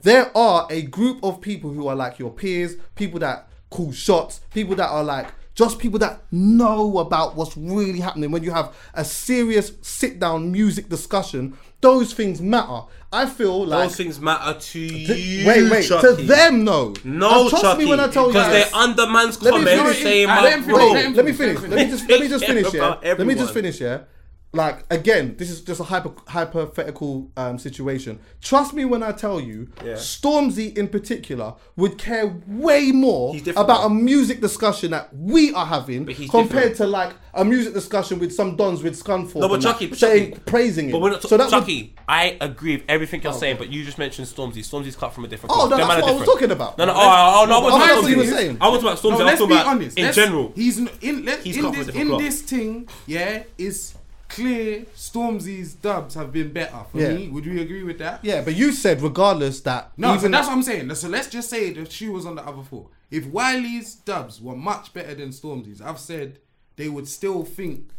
[0.02, 4.42] there are a group of people who are like your peers, people that call shots,
[4.52, 8.32] people that are like just people that know about what's really happening.
[8.32, 12.82] When you have a serious sit down music discussion, those things matter.
[13.14, 15.46] I feel like Those things matter to Th- you.
[15.46, 15.86] wait, wait.
[15.88, 16.08] Chucky.
[16.08, 16.94] To them, no.
[17.04, 17.84] No, And trust Chucky.
[17.84, 20.04] me when I tell you because they're under man's Let me comments finish.
[20.04, 20.78] saying, my let bro.
[20.78, 22.66] finish, Wait, him let me finish, let me just let me just finish.
[22.68, 22.82] finish.
[23.04, 23.14] Yeah.
[23.18, 23.82] Let me just finish.
[23.82, 24.00] Yeah.
[24.54, 28.20] Like again, this is just a hyper, hypothetical um, situation.
[28.42, 29.94] Trust me when I tell you, Yeah.
[29.94, 36.06] Stormzy in particular would care way more about a music discussion that we are having
[36.06, 36.76] compared different.
[36.78, 39.36] to like a music discussion with some dons with Scunthorpe.
[39.40, 40.92] No, but and that, but saying Chucky- praising it.
[40.92, 43.86] But we're not so that would- Chucky, I agree with everything you're saying, but you
[43.86, 44.58] just mentioned Stormzy.
[44.70, 45.70] Stormzy's cut from a different Oh, cloth.
[45.70, 46.78] no, Them that's man are what I was talking about.
[46.78, 48.30] No, no, oh, oh, no, I Oh, wasn't about what you were Stormzy.
[48.36, 48.58] saying.
[48.60, 49.04] I wasn't about Stormzy.
[49.04, 49.98] No, I was let's talking be about honest.
[49.98, 50.52] in Let's- general.
[50.56, 52.90] He's n- in let, He's in cut this in this thing.
[53.08, 53.94] Yeah, is
[54.32, 54.86] clear.
[54.96, 57.14] Stormzy's dubs have been better for Yeah.
[57.14, 57.28] me.
[57.30, 58.20] Would we agree with that?
[58.24, 60.94] Yeah, but you said regardless that No, so that's what I'm saying.
[60.96, 62.86] So let's just say the shoe was on the other foot.
[63.10, 66.40] If Wiley's dubs were much better than Stormzy's, I've said
[66.78, 67.90] they would still think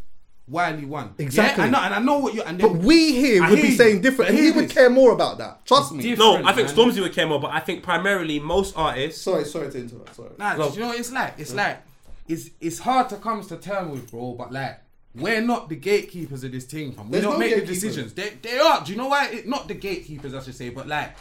[0.49, 1.15] Wiley won.
[1.19, 1.63] Exactly.
[1.65, 2.43] Yeah, I know, and I know what you.
[2.43, 3.75] And But we here I would be you.
[3.77, 5.65] saying different, and he hear would care more about that.
[5.67, 6.15] Trust me.
[6.17, 6.77] No, I think man.
[6.77, 9.23] Stormzy would care more, but I think primarily most artists.
[9.23, 10.17] Sorry, sorry to interrupt.
[10.17, 10.31] Sorry.
[10.39, 10.73] Nah, No.
[10.73, 11.35] you know what it's like?
[11.39, 11.79] It's like
[12.27, 14.33] it's it's hard to come to terms with, bro.
[14.33, 14.81] But like,
[15.15, 17.07] we're not the gatekeepers of this thing, fam.
[17.07, 17.83] We There's don't no make the gatekeepers.
[17.83, 18.13] decisions.
[18.15, 18.85] They they are.
[18.85, 19.29] Do you know why?
[19.29, 21.15] It, not the gatekeepers, I should say, but like,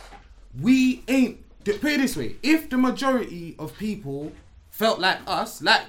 [0.61, 1.37] we ain't.
[1.63, 4.31] d- Put it this way: if the majority of people
[4.69, 5.81] felt like us, like.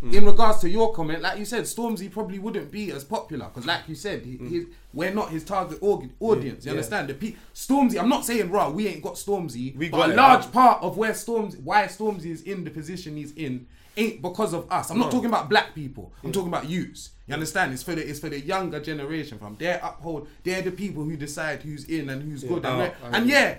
[0.00, 0.12] Hmm.
[0.14, 3.66] In regards to your comment, like you said, Stormzy probably wouldn't be as popular because,
[3.66, 4.48] like you said, he, hmm.
[4.48, 6.64] he, we're not his target org- audience.
[6.64, 7.06] You understand?
[7.08, 8.00] The pe- Stormzy.
[8.00, 8.68] I'm not saying raw.
[8.68, 9.76] We ain't got Stormzy.
[9.76, 12.70] We but got a it, large part of where Stormzy, why Stormzy is in the
[12.70, 14.90] position he's in, ain't because of us.
[14.90, 16.12] I'm not talking about black people.
[16.24, 17.10] I'm talking about youths.
[17.26, 17.72] You understand?
[17.72, 19.38] It's for the it's for the younger generation.
[19.38, 22.64] From they uphold, they're the people who decide who's in and who's good.
[22.64, 23.56] And, Oh, I and yeah,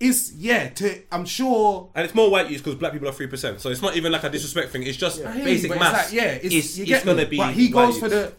[0.00, 0.68] it's yeah.
[0.68, 1.90] To I'm sure.
[1.94, 3.60] And it's more white use because black people are three percent.
[3.60, 4.82] So it's not even like a disrespect thing.
[4.84, 6.04] It's just you, basic maths.
[6.04, 7.36] It's like, yeah, it's, it's, it's gonna be.
[7.36, 8.32] But he goes for the.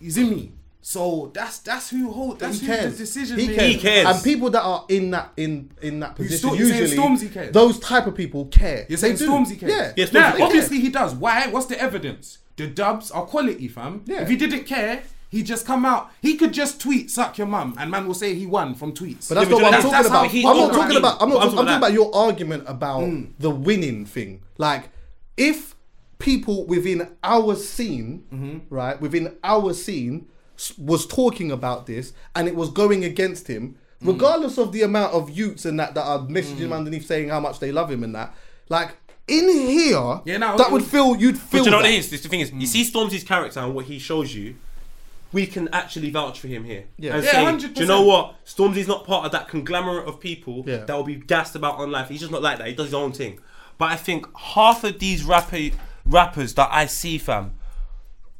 [0.00, 0.52] He's in me.
[0.88, 2.38] So that's that's who hold.
[2.38, 2.92] That's he who cares.
[2.92, 3.72] the decision He maker- cares.
[3.74, 4.06] He cares.
[4.06, 7.52] And people that are in that in in that position Sto- usually Stormzy cares?
[7.52, 8.86] those type of people care.
[8.88, 9.30] You're saying They do.
[9.32, 9.72] Stormzy cares?
[9.72, 9.92] Yeah.
[9.96, 10.42] yeah Stormzy now, cares.
[10.42, 11.12] obviously he does.
[11.16, 11.48] Why?
[11.48, 12.38] What's the evidence?
[12.54, 14.02] The dubs are quality, fam.
[14.06, 14.22] Yeah.
[14.22, 16.12] If he didn't care, he just come out.
[16.22, 19.28] He could just tweet "suck your mum" and man will say he won from tweets.
[19.28, 20.30] But that's Yeah, not but what I'm talking about.
[20.30, 21.20] I'm not talking I about.
[21.20, 21.36] I'm not.
[21.38, 23.30] I'm I'm talking talking about your argument about Mm.
[23.40, 24.42] the winning thing.
[24.56, 24.90] Like,
[25.36, 25.74] if
[26.20, 28.58] people within our scene, Mm-hmm.
[28.72, 30.35] right, within our scene, s-
[30.78, 34.08] was talking about this and it was going against him, Mm.
[34.08, 37.40] regardless of the amount of youths and that that are messaging him underneath saying how
[37.40, 38.34] much they love him and that,
[38.68, 38.90] like
[39.26, 41.60] in here, Yeah, no, that it would feel you'd feel.
[41.60, 41.92] But you know what that.
[41.92, 42.10] it is?
[42.10, 44.56] This the thing is, you see Stormzy's character and what he shows you.
[45.32, 46.84] We can actually vouch for him here.
[46.98, 47.14] Yeah.
[47.16, 47.74] And Yeah, say, 100%.
[47.74, 48.34] do you know what?
[48.44, 50.84] Stormzy's not part of that conglomerate of people Yeah.
[50.84, 52.08] that will be gassed about on life.
[52.08, 52.68] He's just not like that.
[52.68, 53.38] He does his own thing.
[53.78, 55.70] But I think half of these rapper
[56.04, 57.52] rappers that I see, fam,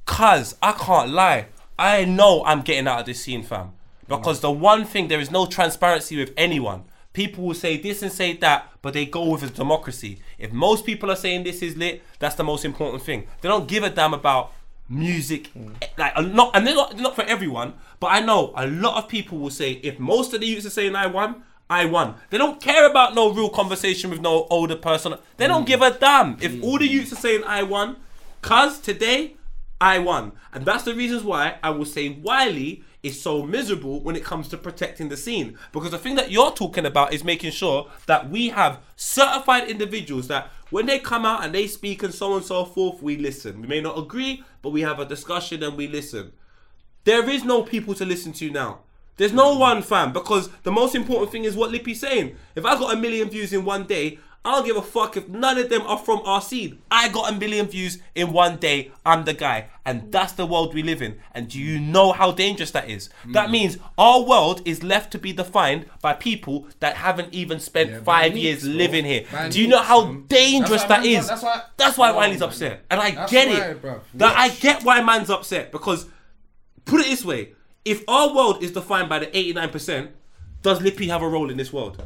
[0.05, 1.47] cuz I can't lie.
[1.79, 3.73] I know I'm getting out of this scene, fam.
[4.09, 6.85] Because the one thing, there is no transparency with anyone.
[7.13, 10.21] People will say this and say that, but they go with a democracy.
[10.39, 13.27] If most people are saying this is lit, that's the most important thing.
[13.41, 14.53] They don't give a damn about
[14.89, 15.51] music,
[15.83, 17.75] eh, like a lot, and they're not, not for everyone.
[18.01, 20.71] But I know a lot of people will say if most of the youths are
[20.71, 22.15] saying I won, I won.
[22.31, 25.15] They don't care about no real conversation with no older person.
[25.37, 25.69] They don't mm.
[25.69, 27.97] give a damn if all the youths are saying I won.
[28.43, 29.37] Cause today
[29.81, 34.17] I won, and that's the reasons why I will say Wiley is so miserable when
[34.17, 35.59] it comes to protecting the scene.
[35.73, 40.29] Because the thing that you're talking about is making sure that we have certified individuals
[40.29, 43.17] that when they come out and they speak and so on and so forth, we
[43.17, 43.61] listen.
[43.61, 46.33] We may not agree, but we have a discussion and we listen.
[47.05, 48.81] There is no people to listen to now.
[49.17, 52.37] There's no one fam because the most important thing is what Lippy's saying.
[52.55, 55.29] If I got a million views in one day, I don't give a fuck if
[55.29, 56.79] none of them are from our seed.
[56.89, 58.93] I got a million views in one day.
[59.05, 59.71] I'm the guy.
[59.85, 61.19] And that's the world we live in.
[61.33, 63.11] And do you know how dangerous that is?
[63.33, 67.91] That means our world is left to be defined by people that haven't even spent
[67.91, 68.73] Yeah, five neeks, years bro.
[68.73, 69.25] living here.
[69.33, 70.25] By do you know how man.
[70.29, 71.27] dangerous that is?
[71.27, 72.49] that's why- That's why Wiley's man.
[72.49, 72.85] upset.
[72.89, 74.03] And I That's get why, it.
[74.15, 76.07] That I get why man's upset because
[76.85, 77.53] put it this way:
[77.85, 80.13] if our world is defined by the eighty-nine percent,
[80.63, 82.01] does Lippy have a role in this world?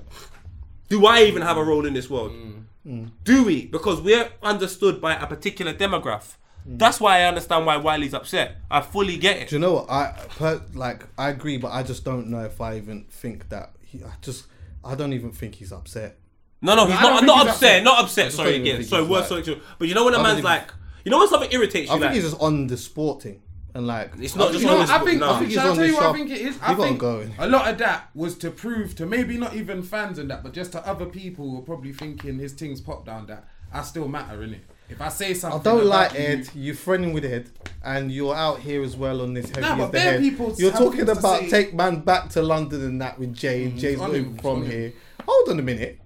[0.90, 2.32] Do I even have a role in this world?
[2.32, 2.64] Mm.
[2.86, 3.10] Mm.
[3.24, 3.66] Do we?
[3.66, 6.34] Because we're understood by a particular demographic.
[6.68, 6.78] Mm.
[6.78, 8.56] That's why I understand why Wiley's upset.
[8.70, 9.48] I fully get it.
[9.48, 11.06] Do you know what I per, like?
[11.16, 14.02] I agree, but I just don't know if I even think that he.
[14.04, 14.46] I just
[14.84, 16.18] I don't even think he's upset.
[16.60, 17.38] No, no, he's I don't not.
[17.46, 17.54] he's upset.
[17.54, 17.84] upset.
[17.84, 18.32] Not upset.
[18.32, 18.82] Sorry again.
[18.84, 19.62] Sorry, he's word like- sorry.
[19.78, 20.70] But you know when a man's even- like,
[21.04, 21.94] you know when something irritates you.
[21.94, 23.40] I think like, he's just on the sporting
[23.74, 25.20] and like It's not just You know, on he's- what I think.
[25.20, 25.26] No.
[25.30, 26.58] I think think shall I tell you what I think it is?
[26.62, 27.34] I think going.
[27.38, 30.52] a lot of that was to prove to maybe not even fans and that, but
[30.52, 34.08] just to other people who are probably thinking his things pop down that I still
[34.08, 34.60] matter, innit?
[34.88, 36.48] If I say something, I don't like you- Ed.
[36.54, 37.48] You're friending with Ed,
[37.84, 40.20] and you're out here as well on this heavy Nah, but the head.
[40.20, 41.42] people You're talking about.
[41.42, 43.66] Mm, take man back to London and that with Jay.
[43.66, 44.70] and Jay's not even from him.
[44.70, 44.92] here.
[45.28, 46.00] Hold on a minute.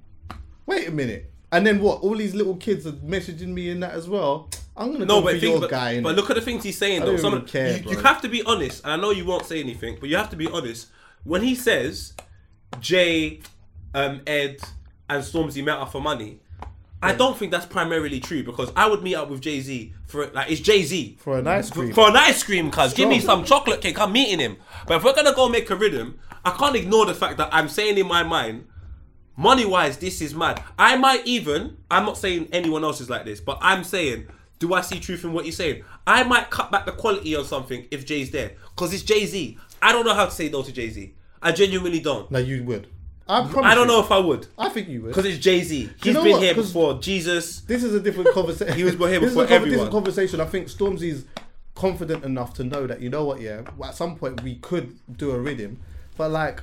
[0.67, 1.31] Wait a minute.
[1.51, 2.03] And then what?
[2.03, 4.51] All these little kids are messaging me in that as well.
[4.77, 6.01] I'm gonna No, go but, for think, your but, guy.
[6.01, 7.13] but look at the things he's saying I though.
[7.13, 9.47] don't Some, even care, you, you have to be honest, and I know you won't
[9.47, 10.89] say anything, but you have to be honest.
[11.23, 12.15] When he says
[12.81, 13.41] Jay,
[13.95, 14.59] um, Ed,
[15.09, 16.41] and Stormzy met up for money,
[17.03, 20.27] I don't think that's primarily true because I would meet up with Jay Z for
[20.29, 21.93] like it's Jay Z for an ice cream.
[21.93, 24.01] for an ice cream, cuz give me some chocolate cake.
[24.01, 24.57] I'm meeting him.
[24.87, 27.69] But if we're gonna go make a rhythm, I can't ignore the fact that I'm
[27.69, 28.67] saying in my mind,
[29.37, 30.63] money wise, this is mad.
[30.79, 34.27] I might even, I'm not saying anyone else is like this, but I'm saying,
[34.59, 35.85] do I see truth in what you're saying?
[36.07, 38.53] I might cut back the quality on something if Jay's there.
[38.75, 39.59] Because it's Jay Z.
[39.83, 41.13] I don't know how to say no to Jay Z.
[41.43, 42.31] I genuinely don't.
[42.31, 42.89] no, you would.
[43.27, 43.95] I, promise I don't you.
[43.95, 44.47] know if I would.
[44.59, 45.09] I think you would.
[45.09, 45.81] Because it's Jay Z.
[45.81, 46.43] you He's know been what?
[46.43, 46.99] here before.
[47.01, 47.61] Jesus.
[47.61, 48.75] This is a different conversation.
[48.75, 49.71] He was here this is a, everyone.
[49.71, 50.41] This is a conversation.
[50.41, 51.25] I think Stormzy's
[51.75, 53.63] confident enough to know that you know what, yeah.
[53.83, 55.81] At some point we could do a rhythm,
[56.17, 56.63] but like,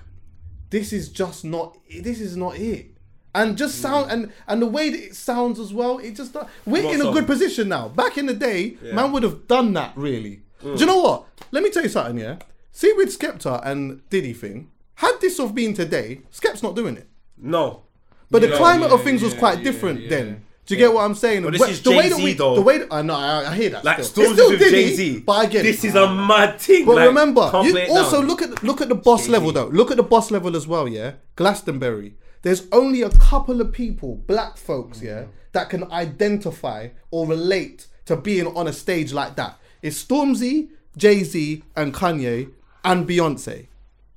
[0.70, 1.78] this is just not.
[1.90, 2.91] This is not it.
[3.34, 3.82] And just Mm.
[3.82, 6.00] sound and and the way that it sounds as well.
[6.00, 6.36] It just
[6.66, 7.14] we're in a song?
[7.14, 7.88] good position now.
[7.88, 10.42] Back in the day, man would have done that really.
[10.64, 10.74] Mm.
[10.76, 11.24] Do you know what?
[11.52, 12.18] Let me tell you something.
[12.20, 12.36] Yeah.
[12.74, 14.70] See with Skepta and Diddy thing.
[14.96, 17.08] Had this have been today, Skep's not doing it.
[17.38, 17.84] No.
[18.30, 20.10] But the Yeah, climate of yeah, things was quite yeah, different yeah.
[20.10, 20.44] then.
[20.68, 21.44] Do you get what I'm saying?
[21.44, 22.56] But this is the way that we, though.
[22.56, 23.84] The way that, I know, I, I hear that.
[23.84, 24.26] Like still.
[24.26, 25.20] Stormzy It's still with Diddy, Jay Z.
[25.26, 25.88] But I get This it.
[25.90, 26.86] is a mad thing.
[26.86, 28.28] But like, remember, you also down.
[28.28, 29.32] look at look at the boss Jay-Z.
[29.32, 29.68] level though.
[29.68, 30.88] Look at the boss level as well.
[30.88, 32.14] Yeah, Glastonbury.
[32.42, 38.16] There's only a couple of people, black folks, yeah, that can identify or relate to
[38.16, 39.60] being on a stage like that.
[39.82, 42.52] It's Stormzy, Jay Z, and Kanye,
[42.84, 43.68] and Beyonce.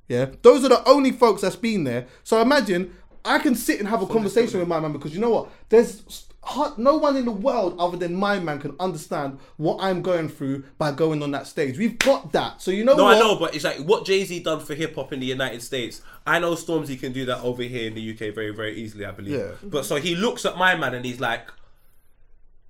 [0.07, 2.07] Yeah, those are the only folks that's been there.
[2.23, 5.31] So imagine I can sit and have a conversation with my man because you know
[5.31, 5.51] what?
[5.69, 10.01] There's hard- no one in the world other than my man can understand what I'm
[10.01, 11.77] going through by going on that stage.
[11.77, 12.61] We've got that.
[12.61, 13.17] So you know No, what?
[13.17, 15.61] I know, but it's like what Jay Z done for hip hop in the United
[15.63, 16.01] States.
[16.25, 19.05] I know Stormzy can do that over here in the UK very, very easily.
[19.05, 19.39] I believe.
[19.39, 19.51] Yeah.
[19.63, 21.47] But so he looks at my man and he's like,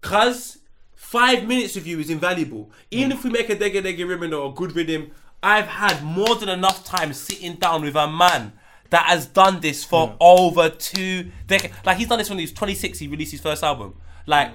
[0.02, 0.60] "Cuz
[0.96, 2.72] five minutes with you is invaluable.
[2.92, 5.12] Even if we make a degga degga rhythm or a good rhythm,
[5.44, 8.54] I've had more than enough time sitting down with a man."
[8.92, 11.74] That has done this for over two decades.
[11.86, 13.00] Like he's done this when he was 26.
[13.00, 13.96] He released his first album.
[14.28, 14.54] Like,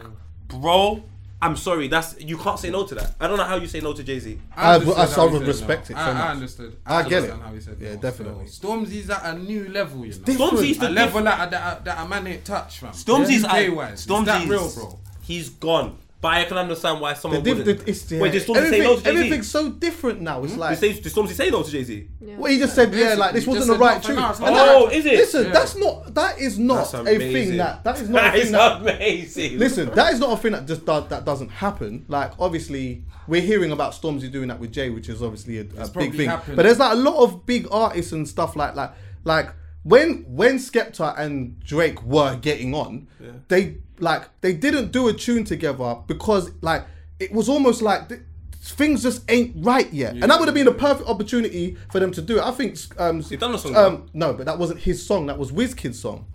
[0.48, 1.02] bro,
[1.42, 1.88] I'm sorry.
[1.88, 3.14] That's you can't say no to that.
[3.18, 4.38] I don't know how you say no to Jay Z.
[4.56, 5.96] I- understood I how sort of respect no.
[5.96, 6.22] it so I, much.
[6.22, 6.76] I understood.
[6.86, 7.44] I get understand it.
[7.44, 8.00] How he said Yeah, no.
[8.00, 8.46] definitely.
[8.48, 10.18] So, Stormzy's at a new level, you know.
[10.18, 12.92] Stormzy's the a level that, that, that a man ain't touch, fam.
[12.92, 14.06] Stormzy's UK I- wise.
[14.06, 14.98] Stormzy's Is that real, bro?
[15.22, 15.98] He's gone.
[16.22, 17.78] But I can understand why The someone diff- wouldn't.
[17.86, 18.32] the- it's, yeah, Wait, hmm?
[18.38, 19.16] did Stormzy say no to Jay Z?
[19.16, 20.44] everything's so different now.
[20.44, 22.08] It's like Did, did Stormzy say no to Jay Z?
[22.20, 24.16] well, he just said, yeah, like this wasn't the right not for tune.
[24.16, 25.14] now, it's And not that- Oh, is it?
[25.16, 25.52] Listen, Yeah.
[25.52, 28.50] that's not that is not That's a thing that that is not That a is
[28.52, 29.58] that amazing.
[29.58, 32.04] Listen, that is not a thing that just does, that doesn't happen.
[32.08, 35.88] Like obviously, we're hearing about Stormzy doing that with Jay, which is obviously a, a
[35.88, 36.28] big thing.
[36.28, 36.56] happened.
[36.56, 38.90] But there's like a lot of big artists and stuff like like
[39.24, 43.08] like when when Skepta and Drake were getting on,
[43.48, 46.84] they like they didn't do a tune together because like
[47.18, 48.20] it was almost like th-
[48.62, 52.10] things just ain't right yet, and that would have been a perfect opportunity for them
[52.12, 52.42] to do it.
[52.44, 55.26] I think um, He done a song, um no, but that wasn't his song.
[55.26, 56.26] That was Wizkid's song.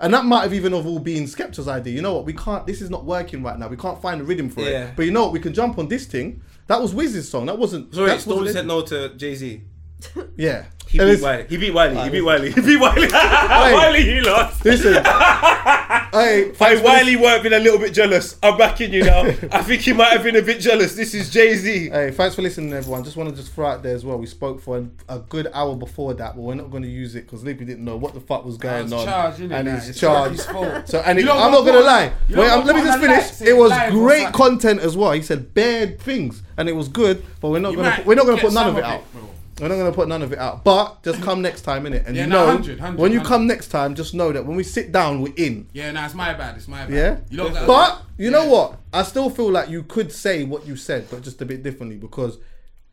[0.00, 1.92] And that might have even have all been Skepta's idea.
[1.92, 2.24] You know what?
[2.24, 2.64] We can't.
[2.68, 3.66] This is not working right now.
[3.66, 4.84] We can't find a rhythm for Yeah.
[4.84, 4.96] it.
[4.96, 5.32] But you know what?
[5.32, 6.40] We can jump on this thing.
[6.68, 7.46] That was Wiz's song.
[7.46, 7.92] That wasn't.
[7.92, 9.60] Sorry, that Storm said no to Jay Z.
[10.36, 10.66] Yeah.
[10.88, 11.46] He And beat Wiley.
[11.50, 12.02] He beat Wiley.
[12.02, 12.50] He beat Wiley.
[12.54, 13.08] He beat Wiley.
[13.12, 14.64] Wiley, you lost.
[14.64, 14.94] Listen.
[14.94, 18.38] hey, Hey, Wiley weren't been a little bit jealous.
[18.42, 19.20] I'm backing you now.
[19.52, 20.94] I think he might have been a bit jealous.
[20.94, 21.90] This is Jay Z.
[21.90, 23.04] Hey, thanks for listening, everyone.
[23.04, 24.16] Just want to just throw out there as well.
[24.18, 27.14] We spoke for a, a good hour before that, but we're not going to use
[27.14, 29.04] it because Lippy didn't know what the fuck was going it's on.
[29.04, 30.36] charged, innit, and nah, he's it's charged.
[30.36, 30.44] his.
[30.90, 32.12] So, and it, I'm not going to to- lie.
[32.30, 33.42] Wait, um, want let me just put on a finish.
[33.50, 34.32] It was great something.
[34.32, 35.12] content as well.
[35.12, 37.22] He said bad things, and it was good.
[37.42, 39.02] But we're not going to we're not going to put none of it out.
[39.60, 40.62] We're not going to put none of it out.
[40.64, 42.06] But just come next time, innit?
[42.06, 43.28] And Yeah, you no, know, 100, 100, when you 100.
[43.28, 45.68] come next time, just know that when we sit down, we're in.
[45.72, 46.56] Yeah, nah, it's my bad.
[46.56, 46.92] It's my bad.
[46.94, 47.16] Yeah.
[47.30, 48.50] You gotta- But you know Yeah.
[48.50, 48.78] what?
[48.92, 51.96] I still feel like you could say what you said, but just a bit differently
[51.96, 52.38] because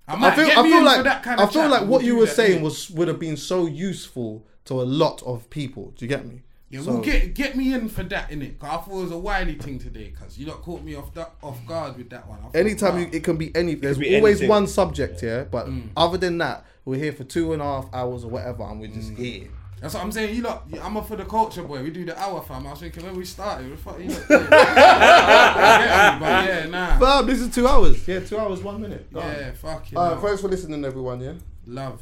[0.07, 2.89] I I feel, I feel like kind I feel like what you were saying was
[2.91, 5.93] would have been so useful to a lot of people.
[5.95, 6.41] Do you get me?
[6.69, 8.57] Yeah, So- well, get get me in for that, innit?
[8.59, 11.13] Cause I thought it was a Wiley thing today, cause you lot caught me off
[11.13, 12.39] that off guard with that one.
[12.39, 12.99] I thought, Anytime wow.
[13.01, 13.75] you, it can be any.
[13.75, 14.49] There's be always anything.
[14.49, 15.89] one subject here, but Mm.
[15.95, 18.89] other than that, we're here for two and a half hours or whatever, and we're
[18.89, 18.93] Mm.
[18.95, 19.47] just here.
[19.79, 20.35] That's what I'm saying.
[20.35, 21.83] You lot, I'm up for the culture, boy.
[21.83, 22.65] We do the hour, fam.
[22.65, 24.49] I was thinking when we started, what the fuck you lot doing?
[24.49, 26.97] Get me, but yeah, nah.
[26.99, 28.07] But this is two hours.
[28.07, 29.13] Yeah, two hours, one minute.
[29.13, 29.31] Go on.
[29.31, 29.99] Yeah, fuck you.
[29.99, 31.19] Uh, thanks for listening, everyone.
[31.21, 31.33] Yeah.
[31.67, 32.01] Love.